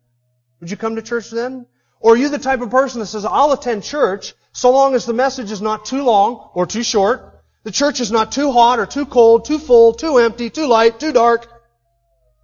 Would 0.60 0.71
you 0.71 0.77
come 0.77 0.95
to 0.95 1.01
church 1.01 1.29
then? 1.29 1.65
Or 1.99 2.13
are 2.13 2.17
you 2.17 2.29
the 2.29 2.38
type 2.38 2.62
of 2.62 2.69
person 2.69 2.99
that 2.99 3.08
says, 3.08 3.25
I'll 3.25 3.51
attend 3.53 3.84
church 3.84 4.34
so 4.51 4.71
long 4.71 4.93
as 4.93 5.06
the 5.06 5.13
message 5.13 5.51
is 5.51 5.62
not 5.62 5.86
too 5.86 6.03
long 6.03 6.49
or 6.53 6.65
too 6.65 6.84
short, 6.84 7.41
the 7.63 7.71
church 7.71 8.01
is 8.01 8.12
not 8.12 8.32
too 8.32 8.51
hot 8.51 8.79
or 8.79 8.86
too 8.86 9.06
cold, 9.06 9.45
too 9.45 9.58
full, 9.58 9.93
too 9.93 10.17
empty, 10.17 10.49
too 10.49 10.67
light, 10.67 10.99
too 10.99 11.12
dark, 11.12 11.47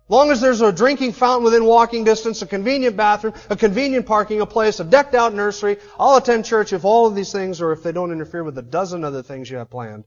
long 0.10 0.32
as 0.32 0.42
there's 0.42 0.62
a 0.62 0.72
drinking 0.72 1.14
fountain 1.14 1.44
within 1.44 1.66
walking 1.66 2.04
distance, 2.04 2.42
a 2.42 2.48
convenient 2.48 2.98
bathroom, 2.98 3.34
a 3.50 3.56
convenient 3.56 4.06
parking, 4.06 4.42
a 4.42 4.46
place, 4.46 4.80
a 4.80 4.84
decked 4.84 5.16
out 5.16 5.34
nursery, 5.34 5.78
I'll 6.00 6.18
attend 6.18 6.46
church 6.46 6.74
if 6.74 6.86
all 6.86 7.08
of 7.08 7.16
these 7.16 7.32
things 7.32 7.62
or 7.62 7.72
if 7.72 7.84
they 7.84 7.92
don't 7.92 8.12
interfere 8.12 8.44
with 8.44 8.58
a 8.58 8.64
dozen 8.64 9.04
other 9.06 9.24
things 9.24 9.50
you 9.50 9.58
have 9.58 9.70
planned. 9.70 10.04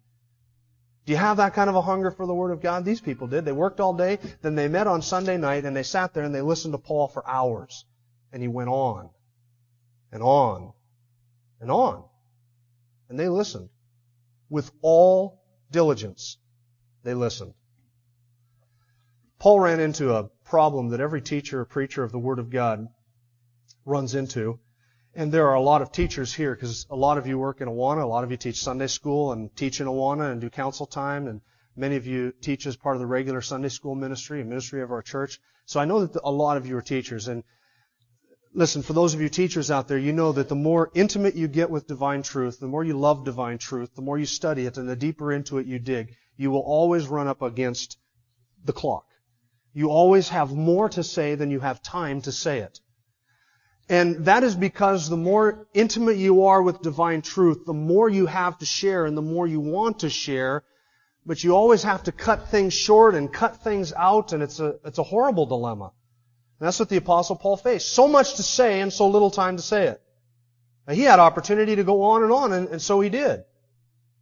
Do 1.06 1.12
you 1.12 1.18
have 1.18 1.38
that 1.38 1.54
kind 1.54 1.70
of 1.70 1.76
a 1.76 1.82
hunger 1.82 2.10
for 2.10 2.26
the 2.26 2.34
Word 2.34 2.52
of 2.52 2.60
God? 2.62 2.84
These 2.84 3.00
people 3.00 3.26
did. 3.26 3.44
They 3.44 3.52
worked 3.52 3.80
all 3.80 3.94
day, 3.94 4.18
then 4.42 4.54
they 4.54 4.68
met 4.68 4.86
on 4.86 5.02
Sunday 5.02 5.36
night 5.36 5.64
and 5.64 5.76
they 5.76 5.82
sat 5.82 6.14
there 6.14 6.24
and 6.24 6.34
they 6.34 6.42
listened 6.42 6.74
to 6.74 6.78
Paul 6.78 7.08
for 7.08 7.28
hours. 7.28 7.84
And 8.32 8.42
he 8.42 8.48
went 8.48 8.70
on 8.70 9.10
and 10.12 10.22
on 10.22 10.72
and 11.60 11.70
on. 11.70 12.04
And 13.08 13.18
they 13.18 13.28
listened. 13.28 13.68
with 14.52 14.70
all 14.82 15.42
diligence, 15.70 16.36
they 17.04 17.14
listened. 17.14 17.54
Paul 19.42 19.58
ran 19.58 19.80
into 19.80 20.14
a 20.14 20.28
problem 20.44 20.90
that 20.90 21.00
every 21.00 21.20
teacher 21.20 21.62
or 21.62 21.64
preacher 21.64 22.04
of 22.04 22.12
the 22.12 22.18
Word 22.20 22.38
of 22.38 22.48
God 22.48 22.86
runs 23.84 24.14
into. 24.14 24.60
And 25.16 25.32
there 25.32 25.48
are 25.48 25.54
a 25.54 25.60
lot 25.60 25.82
of 25.82 25.90
teachers 25.90 26.32
here 26.32 26.54
because 26.54 26.86
a 26.90 26.94
lot 26.94 27.18
of 27.18 27.26
you 27.26 27.40
work 27.40 27.60
in 27.60 27.66
Awana, 27.66 28.04
a 28.04 28.06
lot 28.06 28.22
of 28.22 28.30
you 28.30 28.36
teach 28.36 28.62
Sunday 28.62 28.86
school 28.86 29.32
and 29.32 29.50
teach 29.56 29.80
in 29.80 29.88
Awana 29.88 30.30
and 30.30 30.40
do 30.40 30.48
council 30.48 30.86
time, 30.86 31.26
and 31.26 31.40
many 31.74 31.96
of 31.96 32.06
you 32.06 32.32
teach 32.40 32.66
as 32.66 32.76
part 32.76 32.94
of 32.94 33.00
the 33.00 33.06
regular 33.06 33.40
Sunday 33.40 33.68
school 33.68 33.96
ministry 33.96 34.40
and 34.40 34.48
ministry 34.48 34.80
of 34.80 34.92
our 34.92 35.02
church. 35.02 35.40
So 35.66 35.80
I 35.80 35.86
know 35.86 36.06
that 36.06 36.20
a 36.22 36.30
lot 36.30 36.56
of 36.56 36.68
you 36.68 36.76
are 36.76 36.80
teachers. 36.80 37.26
And 37.26 37.42
listen, 38.54 38.82
for 38.82 38.92
those 38.92 39.12
of 39.12 39.20
you 39.20 39.28
teachers 39.28 39.72
out 39.72 39.88
there, 39.88 39.98
you 39.98 40.12
know 40.12 40.30
that 40.30 40.48
the 40.48 40.54
more 40.54 40.92
intimate 40.94 41.34
you 41.34 41.48
get 41.48 41.68
with 41.68 41.88
divine 41.88 42.22
truth, 42.22 42.60
the 42.60 42.68
more 42.68 42.84
you 42.84 42.96
love 42.96 43.24
divine 43.24 43.58
truth, 43.58 43.96
the 43.96 44.02
more 44.02 44.20
you 44.20 44.26
study 44.26 44.66
it, 44.66 44.76
and 44.76 44.88
the 44.88 44.94
deeper 44.94 45.32
into 45.32 45.58
it 45.58 45.66
you 45.66 45.80
dig, 45.80 46.14
you 46.36 46.52
will 46.52 46.60
always 46.60 47.08
run 47.08 47.26
up 47.26 47.42
against 47.42 47.98
the 48.64 48.72
clock. 48.72 49.04
You 49.74 49.90
always 49.90 50.28
have 50.28 50.52
more 50.52 50.88
to 50.90 51.02
say 51.02 51.34
than 51.34 51.50
you 51.50 51.60
have 51.60 51.82
time 51.82 52.20
to 52.22 52.32
say 52.32 52.58
it. 52.58 52.80
And 53.88 54.26
that 54.26 54.42
is 54.44 54.54
because 54.54 55.08
the 55.08 55.16
more 55.16 55.66
intimate 55.74 56.16
you 56.16 56.44
are 56.46 56.62
with 56.62 56.82
divine 56.82 57.22
truth, 57.22 57.64
the 57.66 57.72
more 57.72 58.08
you 58.08 58.26
have 58.26 58.58
to 58.58 58.66
share 58.66 59.06
and 59.06 59.16
the 59.16 59.22
more 59.22 59.46
you 59.46 59.60
want 59.60 60.00
to 60.00 60.10
share, 60.10 60.64
but 61.24 61.42
you 61.42 61.54
always 61.54 61.82
have 61.82 62.04
to 62.04 62.12
cut 62.12 62.48
things 62.48 62.74
short 62.74 63.14
and 63.14 63.32
cut 63.32 63.62
things 63.62 63.92
out, 63.92 64.32
and 64.32 64.42
it's 64.42 64.60
a, 64.60 64.76
it's 64.84 64.98
a 64.98 65.02
horrible 65.02 65.46
dilemma. 65.46 65.92
And 66.58 66.66
that's 66.66 66.78
what 66.78 66.88
the 66.88 66.96
apostle 66.96 67.36
Paul 67.36 67.56
faced. 67.56 67.92
So 67.92 68.08
much 68.08 68.34
to 68.36 68.42
say 68.42 68.80
and 68.80 68.92
so 68.92 69.08
little 69.08 69.30
time 69.30 69.56
to 69.56 69.62
say 69.62 69.88
it. 69.88 70.00
Now, 70.86 70.94
he 70.94 71.02
had 71.02 71.20
opportunity 71.20 71.76
to 71.76 71.84
go 71.84 72.02
on 72.02 72.22
and 72.22 72.32
on, 72.32 72.52
and, 72.52 72.68
and 72.68 72.82
so 72.82 73.00
he 73.00 73.08
did. 73.08 73.44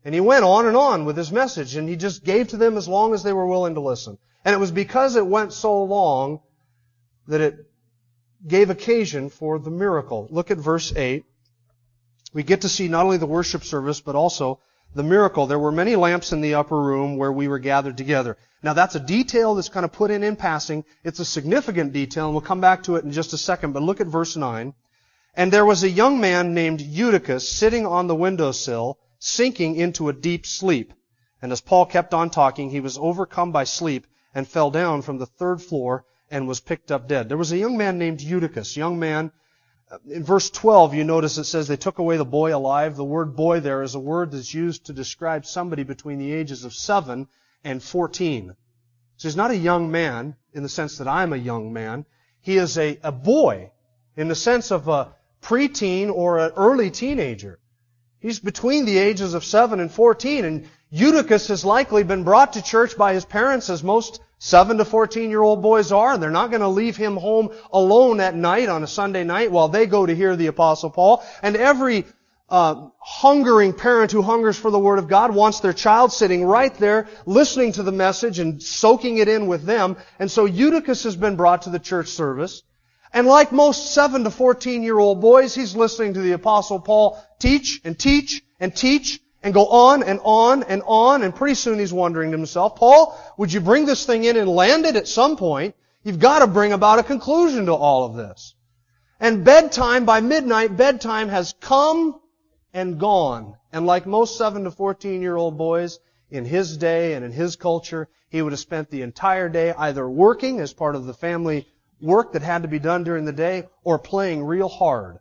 And 0.04 0.14
he 0.14 0.20
went 0.20 0.44
on 0.44 0.66
and 0.66 0.76
on 0.76 1.04
with 1.04 1.16
his 1.16 1.32
message, 1.32 1.76
and 1.76 1.88
he 1.88 1.96
just 1.96 2.24
gave 2.24 2.48
to 2.48 2.56
them 2.56 2.76
as 2.76 2.88
long 2.88 3.14
as 3.14 3.22
they 3.22 3.32
were 3.32 3.46
willing 3.46 3.74
to 3.74 3.80
listen. 3.80 4.18
And 4.44 4.54
it 4.54 4.58
was 4.58 4.70
because 4.70 5.16
it 5.16 5.26
went 5.26 5.52
so 5.52 5.82
long 5.84 6.40
that 7.28 7.40
it 7.40 7.70
gave 8.46 8.70
occasion 8.70 9.28
for 9.28 9.58
the 9.58 9.70
miracle. 9.70 10.28
Look 10.30 10.50
at 10.50 10.58
verse 10.58 10.94
8. 10.94 11.24
We 12.32 12.42
get 12.42 12.62
to 12.62 12.68
see 12.68 12.88
not 12.88 13.04
only 13.04 13.18
the 13.18 13.26
worship 13.26 13.64
service, 13.64 14.00
but 14.00 14.14
also 14.14 14.60
the 14.94 15.02
miracle. 15.02 15.46
There 15.46 15.58
were 15.58 15.72
many 15.72 15.94
lamps 15.94 16.32
in 16.32 16.40
the 16.40 16.54
upper 16.54 16.80
room 16.80 17.16
where 17.16 17.32
we 17.32 17.48
were 17.48 17.58
gathered 17.58 17.96
together. 17.96 18.38
Now 18.62 18.72
that's 18.72 18.94
a 18.94 19.00
detail 19.00 19.54
that's 19.54 19.68
kind 19.68 19.84
of 19.84 19.92
put 19.92 20.10
in 20.10 20.22
in 20.22 20.36
passing. 20.36 20.84
It's 21.04 21.20
a 21.20 21.24
significant 21.24 21.92
detail, 21.92 22.26
and 22.26 22.34
we'll 22.34 22.40
come 22.40 22.60
back 22.60 22.84
to 22.84 22.96
it 22.96 23.04
in 23.04 23.12
just 23.12 23.32
a 23.32 23.38
second, 23.38 23.72
but 23.72 23.82
look 23.82 24.00
at 24.00 24.06
verse 24.06 24.36
9. 24.36 24.74
And 25.34 25.52
there 25.52 25.66
was 25.66 25.82
a 25.82 25.90
young 25.90 26.20
man 26.20 26.54
named 26.54 26.80
Eutychus 26.80 27.48
sitting 27.48 27.86
on 27.86 28.06
the 28.06 28.14
windowsill, 28.14 28.98
sinking 29.18 29.76
into 29.76 30.08
a 30.08 30.12
deep 30.12 30.46
sleep. 30.46 30.92
And 31.42 31.52
as 31.52 31.60
Paul 31.60 31.86
kept 31.86 32.14
on 32.14 32.30
talking, 32.30 32.70
he 32.70 32.80
was 32.80 32.98
overcome 32.98 33.52
by 33.52 33.64
sleep 33.64 34.06
and 34.34 34.46
fell 34.46 34.70
down 34.70 35.02
from 35.02 35.18
the 35.18 35.26
third 35.26 35.60
floor 35.60 36.04
and 36.30 36.46
was 36.46 36.60
picked 36.60 36.92
up 36.92 37.08
dead. 37.08 37.28
There 37.28 37.38
was 37.38 37.52
a 37.52 37.58
young 37.58 37.76
man 37.76 37.98
named 37.98 38.20
Eutychus. 38.20 38.76
Young 38.76 38.98
man, 38.98 39.32
uh, 39.90 39.98
in 40.08 40.22
verse 40.22 40.50
12, 40.50 40.94
you 40.94 41.04
notice 41.04 41.38
it 41.38 41.44
says 41.44 41.66
they 41.66 41.76
took 41.76 41.98
away 41.98 42.16
the 42.16 42.24
boy 42.24 42.54
alive. 42.54 42.96
The 42.96 43.04
word 43.04 43.34
boy 43.34 43.60
there 43.60 43.82
is 43.82 43.94
a 43.94 44.00
word 44.00 44.30
that's 44.30 44.54
used 44.54 44.86
to 44.86 44.92
describe 44.92 45.44
somebody 45.44 45.82
between 45.82 46.18
the 46.18 46.32
ages 46.32 46.64
of 46.64 46.72
7 46.72 47.26
and 47.64 47.82
14. 47.82 48.54
So 49.16 49.28
he's 49.28 49.36
not 49.36 49.50
a 49.50 49.56
young 49.56 49.90
man 49.90 50.36
in 50.54 50.62
the 50.62 50.68
sense 50.68 50.98
that 50.98 51.08
I'm 51.08 51.32
a 51.32 51.36
young 51.36 51.72
man. 51.72 52.06
He 52.40 52.56
is 52.56 52.78
a, 52.78 52.98
a 53.02 53.12
boy 53.12 53.72
in 54.16 54.28
the 54.28 54.34
sense 54.34 54.70
of 54.70 54.88
a 54.88 55.14
preteen 55.42 56.10
or 56.10 56.38
an 56.38 56.52
early 56.56 56.90
teenager. 56.90 57.58
He's 58.20 58.38
between 58.38 58.84
the 58.84 58.98
ages 58.98 59.34
of 59.34 59.44
7 59.44 59.80
and 59.80 59.90
14, 59.90 60.44
and 60.44 60.68
Eutychus 60.90 61.48
has 61.48 61.64
likely 61.64 62.02
been 62.02 62.24
brought 62.24 62.54
to 62.54 62.62
church 62.62 62.96
by 62.96 63.14
his 63.14 63.24
parents 63.24 63.70
as 63.70 63.82
most 63.82 64.20
7 64.38 64.78
to 64.78 64.84
14 64.84 65.30
year 65.30 65.42
old 65.42 65.62
boys 65.62 65.92
are, 65.92 66.14
and 66.14 66.22
they're 66.22 66.30
not 66.30 66.50
going 66.50 66.62
to 66.62 66.68
leave 66.68 66.96
him 66.96 67.16
home 67.16 67.50
alone 67.72 68.18
at 68.20 68.34
night 68.34 68.68
on 68.68 68.82
a 68.82 68.88
Sunday 68.88 69.22
night 69.22 69.52
while 69.52 69.68
they 69.68 69.86
go 69.86 70.04
to 70.04 70.14
hear 70.14 70.34
the 70.34 70.48
Apostle 70.48 70.90
Paul. 70.90 71.22
And 71.42 71.56
every 71.56 72.06
uh, 72.48 72.88
hungering 72.98 73.72
parent 73.72 74.10
who 74.10 74.22
hungers 74.22 74.58
for 74.58 74.72
the 74.72 74.78
Word 74.78 74.98
of 74.98 75.06
God 75.06 75.32
wants 75.32 75.60
their 75.60 75.72
child 75.72 76.12
sitting 76.12 76.44
right 76.44 76.74
there, 76.74 77.06
listening 77.24 77.72
to 77.72 77.84
the 77.84 77.92
message 77.92 78.40
and 78.40 78.60
soaking 78.60 79.18
it 79.18 79.28
in 79.28 79.46
with 79.46 79.62
them. 79.62 79.96
And 80.18 80.28
so 80.28 80.46
Eutychus 80.46 81.04
has 81.04 81.14
been 81.14 81.36
brought 81.36 81.62
to 81.62 81.70
the 81.70 81.78
church 81.78 82.08
service. 82.08 82.62
And 83.12 83.28
like 83.28 83.52
most 83.52 83.94
7 83.94 84.24
to 84.24 84.30
14 84.30 84.82
year 84.82 84.98
old 84.98 85.20
boys, 85.20 85.54
he's 85.54 85.76
listening 85.76 86.14
to 86.14 86.20
the 86.20 86.32
Apostle 86.32 86.80
Paul 86.80 87.22
teach 87.38 87.80
and 87.84 87.96
teach 87.96 88.42
and 88.58 88.74
teach 88.74 89.20
and 89.42 89.54
go 89.54 89.66
on 89.66 90.02
and 90.02 90.20
on 90.22 90.62
and 90.64 90.82
on, 90.86 91.22
and 91.22 91.34
pretty 91.34 91.54
soon 91.54 91.78
he's 91.78 91.92
wondering 91.92 92.30
to 92.30 92.36
himself, 92.36 92.76
Paul, 92.76 93.18
would 93.36 93.52
you 93.52 93.60
bring 93.60 93.86
this 93.86 94.04
thing 94.04 94.24
in 94.24 94.36
and 94.36 94.48
land 94.48 94.86
it 94.86 94.96
at 94.96 95.08
some 95.08 95.36
point? 95.36 95.74
You've 96.02 96.18
got 96.18 96.40
to 96.40 96.46
bring 96.46 96.72
about 96.72 96.98
a 96.98 97.02
conclusion 97.02 97.66
to 97.66 97.74
all 97.74 98.04
of 98.04 98.14
this. 98.14 98.54
And 99.18 99.44
bedtime, 99.44 100.04
by 100.04 100.20
midnight, 100.20 100.76
bedtime 100.76 101.28
has 101.28 101.54
come 101.60 102.20
and 102.72 102.98
gone. 102.98 103.56
And 103.72 103.86
like 103.86 104.06
most 104.06 104.38
7 104.38 104.64
to 104.64 104.70
14 104.70 105.20
year 105.20 105.36
old 105.36 105.58
boys, 105.58 105.98
in 106.30 106.44
his 106.44 106.76
day 106.76 107.14
and 107.14 107.24
in 107.24 107.32
his 107.32 107.56
culture, 107.56 108.08
he 108.28 108.40
would 108.40 108.52
have 108.52 108.60
spent 108.60 108.90
the 108.90 109.02
entire 109.02 109.48
day 109.48 109.72
either 109.76 110.08
working 110.08 110.60
as 110.60 110.72
part 110.72 110.94
of 110.94 111.06
the 111.06 111.14
family 111.14 111.66
work 112.00 112.32
that 112.32 112.42
had 112.42 112.62
to 112.62 112.68
be 112.68 112.78
done 112.78 113.04
during 113.04 113.24
the 113.24 113.32
day 113.32 113.64
or 113.84 113.98
playing 113.98 114.44
real 114.44 114.68
hard. 114.68 115.18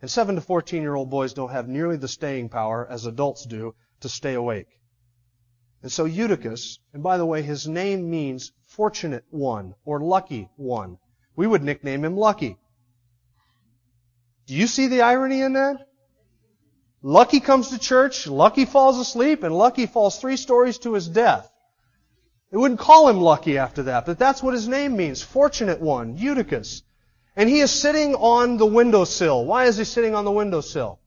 And 0.00 0.10
7 0.10 0.34
to 0.34 0.40
14 0.40 0.82
year 0.82 0.94
old 0.94 1.10
boys 1.10 1.34
don't 1.34 1.50
have 1.50 1.68
nearly 1.68 1.96
the 1.96 2.08
staying 2.08 2.48
power 2.48 2.86
as 2.88 3.04
adults 3.06 3.44
do 3.44 3.74
to 4.00 4.08
stay 4.08 4.34
awake. 4.34 4.80
And 5.82 5.92
so 5.92 6.04
Eutychus, 6.04 6.78
and 6.92 7.02
by 7.02 7.16
the 7.16 7.26
way, 7.26 7.42
his 7.42 7.66
name 7.66 8.10
means 8.10 8.52
fortunate 8.66 9.24
one 9.30 9.74
or 9.84 10.00
lucky 10.00 10.48
one. 10.56 10.98
We 11.36 11.46
would 11.46 11.62
nickname 11.62 12.04
him 12.04 12.16
Lucky. 12.16 12.58
Do 14.46 14.54
you 14.54 14.66
see 14.66 14.88
the 14.88 15.02
irony 15.02 15.42
in 15.42 15.54
that? 15.54 15.86
Lucky 17.02 17.40
comes 17.40 17.70
to 17.70 17.78
church, 17.78 18.26
Lucky 18.26 18.66
falls 18.66 18.98
asleep, 18.98 19.42
and 19.42 19.56
Lucky 19.56 19.86
falls 19.86 20.18
three 20.18 20.36
stories 20.36 20.76
to 20.78 20.92
his 20.92 21.08
death. 21.08 21.50
They 22.50 22.58
wouldn't 22.58 22.80
call 22.80 23.08
him 23.08 23.20
Lucky 23.20 23.56
after 23.56 23.84
that, 23.84 24.04
but 24.04 24.18
that's 24.18 24.42
what 24.42 24.54
his 24.54 24.68
name 24.68 24.96
means. 24.96 25.22
Fortunate 25.22 25.80
one, 25.80 26.16
Eutychus. 26.18 26.82
And 27.40 27.48
he 27.48 27.60
is 27.60 27.70
sitting 27.70 28.14
on 28.16 28.58
the 28.58 28.66
windowsill. 28.66 29.46
Why 29.46 29.64
is 29.64 29.78
he 29.78 29.84
sitting 29.84 30.14
on 30.14 30.26
the 30.26 30.30
windowsill? 30.30 31.00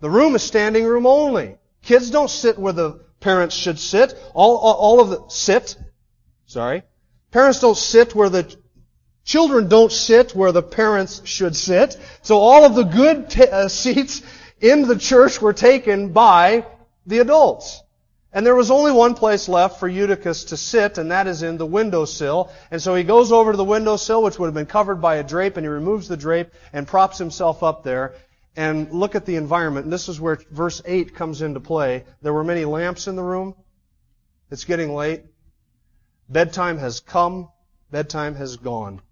The 0.00 0.10
room 0.10 0.34
is 0.34 0.42
standing 0.42 0.84
room 0.84 1.06
only. 1.06 1.54
Kids 1.82 2.10
don't 2.10 2.28
sit 2.28 2.58
where 2.58 2.72
the 2.72 2.94
parents 3.20 3.54
should 3.54 3.78
sit. 3.78 4.12
All, 4.34 4.56
all, 4.56 4.74
all 4.74 5.00
of 5.00 5.10
the, 5.10 5.22
sit. 5.28 5.76
Sorry. 6.46 6.82
Parents 7.30 7.60
don't 7.60 7.76
sit 7.76 8.12
where 8.16 8.28
the, 8.28 8.56
children 9.24 9.68
don't 9.68 9.92
sit 9.92 10.34
where 10.34 10.50
the 10.50 10.64
parents 10.64 11.22
should 11.24 11.54
sit. 11.54 11.96
So 12.22 12.38
all 12.38 12.64
of 12.64 12.74
the 12.74 12.82
good 12.82 13.30
t- 13.30 13.46
uh, 13.46 13.68
seats 13.68 14.20
in 14.60 14.88
the 14.88 14.98
church 14.98 15.40
were 15.40 15.52
taken 15.52 16.08
by 16.12 16.66
the 17.06 17.20
adults. 17.20 17.81
And 18.34 18.46
there 18.46 18.54
was 18.54 18.70
only 18.70 18.92
one 18.92 19.14
place 19.14 19.46
left 19.46 19.78
for 19.78 19.86
Eutychus 19.86 20.44
to 20.44 20.56
sit, 20.56 20.96
and 20.96 21.10
that 21.10 21.26
is 21.26 21.42
in 21.42 21.58
the 21.58 21.66
windowsill. 21.66 22.50
And 22.70 22.80
so 22.80 22.94
he 22.94 23.04
goes 23.04 23.30
over 23.30 23.50
to 23.50 23.56
the 23.56 23.64
windowsill, 23.64 24.22
which 24.22 24.38
would 24.38 24.46
have 24.46 24.54
been 24.54 24.64
covered 24.64 25.02
by 25.02 25.16
a 25.16 25.24
drape, 25.24 25.58
and 25.58 25.64
he 25.64 25.68
removes 25.68 26.08
the 26.08 26.16
drape 26.16 26.48
and 26.72 26.86
props 26.86 27.18
himself 27.18 27.62
up 27.62 27.84
there. 27.84 28.14
And 28.56 28.90
look 28.90 29.14
at 29.14 29.26
the 29.26 29.36
environment. 29.36 29.84
And 29.84 29.92
this 29.92 30.08
is 30.08 30.20
where 30.20 30.38
verse 30.50 30.80
8 30.84 31.14
comes 31.14 31.42
into 31.42 31.60
play. 31.60 32.04
There 32.22 32.32
were 32.32 32.44
many 32.44 32.64
lamps 32.64 33.06
in 33.06 33.16
the 33.16 33.22
room. 33.22 33.54
It's 34.50 34.64
getting 34.64 34.94
late. 34.94 35.24
Bedtime 36.28 36.78
has 36.78 37.00
come. 37.00 37.50
Bedtime 37.90 38.34
has 38.36 38.56
gone. 38.56 39.02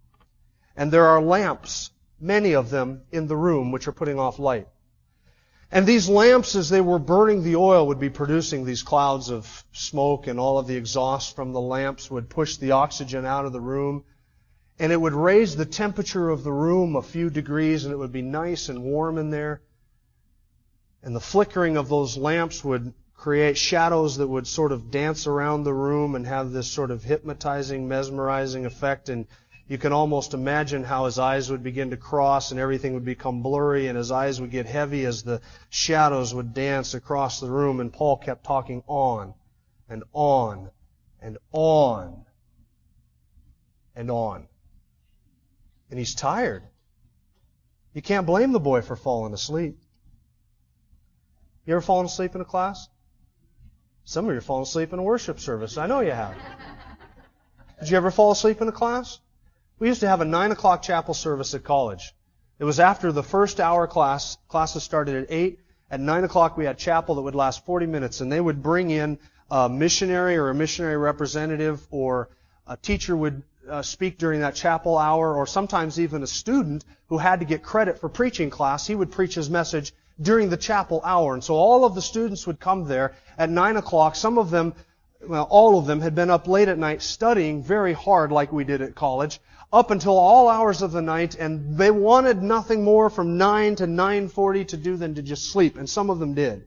And 0.76 0.90
there 0.90 1.06
are 1.06 1.20
lamps, 1.20 1.90
many 2.18 2.54
of 2.54 2.70
them, 2.70 3.02
in 3.10 3.26
the 3.26 3.36
room 3.36 3.70
which 3.70 3.86
are 3.86 3.92
putting 3.92 4.18
off 4.18 4.38
light. 4.38 4.68
And 5.72 5.86
these 5.86 6.08
lamps, 6.08 6.56
as 6.56 6.68
they 6.68 6.80
were 6.80 6.98
burning 6.98 7.44
the 7.44 7.56
oil, 7.56 7.86
would 7.86 8.00
be 8.00 8.10
producing 8.10 8.64
these 8.64 8.82
clouds 8.82 9.30
of 9.30 9.64
smoke, 9.72 10.26
and 10.26 10.40
all 10.40 10.58
of 10.58 10.66
the 10.66 10.76
exhaust 10.76 11.36
from 11.36 11.52
the 11.52 11.60
lamps 11.60 12.10
would 12.10 12.28
push 12.28 12.56
the 12.56 12.72
oxygen 12.72 13.24
out 13.24 13.46
of 13.46 13.52
the 13.52 13.60
room. 13.60 14.04
And 14.80 14.90
it 14.90 15.00
would 15.00 15.12
raise 15.12 15.54
the 15.54 15.66
temperature 15.66 16.28
of 16.28 16.42
the 16.42 16.52
room 16.52 16.96
a 16.96 17.02
few 17.02 17.30
degrees, 17.30 17.84
and 17.84 17.92
it 17.92 17.98
would 17.98 18.12
be 18.12 18.22
nice 18.22 18.68
and 18.68 18.82
warm 18.82 19.16
in 19.16 19.30
there. 19.30 19.62
And 21.02 21.14
the 21.14 21.20
flickering 21.20 21.76
of 21.76 21.88
those 21.88 22.16
lamps 22.16 22.64
would 22.64 22.92
create 23.14 23.56
shadows 23.56 24.16
that 24.16 24.26
would 24.26 24.46
sort 24.46 24.72
of 24.72 24.90
dance 24.90 25.26
around 25.26 25.62
the 25.62 25.74
room 25.74 26.14
and 26.14 26.26
have 26.26 26.50
this 26.50 26.66
sort 26.66 26.90
of 26.90 27.04
hypnotizing, 27.04 27.86
mesmerizing 27.86 28.66
effect. 28.66 29.08
And 29.08 29.26
you 29.70 29.78
can 29.78 29.92
almost 29.92 30.34
imagine 30.34 30.82
how 30.82 31.04
his 31.04 31.16
eyes 31.16 31.48
would 31.48 31.62
begin 31.62 31.90
to 31.90 31.96
cross 31.96 32.50
and 32.50 32.58
everything 32.58 32.94
would 32.94 33.04
become 33.04 33.40
blurry 33.40 33.86
and 33.86 33.96
his 33.96 34.10
eyes 34.10 34.40
would 34.40 34.50
get 34.50 34.66
heavy 34.66 35.04
as 35.04 35.22
the 35.22 35.40
shadows 35.68 36.34
would 36.34 36.52
dance 36.52 36.94
across 36.94 37.38
the 37.38 37.48
room 37.48 37.78
and 37.78 37.92
Paul 37.92 38.16
kept 38.16 38.42
talking 38.42 38.82
on 38.88 39.32
and 39.88 40.02
on 40.12 40.70
and 41.22 41.38
on 41.52 42.24
and 43.94 44.10
on. 44.10 44.48
And 45.88 46.00
he's 46.00 46.16
tired. 46.16 46.64
You 47.94 48.02
can't 48.02 48.26
blame 48.26 48.50
the 48.50 48.58
boy 48.58 48.82
for 48.82 48.96
falling 48.96 49.34
asleep. 49.34 49.78
You 51.64 51.74
ever 51.74 51.80
fallen 51.80 52.06
asleep 52.06 52.34
in 52.34 52.40
a 52.40 52.44
class? 52.44 52.88
Some 54.02 54.24
of 54.24 54.32
you 54.32 54.38
are 54.38 54.40
falling 54.40 54.64
asleep 54.64 54.92
in 54.92 54.98
a 54.98 55.04
worship 55.04 55.38
service. 55.38 55.78
I 55.78 55.86
know 55.86 56.00
you 56.00 56.10
have. 56.10 56.34
Did 57.78 57.90
you 57.90 57.96
ever 57.96 58.10
fall 58.10 58.32
asleep 58.32 58.60
in 58.60 58.66
a 58.66 58.72
class? 58.72 59.20
We 59.80 59.88
used 59.88 60.00
to 60.00 60.08
have 60.08 60.20
a 60.20 60.26
9 60.26 60.52
o'clock 60.52 60.82
chapel 60.82 61.14
service 61.14 61.54
at 61.54 61.64
college. 61.64 62.12
It 62.58 62.64
was 62.64 62.78
after 62.78 63.12
the 63.12 63.22
first 63.22 63.60
hour 63.60 63.86
class. 63.86 64.36
Classes 64.46 64.82
started 64.82 65.16
at 65.16 65.32
8. 65.32 65.58
At 65.90 66.00
9 66.00 66.24
o'clock 66.24 66.58
we 66.58 66.66
had 66.66 66.76
chapel 66.76 67.14
that 67.14 67.22
would 67.22 67.34
last 67.34 67.64
40 67.64 67.86
minutes 67.86 68.20
and 68.20 68.30
they 68.30 68.42
would 68.42 68.62
bring 68.62 68.90
in 68.90 69.18
a 69.50 69.70
missionary 69.70 70.36
or 70.36 70.50
a 70.50 70.54
missionary 70.54 70.98
representative 70.98 71.80
or 71.90 72.28
a 72.66 72.76
teacher 72.76 73.16
would 73.16 73.42
uh, 73.70 73.80
speak 73.80 74.18
during 74.18 74.40
that 74.40 74.54
chapel 74.54 74.98
hour 74.98 75.34
or 75.34 75.46
sometimes 75.46 75.98
even 75.98 76.22
a 76.22 76.26
student 76.26 76.84
who 77.06 77.16
had 77.16 77.40
to 77.40 77.46
get 77.46 77.62
credit 77.62 77.98
for 77.98 78.10
preaching 78.10 78.50
class. 78.50 78.86
He 78.86 78.94
would 78.94 79.10
preach 79.10 79.34
his 79.34 79.48
message 79.48 79.94
during 80.20 80.50
the 80.50 80.58
chapel 80.58 81.00
hour. 81.02 81.32
And 81.32 81.42
so 81.42 81.54
all 81.54 81.86
of 81.86 81.94
the 81.94 82.02
students 82.02 82.46
would 82.46 82.60
come 82.60 82.84
there 82.84 83.14
at 83.38 83.48
9 83.48 83.78
o'clock. 83.78 84.14
Some 84.14 84.36
of 84.36 84.50
them, 84.50 84.74
well, 85.26 85.46
all 85.50 85.78
of 85.78 85.86
them 85.86 86.00
had 86.00 86.14
been 86.14 86.30
up 86.30 86.48
late 86.48 86.68
at 86.68 86.78
night 86.78 87.02
studying 87.02 87.62
very 87.62 87.92
hard 87.92 88.32
like 88.32 88.52
we 88.52 88.64
did 88.64 88.82
at 88.82 88.94
college 88.94 89.40
up 89.72 89.90
until 89.90 90.18
all 90.18 90.48
hours 90.48 90.82
of 90.82 90.92
the 90.92 91.02
night, 91.02 91.36
and 91.36 91.76
they 91.76 91.90
wanted 91.90 92.42
nothing 92.42 92.82
more 92.82 93.08
from 93.08 93.38
9 93.38 93.76
to 93.76 93.86
9.40 93.86 94.68
to 94.68 94.76
do 94.76 94.96
than 94.96 95.14
to 95.14 95.22
just 95.22 95.52
sleep, 95.52 95.76
and 95.76 95.88
some 95.88 96.10
of 96.10 96.18
them 96.18 96.34
did. 96.34 96.66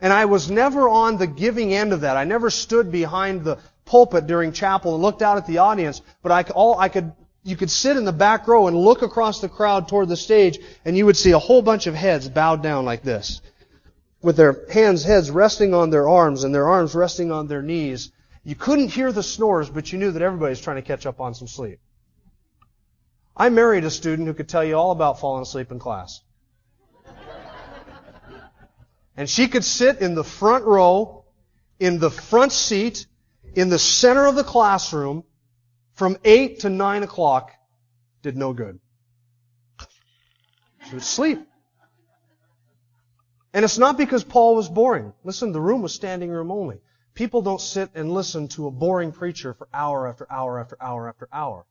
And 0.00 0.12
I 0.12 0.26
was 0.26 0.48
never 0.48 0.88
on 0.88 1.16
the 1.16 1.26
giving 1.26 1.74
end 1.74 1.92
of 1.92 2.02
that. 2.02 2.16
I 2.16 2.24
never 2.24 2.50
stood 2.50 2.92
behind 2.92 3.42
the 3.42 3.58
pulpit 3.84 4.28
during 4.28 4.52
chapel 4.52 4.94
and 4.94 5.02
looked 5.02 5.22
out 5.22 5.36
at 5.36 5.46
the 5.46 5.58
audience, 5.58 6.00
but 6.22 6.30
I, 6.30 6.42
all, 6.52 6.78
I 6.78 6.88
could, 6.88 7.12
you 7.42 7.56
could 7.56 7.70
sit 7.70 7.96
in 7.96 8.04
the 8.04 8.12
back 8.12 8.46
row 8.46 8.68
and 8.68 8.76
look 8.76 9.02
across 9.02 9.40
the 9.40 9.48
crowd 9.48 9.88
toward 9.88 10.08
the 10.08 10.16
stage, 10.16 10.60
and 10.84 10.96
you 10.96 11.06
would 11.06 11.16
see 11.16 11.32
a 11.32 11.38
whole 11.38 11.62
bunch 11.62 11.88
of 11.88 11.94
heads 11.94 12.28
bowed 12.28 12.62
down 12.62 12.84
like 12.84 13.02
this, 13.02 13.40
with 14.20 14.36
their 14.36 14.64
hands, 14.70 15.04
heads 15.04 15.30
resting 15.30 15.74
on 15.74 15.90
their 15.90 16.08
arms, 16.08 16.44
and 16.44 16.54
their 16.54 16.68
arms 16.68 16.94
resting 16.94 17.30
on 17.30 17.46
their 17.46 17.62
knees. 17.62 18.10
You 18.44 18.54
couldn't 18.54 18.88
hear 18.88 19.12
the 19.12 19.22
snores, 19.22 19.70
but 19.70 19.92
you 19.92 19.98
knew 19.98 20.10
that 20.10 20.22
everybody's 20.22 20.60
trying 20.60 20.76
to 20.76 20.82
catch 20.82 21.06
up 21.06 21.20
on 21.20 21.34
some 21.34 21.48
sleep. 21.48 21.80
I 23.36 23.50
married 23.50 23.84
a 23.84 23.90
student 23.90 24.26
who 24.26 24.34
could 24.34 24.48
tell 24.48 24.64
you 24.64 24.74
all 24.74 24.90
about 24.90 25.20
falling 25.20 25.42
asleep 25.42 25.70
in 25.70 25.78
class. 25.78 26.20
And 29.16 29.28
she 29.28 29.48
could 29.48 29.64
sit 29.64 30.00
in 30.00 30.14
the 30.14 30.24
front 30.24 30.64
row, 30.64 31.24
in 31.80 31.98
the 31.98 32.10
front 32.10 32.52
seat, 32.52 33.06
in 33.54 33.68
the 33.68 33.78
center 33.78 34.26
of 34.26 34.36
the 34.36 34.44
classroom, 34.44 35.24
from 35.94 36.16
8 36.24 36.60
to 36.60 36.70
9 36.70 37.02
o'clock, 37.02 37.50
did 38.22 38.36
no 38.36 38.52
good. 38.52 38.78
She 40.88 40.94
would 40.94 41.02
sleep. 41.02 41.47
And 43.52 43.64
it's 43.64 43.78
not 43.78 43.96
because 43.96 44.24
Paul 44.24 44.56
was 44.56 44.68
boring. 44.68 45.12
Listen, 45.24 45.52
the 45.52 45.60
room 45.60 45.82
was 45.82 45.94
standing 45.94 46.30
room 46.30 46.50
only. 46.50 46.80
People 47.14 47.42
don't 47.42 47.60
sit 47.60 47.90
and 47.94 48.12
listen 48.12 48.48
to 48.48 48.66
a 48.66 48.70
boring 48.70 49.12
preacher 49.12 49.54
for 49.54 49.68
hour 49.72 50.06
after 50.06 50.30
hour 50.30 50.60
after 50.60 50.76
hour 50.80 51.08
after 51.08 51.28
hour. 51.32 51.66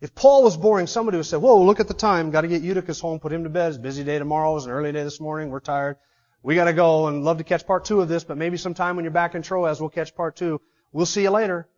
If 0.00 0.14
Paul 0.14 0.42
was 0.42 0.56
boring, 0.56 0.86
somebody 0.86 1.16
would 1.16 1.26
say, 1.26 1.36
whoa, 1.36 1.62
look 1.62 1.80
at 1.80 1.88
the 1.88 1.94
time. 1.94 2.30
Got 2.30 2.42
to 2.42 2.48
get 2.48 2.62
Eutychus 2.62 3.00
home, 3.00 3.20
put 3.20 3.32
him 3.32 3.44
to 3.44 3.50
bed. 3.50 3.68
It's 3.68 3.78
a 3.78 3.80
busy 3.80 4.04
day 4.04 4.18
tomorrow. 4.18 4.56
It's 4.56 4.66
an 4.66 4.72
early 4.72 4.92
day 4.92 5.04
this 5.04 5.20
morning. 5.20 5.48
We're 5.48 5.60
tired. 5.60 5.96
We 6.42 6.56
got 6.56 6.64
to 6.64 6.72
go 6.72 7.06
and 7.06 7.24
love 7.24 7.38
to 7.38 7.44
catch 7.44 7.66
part 7.66 7.84
two 7.84 8.00
of 8.00 8.08
this, 8.08 8.24
but 8.24 8.36
maybe 8.36 8.56
sometime 8.56 8.96
when 8.96 9.04
you're 9.04 9.12
back 9.12 9.34
in 9.34 9.42
Troas, 9.42 9.80
we'll 9.80 9.90
catch 9.90 10.14
part 10.14 10.36
two. 10.36 10.60
We'll 10.92 11.06
see 11.06 11.22
you 11.22 11.30
later. 11.30 11.68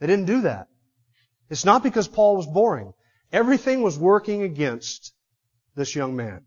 They 0.00 0.06
didn't 0.06 0.24
do 0.24 0.42
that. 0.42 0.68
It's 1.50 1.66
not 1.66 1.82
because 1.82 2.08
Paul 2.08 2.36
was 2.36 2.46
boring. 2.46 2.94
Everything 3.32 3.82
was 3.82 3.98
working 3.98 4.42
against 4.42 5.12
this 5.74 5.94
young 5.94 6.16
man. 6.16 6.44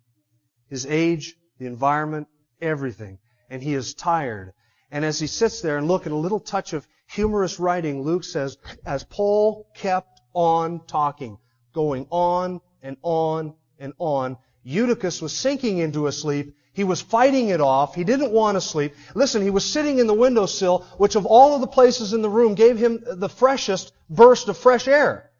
His 0.69 0.85
age, 0.85 1.35
the 1.59 1.65
environment, 1.65 2.27
everything. 2.61 3.19
And 3.49 3.61
he 3.61 3.73
is 3.73 3.93
tired. 3.93 4.53
And 4.91 5.03
as 5.03 5.19
he 5.19 5.27
sits 5.27 5.61
there 5.61 5.77
and 5.77 5.87
look 5.87 6.05
at 6.05 6.11
a 6.11 6.15
little 6.15 6.39
touch 6.39 6.73
of 6.73 6.87
humorous 7.09 7.59
writing, 7.59 8.01
Luke 8.01 8.23
says, 8.23 8.57
as 8.85 9.03
Paul 9.03 9.67
kept 9.73 10.21
on 10.33 10.85
talking, 10.85 11.37
going 11.73 12.07
on 12.09 12.61
and 12.81 12.97
on 13.01 13.53
and 13.79 13.93
on. 13.97 14.37
Eutychus 14.63 15.21
was 15.21 15.33
sinking 15.33 15.77
into 15.77 16.07
a 16.07 16.11
sleep. 16.11 16.55
He 16.73 16.83
was 16.83 17.01
fighting 17.01 17.49
it 17.49 17.61
off. 17.61 17.95
He 17.95 18.03
didn't 18.03 18.31
want 18.31 18.55
to 18.55 18.61
sleep. 18.61 18.93
Listen, 19.15 19.41
he 19.41 19.49
was 19.49 19.65
sitting 19.65 19.99
in 19.99 20.07
the 20.07 20.13
windowsill, 20.13 20.85
which 20.97 21.15
of 21.15 21.25
all 21.25 21.55
of 21.55 21.61
the 21.61 21.67
places 21.67 22.13
in 22.13 22.21
the 22.21 22.29
room 22.29 22.53
gave 22.53 22.77
him 22.77 23.03
the 23.03 23.29
freshest 23.29 23.93
burst 24.09 24.47
of 24.47 24.57
fresh 24.57 24.87
air. 24.87 25.31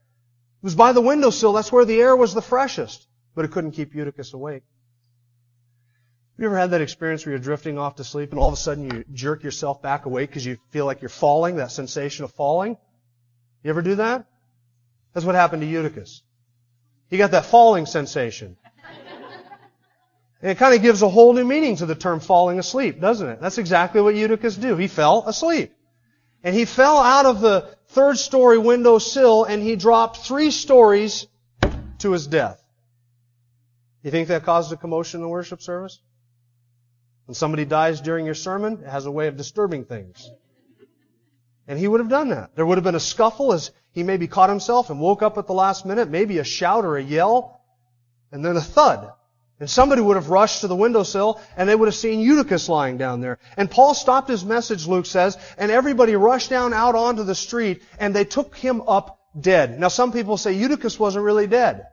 It 0.62 0.66
was 0.66 0.76
by 0.76 0.94
the 0.94 1.02
windowsill. 1.02 1.54
That's 1.54 1.72
where 1.72 1.86
the 1.86 2.02
air 2.02 2.16
was 2.16 2.34
the 2.34 2.42
freshest. 2.42 3.08
But 3.36 3.46
it 3.46 3.52
couldn't 3.52 3.72
keep 3.72 3.94
Eutychus 3.94 4.34
awake. 4.34 4.64
You 6.38 6.46
ever 6.46 6.58
had 6.58 6.72
that 6.72 6.82
experience 6.82 7.26
where 7.26 7.32
you're 7.32 7.40
drifting 7.40 7.80
off 7.80 7.96
to 7.96 8.04
sleep 8.04 8.32
and 8.32 8.40
all 8.40 8.48
of 8.48 8.54
a 8.54 8.58
sudden 8.58 8.84
you 8.84 9.04
jerk 9.12 9.44
yourself 9.44 9.82
back 9.82 10.06
awake 10.06 10.30
because 10.30 10.46
you 10.46 10.58
feel 10.70 10.86
like 10.86 11.02
you're 11.02 11.10
falling, 11.10 11.56
that 11.56 11.72
sensation 11.72 12.26
of 12.26 12.32
falling? 12.32 12.78
You 13.64 13.72
ever 13.72 13.82
do 13.82 13.96
that? 13.96 14.26
That's 15.14 15.26
what 15.26 15.34
happened 15.34 15.64
to 15.64 15.68
Eutychus. 15.68 16.22
He 17.10 17.18
got 17.18 17.32
that 17.32 17.46
falling 17.46 17.88
sensation. 17.88 18.56
And 20.40 20.52
it 20.52 20.60
kind 20.60 20.76
of 20.76 20.84
gives 20.84 21.02
a 21.02 21.10
whole 21.10 21.34
new 21.34 21.44
meaning 21.44 21.78
to 21.78 21.88
the 21.88 21.96
term 21.96 22.20
falling 22.20 22.60
asleep, 22.60 23.02
doesn't 23.02 23.28
it? 23.28 23.42
That's 23.42 23.58
exactly 23.58 24.02
what 24.02 24.14
Eutychus 24.14 24.56
do. 24.56 24.76
He 24.76 24.88
fell 24.88 25.24
asleep. 25.26 25.74
And 26.44 26.54
he 26.54 26.66
fell 26.66 26.98
out 26.98 27.26
of 27.26 27.42
the 27.42 27.76
third 27.88 28.20
story 28.20 28.60
window 28.60 29.00
sill 29.00 29.44
and 29.46 29.64
he 29.64 29.76
dropped 29.76 30.18
three 30.18 30.52
stories 30.52 31.26
to 32.00 32.12
his 32.12 32.28
death. 32.28 32.62
You 34.04 34.12
think 34.12 34.28
that 34.28 34.44
caused 34.44 34.72
a 34.72 34.78
commotion 34.78 35.18
in 35.18 35.22
the 35.24 35.30
worship 35.30 35.64
service? 35.64 36.00
When 37.28 37.36
somebody 37.36 37.66
dies 37.66 38.00
during 38.00 38.26
your 38.26 38.36
sermon, 38.36 38.82
it 38.84 38.90
has 38.90 39.06
a 39.06 39.12
way 39.12 39.28
of 39.28 39.36
disturbing 39.36 39.84
things. 39.84 40.32
And 41.68 41.78
he 41.78 41.86
would 41.86 42.00
have 42.00 42.10
done 42.10 42.30
that. 42.30 42.56
There 42.56 42.66
would 42.66 42.78
have 42.78 42.86
been 42.86 42.96
a 42.96 43.02
scuffle 43.02 43.52
as 43.52 43.72
he 43.92 44.04
maybe 44.04 44.28
caught 44.28 44.50
himself 44.50 44.90
and 44.90 45.02
woke 45.02 45.22
up 45.22 45.38
at 45.38 45.46
the 45.46 45.54
last 45.54 45.86
minute, 45.86 46.10
maybe 46.10 46.38
a 46.38 46.46
shout 46.46 46.86
or 46.86 46.96
a 46.96 47.04
yell, 47.04 47.60
and 48.32 48.46
then 48.46 48.56
a 48.56 48.62
thud. 48.62 49.12
And 49.60 49.70
somebody 49.70 50.02
would 50.02 50.16
have 50.16 50.30
rushed 50.30 50.62
to 50.62 50.68
the 50.68 50.76
windowsill 50.76 51.42
and 51.58 51.68
they 51.68 51.76
would 51.76 51.88
have 51.88 51.96
seen 51.96 52.22
Eutychus 52.22 52.70
lying 52.70 52.98
down 52.98 53.20
there. 53.20 53.40
And 53.58 53.70
Paul 53.70 53.94
stopped 53.94 54.30
his 54.30 54.46
message, 54.46 54.88
Luke 54.88 55.06
says, 55.06 55.38
and 55.58 55.70
everybody 55.70 56.16
rushed 56.16 56.50
down 56.50 56.74
out 56.74 56.96
onto 56.96 57.24
the 57.24 57.36
street 57.36 57.82
and 58.00 58.16
they 58.16 58.24
took 58.24 58.56
him 58.56 58.84
up 58.88 59.20
dead. 59.38 59.80
Now 59.80 59.90
some 59.90 60.14
people 60.14 60.38
say 60.38 60.54
Eutychus 60.54 60.98
wasn't 60.98 61.26
really 61.26 61.48
dead. 61.48 61.88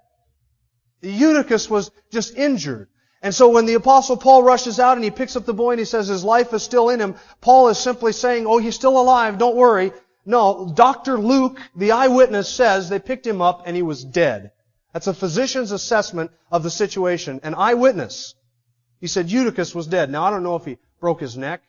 Eutychus 1.01 1.69
was 1.69 1.91
just 2.13 2.37
injured. 2.37 2.89
And 3.25 3.35
so 3.35 3.49
when 3.49 3.65
the 3.65 3.73
apostle 3.73 4.19
Paul 4.19 4.43
rushes 4.43 4.79
out 4.79 4.99
and 4.99 5.03
he 5.03 5.11
picks 5.11 5.35
up 5.35 5.47
the 5.47 5.55
boy 5.55 5.71
and 5.71 5.79
he 5.79 5.87
says 5.87 6.09
his 6.09 6.25
life 6.25 6.53
is 6.53 6.63
still 6.63 6.91
in 6.91 7.01
him, 7.01 7.15
Paul 7.41 7.69
is 7.69 7.79
simply 7.79 8.13
saying, 8.13 8.47
oh, 8.47 8.59
he's 8.59 8.75
still 8.75 9.01
alive, 9.01 9.39
don't 9.39 9.57
worry. 9.57 9.93
No, 10.27 10.71
Dr. 10.75 11.19
Luke, 11.19 11.59
the 11.75 11.93
eyewitness, 11.93 12.51
says 12.51 12.91
they 12.91 12.99
picked 12.99 13.27
him 13.27 13.41
up 13.41 13.63
and 13.65 13.75
he 13.75 13.81
was 13.81 14.05
dead. 14.05 14.51
That's 14.93 15.07
a 15.07 15.15
physician's 15.15 15.73
assessment 15.73 16.33
of 16.53 16.63
the 16.63 16.71
situation. 16.71 17.41
An 17.43 17.55
eyewitness. 17.55 18.35
He 19.01 19.07
said 19.07 19.31
Eutychus 19.31 19.75
was 19.75 19.87
dead. 19.87 20.11
Now 20.11 20.25
I 20.25 20.31
don't 20.31 20.43
know 20.43 20.57
if 20.57 20.67
he 20.67 20.77
broke 21.01 21.23
his 21.23 21.35
neck, 21.35 21.63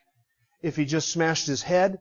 if 0.62 0.76
he 0.76 0.84
just 0.84 1.10
smashed 1.10 1.48
his 1.48 1.62
head, 1.62 2.00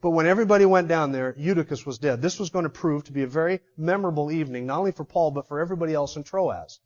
but 0.00 0.10
when 0.10 0.26
everybody 0.26 0.66
went 0.66 0.88
down 0.88 1.12
there, 1.12 1.32
Eutychus 1.38 1.86
was 1.86 1.98
dead. 1.98 2.20
This 2.20 2.40
was 2.40 2.50
going 2.50 2.64
to 2.64 2.70
prove 2.70 3.04
to 3.04 3.12
be 3.12 3.22
a 3.22 3.28
very 3.28 3.60
memorable 3.76 4.32
evening, 4.32 4.66
not 4.66 4.80
only 4.80 4.90
for 4.90 5.04
Paul, 5.04 5.30
but 5.30 5.46
for 5.46 5.60
everybody 5.60 5.94
else 5.94 6.16
in 6.16 6.24
Troas. 6.24 6.80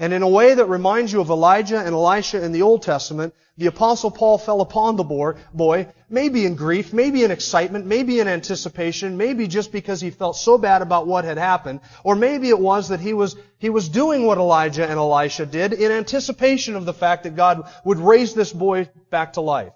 And 0.00 0.12
in 0.12 0.22
a 0.22 0.28
way 0.28 0.54
that 0.54 0.66
reminds 0.66 1.12
you 1.12 1.20
of 1.20 1.28
Elijah 1.28 1.78
and 1.78 1.88
Elisha 1.88 2.42
in 2.42 2.52
the 2.52 2.62
Old 2.62 2.82
Testament, 2.82 3.34
the 3.56 3.66
apostle 3.66 4.12
Paul 4.12 4.38
fell 4.38 4.60
upon 4.60 4.94
the 4.94 5.02
boy, 5.02 5.88
maybe 6.08 6.46
in 6.46 6.54
grief, 6.54 6.92
maybe 6.92 7.24
in 7.24 7.32
excitement, 7.32 7.84
maybe 7.84 8.20
in 8.20 8.28
anticipation, 8.28 9.16
maybe 9.16 9.48
just 9.48 9.72
because 9.72 10.00
he 10.00 10.10
felt 10.10 10.36
so 10.36 10.56
bad 10.56 10.82
about 10.82 11.08
what 11.08 11.24
had 11.24 11.36
happened, 11.36 11.80
or 12.04 12.14
maybe 12.14 12.48
it 12.48 12.58
was 12.60 12.90
that 12.90 13.00
he 13.00 13.12
was, 13.12 13.34
he 13.58 13.70
was 13.70 13.88
doing 13.88 14.24
what 14.24 14.38
Elijah 14.38 14.88
and 14.88 14.98
Elisha 14.98 15.44
did 15.44 15.72
in 15.72 15.90
anticipation 15.90 16.76
of 16.76 16.84
the 16.84 16.94
fact 16.94 17.24
that 17.24 17.34
God 17.34 17.68
would 17.84 17.98
raise 17.98 18.34
this 18.34 18.52
boy 18.52 18.88
back 19.10 19.32
to 19.32 19.40
life. 19.40 19.72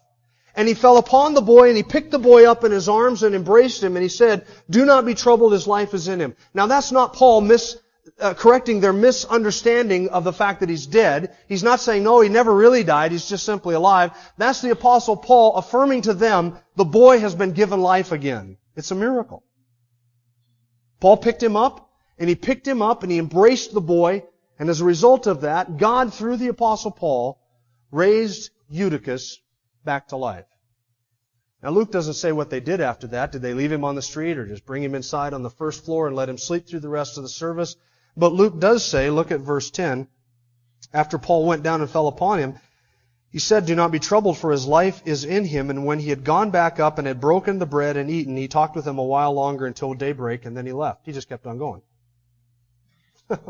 And 0.55 0.69
he 0.69 0.75
fell 0.75 0.99
upon 0.99 1.35
the 1.35 1.41
boy 1.41 1.69
and 1.69 1.77
he 1.77 1.83
picked 1.83 2.13
the 2.13 2.19
boy 2.21 2.49
up 2.49 2.63
in 2.63 2.71
his 2.71 2.89
arms 2.89 3.25
and 3.25 3.35
embraced 3.35 3.83
him 3.83 3.97
and 3.97 4.03
he 4.03 4.09
said, 4.09 4.47
do 4.71 4.85
not 4.85 5.05
be 5.05 5.15
troubled, 5.15 5.53
his 5.53 5.67
life 5.67 5.95
is 5.95 6.07
in 6.07 6.21
him. 6.21 6.37
Now 6.55 6.67
that's 6.67 6.93
not 6.93 7.15
Paul 7.15 7.41
mis, 7.41 7.79
uh, 8.21 8.35
correcting 8.35 8.81
their 8.81 8.93
misunderstanding 8.93 10.09
of 10.09 10.25
the 10.25 10.33
fact 10.33 10.61
that 10.61 10.69
he's 10.69 10.87
dead. 10.87 11.37
He's 11.49 11.63
not 11.63 11.81
saying, 11.81 12.03
no, 12.03 12.21
he 12.21 12.29
never 12.29 12.55
really 12.55 12.85
died, 12.85 13.13
he's 13.13 13.29
just 13.29 13.45
simply 13.45 13.75
alive. 13.75 14.13
That's 14.37 14.61
the 14.61 14.71
apostle 14.71 15.17
Paul 15.17 15.57
affirming 15.57 16.03
to 16.03 16.15
them, 16.15 16.59
the 16.77 16.85
boy 16.85 17.21
has 17.21 17.35
been 17.35 17.53
given 17.53 17.81
life 17.81 18.13
again. 18.13 18.57
It's 18.77 18.91
a 18.91 18.97
miracle. 18.97 19.45
Paul 21.01 21.17
picked 21.17 21.43
him 21.43 21.57
up, 21.57 21.91
and 22.19 22.29
he 22.29 22.35
picked 22.35 22.67
him 22.67 22.83
up, 22.83 23.03
and 23.03 23.13
he 23.13 23.19
embraced 23.19 23.73
the 23.73 23.81
boy, 23.81 24.25
and 24.59 24.69
as 24.71 24.81
a 24.81 24.85
result 24.85 25.27
of 25.27 25.43
that, 25.43 25.77
God, 25.77 26.15
through 26.15 26.37
the 26.37 26.49
apostle 26.49 26.91
Paul, 26.91 27.41
raised 27.91 28.51
Eutychus 28.69 29.39
back 29.85 30.09
to 30.09 30.17
life. 30.17 30.47
Now 31.63 31.71
Luke 31.71 31.93
doesn't 31.93 32.15
say 32.15 32.33
what 32.33 32.51
they 32.51 32.61
did 32.61 32.81
after 32.81 33.07
that. 33.09 33.31
Did 33.31 33.43
they 33.43 33.55
leave 33.55 33.71
him 33.71 33.85
on 33.85 33.95
the 33.95 34.03
street 34.03 34.37
or 34.37 34.47
just 34.47 34.67
bring 34.67 34.83
him 34.83 34.97
inside 34.97 35.33
on 35.33 35.45
the 35.45 35.51
first 35.51 35.85
floor 35.85 36.09
and 36.09 36.17
let 36.17 36.29
him 36.29 36.39
sleep 36.39 36.67
through 36.67 36.81
the 36.81 36.89
rest 36.89 37.17
of 37.17 37.23
the 37.23 37.29
service? 37.29 37.77
But 38.17 38.33
Luke 38.33 38.59
does 38.59 38.85
say, 38.85 39.11
look 39.11 39.31
at 39.31 39.41
verse 39.41 39.71
10, 39.71 40.09
after 40.93 41.19
Paul 41.19 41.47
went 41.47 41.63
down 41.63 41.81
and 41.81 41.89
fell 41.89 42.09
upon 42.09 42.39
him, 42.39 42.59
He 43.31 43.39
said, 43.39 43.65
Do 43.65 43.75
not 43.75 43.91
be 43.91 43.99
troubled, 43.99 44.37
for 44.37 44.51
his 44.51 44.67
life 44.67 45.01
is 45.07 45.25
in 45.25 45.47
him. 45.47 45.71
And 45.71 45.87
when 45.87 45.99
he 45.99 46.11
had 46.11 46.23
gone 46.23 46.51
back 46.51 46.79
up 46.79 46.99
and 46.99 47.07
had 47.07 47.21
broken 47.21 47.59
the 47.59 47.67
bread 47.67 47.97
and 47.97 48.11
eaten, 48.11 48.37
he 48.37 48.49
talked 48.49 48.77
with 48.77 48.85
them 48.85 48.99
a 48.99 49.05
while 49.05 49.33
longer 49.33 49.65
until 49.65 49.95
daybreak, 49.95 50.45
and 50.45 50.55
then 50.57 50.67
he 50.67 50.73
left. 50.73 51.07
He 51.07 51.13
just 51.13 51.29
kept 51.29 51.47
on 51.47 51.57
going. 51.57 51.83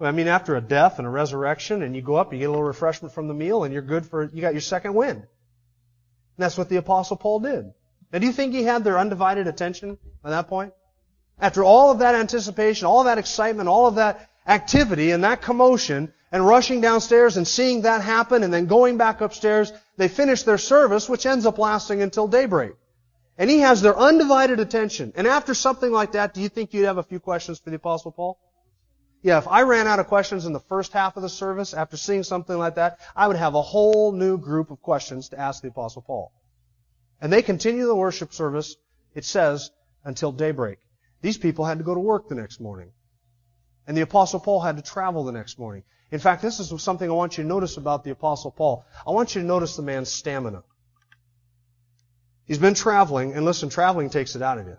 I 0.00 0.12
mean, 0.12 0.28
after 0.28 0.54
a 0.54 0.60
death 0.60 0.98
and 0.98 1.08
a 1.08 1.10
resurrection, 1.10 1.82
and 1.82 1.96
you 1.96 2.02
go 2.02 2.14
up, 2.14 2.32
you 2.32 2.38
get 2.38 2.44
a 2.44 2.50
little 2.50 2.62
refreshment 2.62 3.12
from 3.12 3.26
the 3.26 3.34
meal, 3.34 3.64
and 3.64 3.72
you're 3.72 3.82
good 3.82 4.06
for, 4.06 4.24
you 4.24 4.40
got 4.40 4.54
your 4.54 4.60
second 4.60 4.94
wind. 4.94 5.18
And 5.18 5.26
that's 6.36 6.56
what 6.56 6.68
the 6.68 6.76
Apostle 6.76 7.16
Paul 7.16 7.40
did. 7.40 7.72
Now, 8.12 8.20
do 8.20 8.26
you 8.26 8.32
think 8.32 8.54
he 8.54 8.62
had 8.62 8.84
their 8.84 8.96
undivided 8.96 9.48
attention 9.48 9.98
at 10.24 10.30
that 10.30 10.46
point? 10.46 10.72
After 11.40 11.62
all 11.62 11.90
of 11.90 12.00
that 12.00 12.14
anticipation, 12.14 12.86
all 12.86 13.00
of 13.00 13.06
that 13.06 13.18
excitement, 13.18 13.68
all 13.68 13.86
of 13.86 13.96
that 13.96 14.28
activity 14.46 15.10
and 15.12 15.24
that 15.24 15.42
commotion, 15.42 16.12
and 16.30 16.46
rushing 16.46 16.80
downstairs 16.80 17.36
and 17.36 17.46
seeing 17.46 17.82
that 17.82 18.02
happen 18.02 18.42
and 18.42 18.52
then 18.52 18.66
going 18.66 18.98
back 18.98 19.20
upstairs, 19.20 19.72
they 19.96 20.08
finish 20.08 20.42
their 20.42 20.58
service, 20.58 21.08
which 21.08 21.26
ends 21.26 21.46
up 21.46 21.58
lasting 21.58 22.02
until 22.02 22.28
daybreak. 22.28 22.72
And 23.38 23.48
he 23.48 23.60
has 23.60 23.80
their 23.80 23.96
undivided 23.96 24.60
attention. 24.60 25.12
And 25.16 25.26
after 25.26 25.54
something 25.54 25.90
like 25.90 26.12
that, 26.12 26.34
do 26.34 26.40
you 26.40 26.48
think 26.48 26.74
you'd 26.74 26.86
have 26.86 26.98
a 26.98 27.02
few 27.02 27.20
questions 27.20 27.58
for 27.58 27.70
the 27.70 27.76
Apostle 27.76 28.12
Paul? 28.12 28.38
Yeah, 29.22 29.38
if 29.38 29.48
I 29.48 29.62
ran 29.62 29.86
out 29.86 29.98
of 29.98 30.06
questions 30.06 30.44
in 30.44 30.52
the 30.52 30.60
first 30.60 30.92
half 30.92 31.16
of 31.16 31.22
the 31.22 31.28
service 31.28 31.74
after 31.74 31.96
seeing 31.96 32.22
something 32.22 32.56
like 32.56 32.76
that, 32.76 32.98
I 33.16 33.26
would 33.26 33.36
have 33.36 33.54
a 33.54 33.62
whole 33.62 34.12
new 34.12 34.38
group 34.38 34.70
of 34.70 34.82
questions 34.82 35.30
to 35.30 35.38
ask 35.38 35.62
the 35.62 35.68
Apostle 35.68 36.02
Paul. 36.02 36.32
And 37.20 37.32
they 37.32 37.42
continue 37.42 37.86
the 37.86 37.96
worship 37.96 38.32
service, 38.32 38.76
it 39.14 39.24
says, 39.24 39.70
until 40.04 40.30
daybreak. 40.30 40.78
These 41.20 41.38
people 41.38 41.64
had 41.64 41.78
to 41.78 41.84
go 41.84 41.94
to 41.94 42.00
work 42.00 42.28
the 42.28 42.34
next 42.34 42.60
morning. 42.60 42.92
And 43.86 43.96
the 43.96 44.02
Apostle 44.02 44.40
Paul 44.40 44.60
had 44.60 44.76
to 44.76 44.82
travel 44.82 45.24
the 45.24 45.32
next 45.32 45.58
morning. 45.58 45.82
In 46.10 46.20
fact, 46.20 46.42
this 46.42 46.60
is 46.60 46.82
something 46.82 47.10
I 47.10 47.14
want 47.14 47.36
you 47.36 47.44
to 47.44 47.48
notice 47.48 47.76
about 47.76 48.04
the 48.04 48.10
Apostle 48.10 48.50
Paul. 48.50 48.84
I 49.06 49.10
want 49.10 49.34
you 49.34 49.40
to 49.42 49.46
notice 49.46 49.76
the 49.76 49.82
man's 49.82 50.10
stamina. 50.10 50.62
He's 52.46 52.58
been 52.58 52.74
traveling, 52.74 53.34
and 53.34 53.44
listen, 53.44 53.68
traveling 53.68 54.08
takes 54.08 54.34
it 54.34 54.42
out 54.42 54.58
of 54.58 54.66
you. 54.66 54.78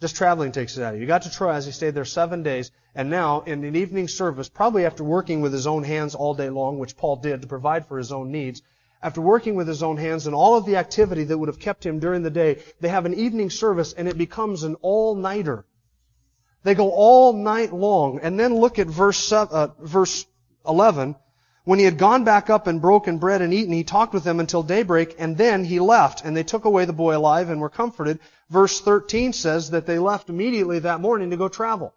Just 0.00 0.16
traveling 0.16 0.50
takes 0.50 0.78
it 0.78 0.82
out 0.82 0.94
of 0.94 0.96
you. 0.96 1.02
You 1.02 1.06
got 1.06 1.22
to 1.22 1.30
Troas, 1.30 1.66
he 1.66 1.72
stayed 1.72 1.94
there 1.94 2.04
seven 2.04 2.42
days, 2.42 2.70
and 2.94 3.10
now 3.10 3.42
in 3.42 3.62
an 3.64 3.76
evening 3.76 4.08
service, 4.08 4.48
probably 4.48 4.86
after 4.86 5.04
working 5.04 5.42
with 5.42 5.52
his 5.52 5.66
own 5.66 5.84
hands 5.84 6.14
all 6.14 6.34
day 6.34 6.48
long, 6.48 6.78
which 6.78 6.96
Paul 6.96 7.16
did 7.16 7.42
to 7.42 7.48
provide 7.48 7.86
for 7.86 7.98
his 7.98 8.12
own 8.12 8.32
needs, 8.32 8.62
after 9.02 9.20
working 9.20 9.56
with 9.56 9.68
his 9.68 9.82
own 9.82 9.96
hands 9.96 10.26
and 10.26 10.34
all 10.34 10.56
of 10.56 10.64
the 10.64 10.76
activity 10.76 11.24
that 11.24 11.36
would 11.36 11.48
have 11.48 11.58
kept 11.58 11.84
him 11.84 11.98
during 11.98 12.22
the 12.22 12.30
day, 12.30 12.62
they 12.80 12.88
have 12.88 13.04
an 13.04 13.14
evening 13.14 13.50
service 13.50 13.92
and 13.92 14.08
it 14.08 14.16
becomes 14.16 14.62
an 14.62 14.76
all-nighter. 14.76 15.66
They 16.62 16.74
go 16.74 16.90
all 16.90 17.32
night 17.32 17.72
long. 17.72 18.20
And 18.22 18.38
then 18.38 18.54
look 18.54 18.78
at 18.78 18.86
verse, 18.86 19.32
uh, 19.32 19.68
verse 19.80 20.26
11. 20.66 21.16
When 21.64 21.78
he 21.78 21.84
had 21.84 21.98
gone 21.98 22.24
back 22.24 22.50
up 22.50 22.66
and 22.66 22.80
broken 22.80 23.18
bread 23.18 23.40
and 23.40 23.54
eaten, 23.54 23.72
he 23.72 23.84
talked 23.84 24.12
with 24.12 24.24
them 24.24 24.40
until 24.40 24.64
daybreak, 24.64 25.14
and 25.18 25.36
then 25.36 25.64
he 25.64 25.78
left, 25.78 26.24
and 26.24 26.36
they 26.36 26.42
took 26.42 26.64
away 26.64 26.86
the 26.86 26.92
boy 26.92 27.16
alive 27.16 27.50
and 27.50 27.60
were 27.60 27.70
comforted. 27.70 28.18
Verse 28.50 28.80
13 28.80 29.32
says 29.32 29.70
that 29.70 29.86
they 29.86 30.00
left 30.00 30.28
immediately 30.28 30.80
that 30.80 31.00
morning 31.00 31.30
to 31.30 31.36
go 31.36 31.48
travel. 31.48 31.94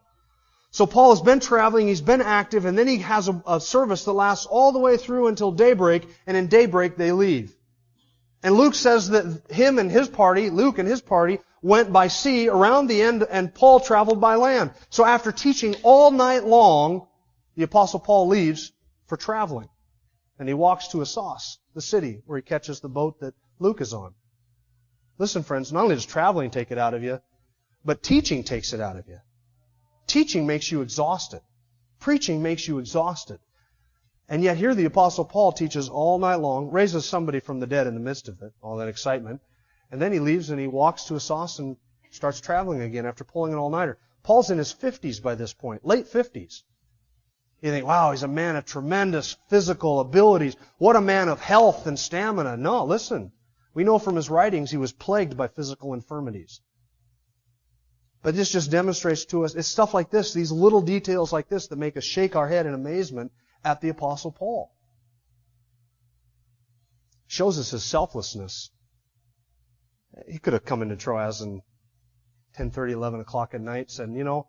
So 0.70 0.86
Paul 0.86 1.12
has 1.12 1.22
been 1.22 1.40
traveling, 1.40 1.88
he's 1.88 2.02
been 2.02 2.22
active, 2.22 2.66
and 2.66 2.78
then 2.78 2.88
he 2.88 2.98
has 2.98 3.28
a, 3.28 3.42
a 3.48 3.60
service 3.60 4.06
that 4.06 4.12
lasts 4.12 4.46
all 4.46 4.72
the 4.72 4.80
way 4.80 4.98
through 4.98 5.28
until 5.28 5.52
daybreak, 5.52 6.08
and 6.28 6.38
in 6.38 6.46
daybreak 6.46 6.96
they 6.96 7.12
leave. 7.12 7.56
And 8.44 8.56
Luke 8.56 8.76
says 8.76 9.10
that 9.10 9.50
him 9.50 9.80
and 9.80 9.90
his 9.90 10.10
party, 10.10 10.52
Luke 10.52 10.78
and 10.78 10.88
his 10.88 11.02
party, 11.02 11.40
went 11.66 11.92
by 11.92 12.08
sea 12.08 12.48
around 12.48 12.86
the 12.86 13.02
end, 13.02 13.24
and 13.24 13.52
Paul 13.52 13.80
traveled 13.80 14.22
by 14.22 14.36
land. 14.36 14.72
So 14.92 15.04
after 15.04 15.32
teaching 15.32 15.76
all 15.82 16.12
night 16.12 16.46
long, 16.46 17.08
the 17.56 17.64
apostle 17.64 18.00
Paul 18.00 18.28
leaves 18.28 18.72
for 19.08 19.18
traveling. 19.18 19.68
And 20.38 20.48
he 20.48 20.54
walks 20.54 20.90
to 20.90 21.02
Assos, 21.02 21.58
the 21.74 21.82
city, 21.82 22.22
where 22.28 22.38
he 22.38 22.44
catches 22.44 22.82
the 22.82 22.90
boat 22.90 23.20
that 23.22 23.34
Luke 23.58 23.82
is 23.82 23.96
on. 23.96 24.14
Listen, 25.18 25.42
friends, 25.42 25.74
not 25.74 25.82
only 25.82 25.96
does 25.96 26.06
traveling 26.06 26.52
take 26.52 26.70
it 26.70 26.78
out 26.78 26.94
of 26.94 27.02
you, 27.02 27.20
but 27.84 28.04
teaching 28.04 28.44
takes 28.44 28.72
it 28.74 28.80
out 28.80 28.98
of 28.98 29.08
you. 29.08 29.18
Teaching 30.06 30.46
makes 30.46 30.72
you 30.72 30.82
exhausted. 30.82 31.42
Preaching 32.00 32.44
makes 32.44 32.68
you 32.68 32.78
exhausted. 32.78 33.40
And 34.30 34.44
yet 34.44 34.58
here 34.58 34.76
the 34.76 34.86
apostle 34.86 35.26
Paul 35.26 35.52
teaches 35.52 35.90
all 35.90 36.20
night 36.20 36.36
long, 36.36 36.70
raises 36.70 37.06
somebody 37.06 37.40
from 37.40 37.60
the 37.60 37.66
dead 37.66 37.88
in 37.88 37.96
the 37.96 38.00
midst 38.00 38.28
of 38.28 38.40
it, 38.44 38.54
all 38.62 38.78
that 38.78 38.88
excitement, 38.88 39.42
and 39.96 40.02
then 40.02 40.12
he 40.12 40.20
leaves 40.20 40.50
and 40.50 40.60
he 40.60 40.68
walks 40.68 41.06
to 41.06 41.16
Assos 41.16 41.58
and 41.60 41.78
starts 42.12 42.42
traveling 42.42 42.82
again 42.82 43.06
after 43.06 43.24
pulling 43.24 43.54
an 43.54 43.60
all-nighter. 43.60 43.98
Paul's 44.24 44.52
in 44.52 44.58
his 44.58 44.74
50s 44.74 45.24
by 45.24 45.36
this 45.36 45.54
point, 45.54 45.86
late 45.86 46.08
50s. 46.08 46.64
You 47.62 47.72
think, 47.72 47.86
wow, 47.86 48.12
he's 48.12 48.24
a 48.24 48.28
man 48.28 48.58
of 48.58 48.66
tremendous 48.66 49.38
physical 49.48 50.02
abilities. 50.02 50.58
What 50.80 50.98
a 50.98 51.02
man 51.02 51.30
of 51.30 51.40
health 51.40 51.88
and 51.88 51.98
stamina. 51.98 52.58
No, 52.58 52.84
listen. 52.84 53.32
We 53.74 53.86
know 53.86 53.98
from 53.98 54.18
his 54.18 54.30
writings 54.30 54.70
he 54.70 54.76
was 54.76 54.92
plagued 54.92 55.38
by 55.38 55.48
physical 55.48 55.94
infirmities. 55.94 56.60
But 58.22 58.36
this 58.36 58.52
just 58.52 58.72
demonstrates 58.72 59.24
to 59.28 59.46
us, 59.46 59.56
it's 59.56 59.70
stuff 59.70 59.94
like 59.94 60.10
this, 60.10 60.34
these 60.34 60.52
little 60.52 60.82
details 60.82 61.32
like 61.32 61.48
this 61.48 61.68
that 61.68 61.78
make 61.78 61.96
us 61.96 62.04
shake 62.04 62.36
our 62.36 62.50
head 62.50 62.66
in 62.66 62.74
amazement 62.74 63.32
at 63.64 63.80
the 63.80 63.88
apostle 63.88 64.34
Paul. 64.34 64.76
Shows 67.28 67.58
us 67.58 67.72
his 67.72 67.86
selflessness. 67.86 68.72
He 70.28 70.40
could 70.40 70.54
have 70.54 70.66
come 70.66 70.82
into 70.82 70.96
Troas 70.96 71.42
and 71.42 71.62
10:30, 72.58 72.92
11 72.94 73.20
o'clock 73.20 73.54
at 73.54 73.62
night, 73.62 73.92
said, 73.92 74.10
"You 74.12 74.24
know, 74.24 74.48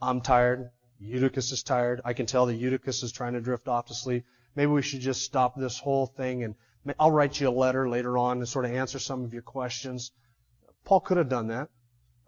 I'm 0.00 0.20
tired. 0.20 0.70
Eutychus 0.98 1.52
is 1.52 1.62
tired. 1.62 2.00
I 2.04 2.12
can 2.12 2.26
tell 2.26 2.46
that 2.46 2.54
Eutychus 2.54 3.02
is 3.02 3.12
trying 3.12 3.34
to 3.34 3.40
drift 3.40 3.68
off 3.68 3.86
to 3.86 3.94
sleep. 3.94 4.24
Maybe 4.54 4.70
we 4.70 4.82
should 4.82 5.00
just 5.00 5.22
stop 5.22 5.56
this 5.56 5.78
whole 5.78 6.06
thing 6.06 6.44
and 6.44 6.54
I'll 6.98 7.10
write 7.10 7.40
you 7.40 7.48
a 7.48 7.50
letter 7.50 7.88
later 7.88 8.18
on 8.18 8.38
and 8.38 8.48
sort 8.48 8.66
of 8.66 8.72
answer 8.72 8.98
some 8.98 9.24
of 9.24 9.32
your 9.32 9.42
questions. 9.42 10.12
Paul 10.84 11.00
could 11.00 11.16
have 11.16 11.28
done 11.28 11.48
that. 11.48 11.70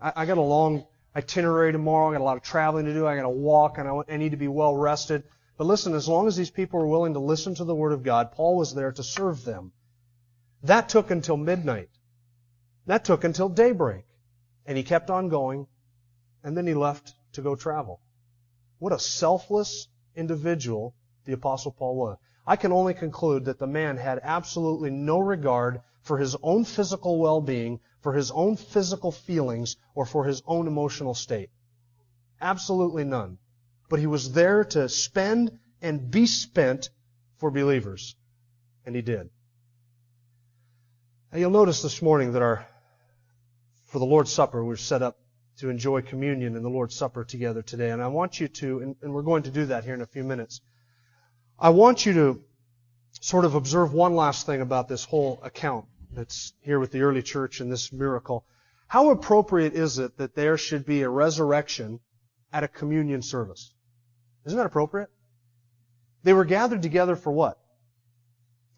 I, 0.01 0.13
I 0.17 0.27
got 0.27 0.39
a 0.39 0.43
long 0.43 0.87
itinerary 1.15 1.73
tomorrow. 1.73 2.09
I 2.09 2.13
got 2.13 2.23
a 2.23 2.25
lot 2.25 2.37
of 2.37 2.43
traveling 2.43 2.87
to 2.87 2.95
do. 2.95 3.07
I 3.07 3.17
got 3.17 3.23
to 3.23 3.29
walk 3.29 3.79
and 3.79 3.89
I, 3.89 4.01
I 4.09 4.17
need 4.17 4.31
to 4.31 4.37
be 4.37 4.49
well 4.49 4.75
rested. 4.75 5.25
But 5.59 5.67
listen, 5.67 5.95
as 5.95 6.09
long 6.09 6.27
as 6.27 6.37
these 6.37 6.51
people 6.51 6.81
were 6.81 6.87
willing 6.87 7.15
to 7.15 7.21
listen 7.21 7.55
to 7.57 7.65
the 7.65 7.75
Word 7.75 7.93
of 7.93 8.03
God, 8.03 8.33
Paul 8.33 8.57
was 8.57 8.75
there 8.75 8.93
to 8.93 9.03
serve 9.03 9.45
them. 9.45 9.73
That 10.63 10.89
took 10.89 11.11
until 11.11 11.37
midnight. 11.37 11.91
That 12.87 13.05
took 13.05 13.25
until 13.25 13.49
daybreak. 13.49 14.05
And 14.65 14.77
he 14.77 14.83
kept 14.83 15.11
on 15.11 15.29
going, 15.29 15.67
and 16.43 16.57
then 16.57 16.67
he 16.67 16.75
left 16.75 17.15
to 17.33 17.43
go 17.43 17.55
travel. 17.55 18.01
What 18.79 18.93
a 18.93 18.99
selfless 18.99 19.89
individual 20.15 20.95
the 21.25 21.33
Apostle 21.33 21.73
Paul 21.73 21.97
was. 21.97 22.19
I 22.47 22.57
can 22.57 22.73
only 22.73 22.95
conclude 22.95 23.47
that 23.47 23.59
the 23.59 23.67
man 23.67 23.97
had 23.97 24.21
absolutely 24.23 24.91
no 24.91 25.19
regard 25.19 25.81
for 26.03 26.19
his 26.19 26.37
own 26.43 26.65
physical 26.65 27.19
well-being, 27.19 27.81
for 28.01 28.13
his 28.13 28.31
own 28.31 28.57
physical 28.57 29.11
feelings, 29.11 29.77
or 29.95 30.07
for 30.07 30.25
his 30.25 30.43
own 30.47 30.69
emotional 30.69 31.15
state. 31.15 31.51
Absolutely 32.41 33.03
none. 33.03 33.39
But 33.89 33.99
he 33.99 34.07
was 34.07 34.33
there 34.33 34.65
to 34.65 34.89
spend 34.89 35.59
and 35.83 36.11
be 36.11 36.27
spent 36.27 36.91
for 37.37 37.51
believers. 37.51 38.15
And 38.85 38.95
he 38.95 39.03
did. 39.03 39.31
Now 41.33 41.39
you'll 41.39 41.51
notice 41.51 41.83
this 41.83 42.01
morning 42.01 42.33
that 42.33 42.43
our, 42.43 42.67
for 43.87 43.99
the 43.99 44.05
Lord's 44.05 44.33
Supper, 44.33 44.65
we're 44.65 44.77
set 44.77 45.03
up 45.03 45.19
to 45.59 45.71
enjoy 45.71 46.03
communion 46.03 46.55
and 46.55 46.65
the 46.65 46.71
Lord's 46.71 46.95
Supper 46.95 47.25
together 47.25 47.63
today. 47.63 47.91
And 47.91 48.03
I 48.03 48.09
want 48.09 48.41
you 48.41 48.49
to, 48.49 48.81
and, 48.81 48.97
and 49.03 49.15
we're 49.15 49.23
going 49.23 49.45
to 49.45 49.51
do 49.51 49.67
that 49.67 49.85
here 49.85 49.95
in 49.95 50.03
a 50.03 50.07
few 50.07 50.25
minutes. 50.25 50.61
I 51.59 51.71
want 51.71 52.05
you 52.05 52.13
to 52.15 52.45
sort 53.21 53.45
of 53.45 53.55
observe 53.55 53.93
one 53.93 54.15
last 54.15 54.45
thing 54.45 54.61
about 54.61 54.89
this 54.89 55.05
whole 55.05 55.41
account 55.43 55.87
that's 56.13 56.53
here 56.61 56.79
with 56.79 56.91
the 56.93 57.01
early 57.01 57.23
church 57.23 57.61
and 57.61 57.73
this 57.73 57.93
miracle. 57.93 58.45
How 58.89 59.11
appropriate 59.11 59.75
is 59.75 59.99
it 59.99 60.19
that 60.19 60.35
there 60.35 60.59
should 60.59 60.85
be 60.85 61.03
a 61.03 61.09
resurrection 61.09 62.01
at 62.53 62.65
a 62.65 62.69
communion 62.69 63.23
service? 63.23 63.73
Isn't 64.45 64.59
that 64.59 64.67
appropriate? 64.67 65.09
They 66.23 66.33
were 66.33 66.45
gathered 66.45 66.83
together 66.83 67.17
for 67.17 67.33
what? 67.33 67.59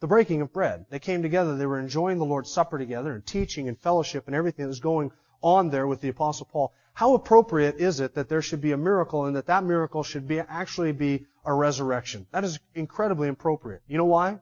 The 0.01 0.07
breaking 0.07 0.43
of 0.43 0.53
bread. 0.53 0.87
They 0.91 1.01
came 1.01 1.23
together, 1.23 1.57
they 1.57 1.67
were 1.67 1.81
enjoying 1.81 2.19
the 2.19 2.25
Lord's 2.25 2.51
Supper 2.51 2.79
together 2.79 3.13
and 3.13 3.27
teaching 3.27 3.69
and 3.69 3.79
fellowship 3.79 4.27
and 4.27 4.37
everything 4.37 4.65
that 4.65 4.69
was 4.69 4.81
going 4.81 5.11
on 5.43 5.71
there 5.71 5.87
with 5.87 6.01
the 6.01 6.09
Apostle 6.09 6.47
Paul. 6.51 6.73
How 6.95 7.15
appropriate 7.15 7.77
is 7.77 8.01
it 8.01 8.15
that 8.15 8.29
there 8.29 8.43
should 8.43 8.61
be 8.61 8.73
a 8.73 8.77
miracle 8.77 9.27
and 9.27 9.37
that 9.37 9.47
that 9.47 9.65
miracle 9.65 10.03
should 10.03 10.27
be 10.27 10.41
actually 10.41 10.93
be 10.93 11.27
a 11.45 11.53
resurrection? 11.53 12.27
That 12.33 12.45
is 12.45 12.59
incredibly 12.75 13.29
appropriate. 13.29 13.83
You 13.87 13.99
know 13.99 14.05
why? 14.05 14.39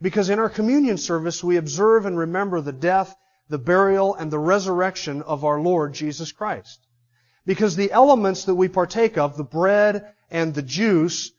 Because 0.00 0.30
in 0.30 0.38
our 0.38 0.48
communion 0.48 0.96
service, 0.96 1.42
we 1.42 1.56
observe 1.56 2.06
and 2.06 2.16
remember 2.16 2.60
the 2.60 2.72
death, 2.72 3.16
the 3.48 3.58
burial, 3.58 4.14
and 4.14 4.30
the 4.30 4.38
resurrection 4.38 5.22
of 5.22 5.44
our 5.44 5.60
Lord 5.60 5.92
Jesus 5.92 6.30
Christ. 6.30 6.86
Because 7.46 7.74
the 7.74 7.90
elements 7.90 8.44
that 8.44 8.54
we 8.54 8.68
partake 8.68 9.18
of, 9.18 9.36
the 9.36 9.44
bread 9.44 10.12
and 10.30 10.54
the 10.54 10.62
juice, 10.62 11.32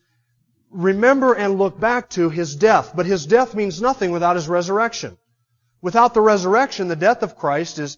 remember 0.71 1.33
and 1.33 1.57
look 1.57 1.79
back 1.79 2.09
to 2.11 2.29
His 2.29 2.55
death. 2.55 2.91
But 2.95 3.05
His 3.05 3.25
death 3.25 3.55
means 3.55 3.81
nothing 3.81 4.11
without 4.11 4.35
His 4.35 4.47
resurrection. 4.47 5.17
Without 5.81 6.13
the 6.13 6.21
resurrection, 6.21 6.87
the 6.87 6.95
death 6.95 7.23
of 7.23 7.37
Christ 7.37 7.79
is 7.79 7.97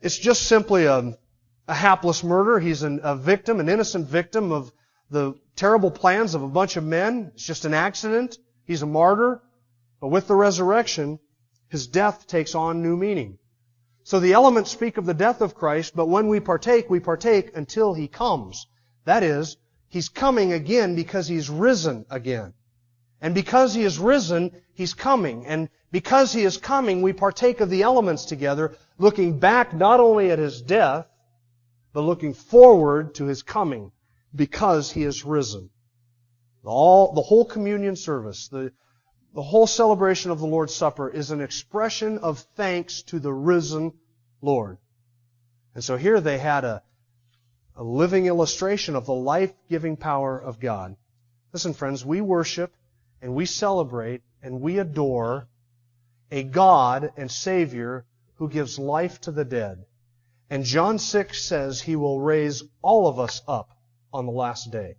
it's 0.00 0.18
just 0.18 0.42
simply 0.42 0.84
a, 0.84 1.18
a 1.66 1.74
hapless 1.74 2.22
murder. 2.22 2.58
He's 2.58 2.82
an, 2.82 3.00
a 3.02 3.16
victim, 3.16 3.60
an 3.60 3.68
innocent 3.68 4.06
victim 4.06 4.52
of 4.52 4.72
the 5.10 5.34
terrible 5.56 5.90
plans 5.90 6.34
of 6.34 6.42
a 6.42 6.48
bunch 6.48 6.76
of 6.76 6.84
men. 6.84 7.32
It's 7.34 7.46
just 7.46 7.64
an 7.64 7.74
accident. 7.74 8.38
He's 8.64 8.82
a 8.82 8.86
martyr. 8.86 9.40
But 10.00 10.08
with 10.08 10.28
the 10.28 10.34
resurrection, 10.34 11.18
his 11.68 11.86
death 11.86 12.26
takes 12.26 12.54
on 12.54 12.82
new 12.82 12.96
meaning. 12.96 13.38
So 14.04 14.20
the 14.20 14.34
elements 14.34 14.70
speak 14.70 14.98
of 14.98 15.06
the 15.06 15.14
death 15.14 15.40
of 15.40 15.56
Christ, 15.56 15.96
but 15.96 16.06
when 16.06 16.28
we 16.28 16.38
partake, 16.38 16.88
we 16.88 17.00
partake 17.00 17.56
until 17.56 17.92
he 17.92 18.06
comes. 18.06 18.66
That 19.04 19.24
is, 19.24 19.56
he's 19.96 20.10
coming 20.10 20.52
again 20.52 20.94
because 20.94 21.26
he's 21.26 21.48
risen 21.48 22.04
again. 22.10 22.52
And 23.22 23.34
because 23.34 23.72
he 23.74 23.82
is 23.82 23.98
risen, 23.98 24.52
he's 24.74 24.92
coming. 24.92 25.46
And 25.46 25.70
because 25.90 26.34
he 26.34 26.42
is 26.44 26.58
coming, 26.58 27.00
we 27.00 27.14
partake 27.14 27.60
of 27.60 27.70
the 27.70 27.82
elements 27.82 28.26
together, 28.26 28.76
looking 28.98 29.38
back 29.38 29.72
not 29.72 29.98
only 29.98 30.30
at 30.30 30.38
his 30.38 30.60
death, 30.60 31.06
but 31.94 32.02
looking 32.02 32.34
forward 32.34 33.14
to 33.14 33.24
his 33.24 33.42
coming 33.42 33.90
because 34.34 34.92
he 34.92 35.02
is 35.02 35.24
risen. 35.24 35.70
All, 36.62 37.14
the 37.14 37.22
whole 37.22 37.46
communion 37.46 37.96
service, 37.96 38.48
the, 38.48 38.72
the 39.34 39.42
whole 39.42 39.66
celebration 39.66 40.30
of 40.30 40.40
the 40.40 40.46
Lord's 40.46 40.74
Supper 40.74 41.08
is 41.08 41.30
an 41.30 41.40
expression 41.40 42.18
of 42.18 42.40
thanks 42.54 43.00
to 43.04 43.18
the 43.18 43.32
risen 43.32 43.94
Lord. 44.42 44.76
And 45.74 45.82
so 45.82 45.96
here 45.96 46.20
they 46.20 46.36
had 46.36 46.64
a, 46.64 46.82
a 47.76 47.84
living 47.84 48.26
illustration 48.26 48.96
of 48.96 49.06
the 49.06 49.14
life-giving 49.14 49.96
power 49.96 50.38
of 50.38 50.58
God. 50.58 50.96
Listen, 51.52 51.74
friends, 51.74 52.04
we 52.04 52.20
worship 52.20 52.74
and 53.20 53.34
we 53.34 53.44
celebrate 53.44 54.22
and 54.42 54.60
we 54.60 54.78
adore 54.78 55.46
a 56.30 56.42
God 56.42 57.12
and 57.16 57.30
Savior 57.30 58.06
who 58.36 58.48
gives 58.48 58.78
life 58.78 59.20
to 59.22 59.30
the 59.30 59.44
dead. 59.44 59.84
And 60.48 60.64
John 60.64 60.98
6 60.98 61.42
says 61.42 61.80
he 61.80 61.96
will 61.96 62.20
raise 62.20 62.62
all 62.82 63.08
of 63.08 63.18
us 63.18 63.42
up 63.46 63.76
on 64.12 64.26
the 64.26 64.32
last 64.32 64.70
day. 64.70 64.96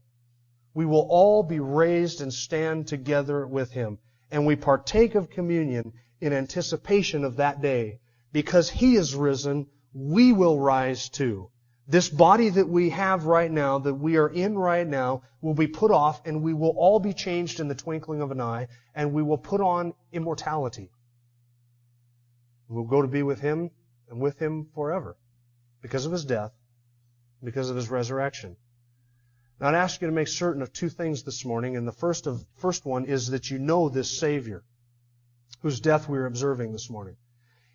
We 0.74 0.86
will 0.86 1.08
all 1.10 1.42
be 1.42 1.60
raised 1.60 2.22
and 2.22 2.34
stand 2.34 2.88
together 2.88 3.48
with 3.48 3.72
him. 3.72 3.98
And 4.30 4.46
we 4.46 4.56
partake 4.56 5.16
of 5.16 5.30
communion 5.30 5.94
in 6.22 6.34
anticipation 6.34 7.24
of 7.24 7.38
that 7.38 7.62
day. 7.62 8.00
Because 8.32 8.70
he 8.70 8.96
is 8.96 9.16
risen, 9.16 9.68
we 9.94 10.34
will 10.34 10.60
rise 10.60 11.10
too. 11.10 11.50
This 11.90 12.10
body 12.10 12.50
that 12.50 12.68
we 12.68 12.90
have 12.90 13.26
right 13.26 13.50
now, 13.50 13.80
that 13.80 13.94
we 13.94 14.18
are 14.18 14.28
in 14.28 14.58
right 14.58 14.86
now, 14.86 15.22
will 15.42 15.54
be 15.54 15.68
put 15.68 15.90
off 15.90 16.22
and 16.26 16.44
we 16.44 16.54
will 16.54 16.76
all 16.78 17.00
be 17.00 17.14
changed 17.14 17.62
in 17.62 17.70
the 17.70 17.76
twinkling 17.76 18.22
of 18.22 18.32
an 18.32 18.42
eye 18.42 18.68
and 18.94 19.14
we 19.14 19.24
will 19.24 19.38
put 19.38 19.62
on 19.62 19.94
immortality. 20.12 20.92
We'll 22.68 22.84
go 22.84 23.02
to 23.02 23.08
be 23.08 23.24
with 23.24 23.40
Him 23.40 23.72
and 24.10 24.20
with 24.20 24.38
Him 24.38 24.68
forever 24.76 25.16
because 25.82 26.06
of 26.06 26.12
His 26.12 26.26
death, 26.26 26.52
because 27.42 27.70
of 27.70 27.78
His 27.78 27.90
resurrection. 27.90 28.58
Now 29.60 29.70
I'd 29.70 29.76
ask 29.76 30.02
you 30.02 30.08
to 30.08 30.14
make 30.14 30.28
certain 30.28 30.62
of 30.62 30.74
two 30.74 30.90
things 30.90 31.24
this 31.24 31.46
morning, 31.46 31.78
and 31.78 31.88
the 31.88 31.94
first 31.94 32.28
of, 32.28 32.46
first 32.58 32.86
one 32.86 33.06
is 33.06 33.30
that 33.30 33.50
you 33.50 33.60
know 33.60 33.88
this 33.88 34.20
Savior, 34.20 34.64
whose 35.62 35.80
death 35.80 36.10
we 36.10 36.18
are 36.18 36.26
observing 36.26 36.74
this 36.74 36.90
morning. 36.90 37.16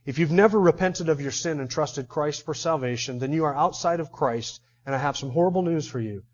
If 0.05 0.19
you've 0.19 0.31
never 0.31 0.61
repented 0.61 1.09
of 1.09 1.21
your 1.21 1.31
sin 1.31 1.61
and 1.61 1.71
trusted 1.71 2.09
Christ 2.09 2.45
for 2.45 2.55
salvation, 2.55 3.19
then 3.19 3.33
you 3.33 3.45
are 3.45 3.55
outside 3.55 4.01
of 4.01 4.13
Christ, 4.13 4.61
and 4.85 4.95
I 4.95 4.99
have 4.99 5.17
some 5.17 5.31
horrible 5.31 5.63
news 5.63 5.87
for 5.87 6.01
you. 6.01 6.25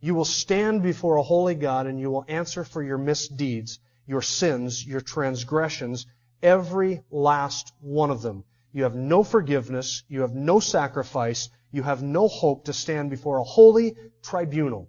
You 0.00 0.14
will 0.14 0.24
stand 0.24 0.82
before 0.82 1.16
a 1.16 1.22
holy 1.22 1.54
God 1.54 1.86
and 1.86 1.98
you 1.98 2.10
will 2.10 2.24
answer 2.28 2.64
for 2.64 2.82
your 2.82 2.98
misdeeds, 2.98 3.80
your 4.06 4.22
sins, 4.22 4.86
your 4.86 5.00
transgressions, 5.00 6.06
Every 6.42 7.02
last 7.10 7.72
one 7.80 8.10
of 8.10 8.22
them. 8.22 8.44
You 8.72 8.84
have 8.84 8.94
no 8.94 9.24
forgiveness. 9.24 10.04
You 10.08 10.20
have 10.20 10.34
no 10.34 10.60
sacrifice. 10.60 11.48
You 11.72 11.82
have 11.82 12.02
no 12.02 12.28
hope 12.28 12.66
to 12.66 12.72
stand 12.72 13.10
before 13.10 13.38
a 13.38 13.44
holy 13.44 13.96
tribunal 14.22 14.88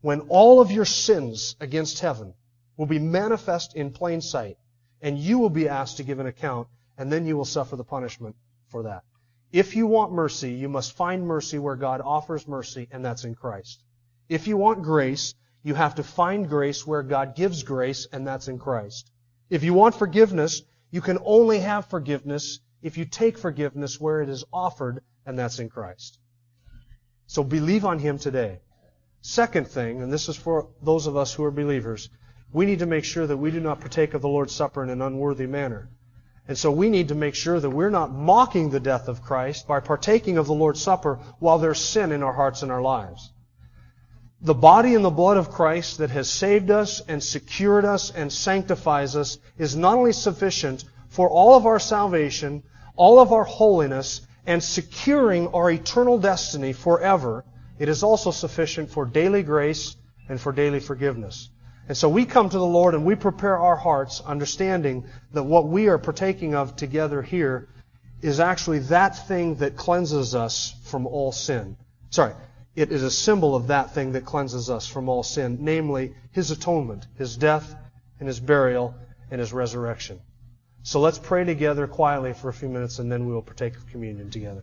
when 0.00 0.20
all 0.22 0.60
of 0.60 0.70
your 0.70 0.84
sins 0.84 1.54
against 1.60 2.00
heaven 2.00 2.34
will 2.76 2.86
be 2.86 2.98
manifest 2.98 3.76
in 3.76 3.92
plain 3.92 4.20
sight 4.20 4.56
and 5.02 5.18
you 5.18 5.38
will 5.38 5.50
be 5.50 5.68
asked 5.68 5.98
to 5.98 6.02
give 6.02 6.18
an 6.18 6.26
account 6.26 6.68
and 7.00 7.10
then 7.10 7.24
you 7.24 7.34
will 7.34 7.46
suffer 7.46 7.76
the 7.76 7.82
punishment 7.82 8.36
for 8.68 8.82
that. 8.82 9.04
If 9.52 9.74
you 9.74 9.86
want 9.86 10.12
mercy, 10.12 10.52
you 10.52 10.68
must 10.68 10.92
find 10.92 11.26
mercy 11.26 11.58
where 11.58 11.74
God 11.74 12.02
offers 12.02 12.46
mercy 12.46 12.88
and 12.90 13.02
that's 13.02 13.24
in 13.24 13.34
Christ. 13.34 13.82
If 14.28 14.46
you 14.46 14.58
want 14.58 14.82
grace, 14.82 15.34
you 15.62 15.74
have 15.74 15.94
to 15.94 16.02
find 16.02 16.46
grace 16.46 16.86
where 16.86 17.02
God 17.02 17.34
gives 17.34 17.62
grace 17.62 18.06
and 18.12 18.26
that's 18.26 18.48
in 18.48 18.58
Christ. 18.58 19.10
If 19.48 19.64
you 19.64 19.72
want 19.72 19.94
forgiveness, 19.94 20.60
you 20.90 21.00
can 21.00 21.18
only 21.24 21.60
have 21.60 21.86
forgiveness 21.86 22.60
if 22.82 22.98
you 22.98 23.06
take 23.06 23.38
forgiveness 23.38 23.98
where 23.98 24.20
it 24.20 24.28
is 24.28 24.44
offered, 24.52 25.02
and 25.24 25.38
that's 25.38 25.58
in 25.58 25.70
Christ. 25.70 26.18
So 27.26 27.42
believe 27.42 27.86
on 27.86 27.98
Him 27.98 28.18
today. 28.18 28.60
Second 29.22 29.68
thing, 29.68 30.02
and 30.02 30.12
this 30.12 30.28
is 30.28 30.36
for 30.36 30.68
those 30.82 31.06
of 31.06 31.16
us 31.16 31.32
who 31.32 31.44
are 31.44 31.50
believers, 31.50 32.10
we 32.52 32.66
need 32.66 32.80
to 32.80 32.86
make 32.86 33.04
sure 33.04 33.26
that 33.26 33.36
we 33.38 33.50
do 33.50 33.60
not 33.60 33.80
partake 33.80 34.12
of 34.12 34.20
the 34.20 34.28
Lord's 34.28 34.54
Supper 34.54 34.82
in 34.82 34.90
an 34.90 35.00
unworthy 35.00 35.46
manner. 35.46 35.88
And 36.50 36.58
so 36.58 36.72
we 36.72 36.90
need 36.90 37.06
to 37.10 37.14
make 37.14 37.36
sure 37.36 37.60
that 37.60 37.70
we're 37.70 37.90
not 37.90 38.10
mocking 38.10 38.70
the 38.70 38.80
death 38.80 39.06
of 39.06 39.22
Christ 39.22 39.68
by 39.68 39.78
partaking 39.78 40.36
of 40.36 40.48
the 40.48 40.52
Lord's 40.52 40.82
Supper 40.82 41.20
while 41.38 41.60
there's 41.60 41.78
sin 41.78 42.10
in 42.10 42.24
our 42.24 42.32
hearts 42.32 42.64
and 42.64 42.72
our 42.72 42.82
lives. 42.82 43.30
The 44.40 44.52
body 44.52 44.96
and 44.96 45.04
the 45.04 45.10
blood 45.10 45.36
of 45.36 45.52
Christ 45.52 45.98
that 45.98 46.10
has 46.10 46.28
saved 46.28 46.72
us 46.72 47.02
and 47.06 47.22
secured 47.22 47.84
us 47.84 48.10
and 48.10 48.32
sanctifies 48.32 49.14
us 49.14 49.38
is 49.58 49.76
not 49.76 49.96
only 49.96 50.12
sufficient 50.12 50.84
for 51.08 51.30
all 51.30 51.54
of 51.54 51.66
our 51.66 51.78
salvation, 51.78 52.64
all 52.96 53.20
of 53.20 53.32
our 53.32 53.44
holiness, 53.44 54.22
and 54.44 54.60
securing 54.60 55.46
our 55.54 55.70
eternal 55.70 56.18
destiny 56.18 56.72
forever, 56.72 57.44
it 57.78 57.88
is 57.88 58.02
also 58.02 58.32
sufficient 58.32 58.90
for 58.90 59.04
daily 59.04 59.44
grace 59.44 59.94
and 60.28 60.40
for 60.40 60.50
daily 60.50 60.80
forgiveness. 60.80 61.48
And 61.90 61.96
so 61.96 62.08
we 62.08 62.24
come 62.24 62.48
to 62.48 62.56
the 62.56 62.64
Lord 62.64 62.94
and 62.94 63.04
we 63.04 63.16
prepare 63.16 63.58
our 63.58 63.74
hearts 63.74 64.22
understanding 64.24 65.08
that 65.32 65.42
what 65.42 65.66
we 65.66 65.88
are 65.88 65.98
partaking 65.98 66.54
of 66.54 66.76
together 66.76 67.20
here 67.20 67.68
is 68.22 68.38
actually 68.38 68.78
that 68.90 69.26
thing 69.26 69.56
that 69.56 69.74
cleanses 69.76 70.36
us 70.36 70.72
from 70.84 71.04
all 71.08 71.32
sin. 71.32 71.76
Sorry, 72.10 72.34
it 72.76 72.92
is 72.92 73.02
a 73.02 73.10
symbol 73.10 73.56
of 73.56 73.66
that 73.66 73.92
thing 73.92 74.12
that 74.12 74.24
cleanses 74.24 74.70
us 74.70 74.86
from 74.86 75.08
all 75.08 75.24
sin, 75.24 75.58
namely 75.62 76.14
His 76.30 76.52
atonement, 76.52 77.08
His 77.16 77.36
death 77.36 77.74
and 78.20 78.28
His 78.28 78.38
burial 78.38 78.94
and 79.32 79.40
His 79.40 79.52
resurrection. 79.52 80.20
So 80.84 81.00
let's 81.00 81.18
pray 81.18 81.42
together 81.42 81.88
quietly 81.88 82.34
for 82.34 82.50
a 82.50 82.52
few 82.52 82.68
minutes 82.68 83.00
and 83.00 83.10
then 83.10 83.26
we 83.26 83.32
will 83.32 83.42
partake 83.42 83.74
of 83.74 83.88
communion 83.88 84.30
together. 84.30 84.62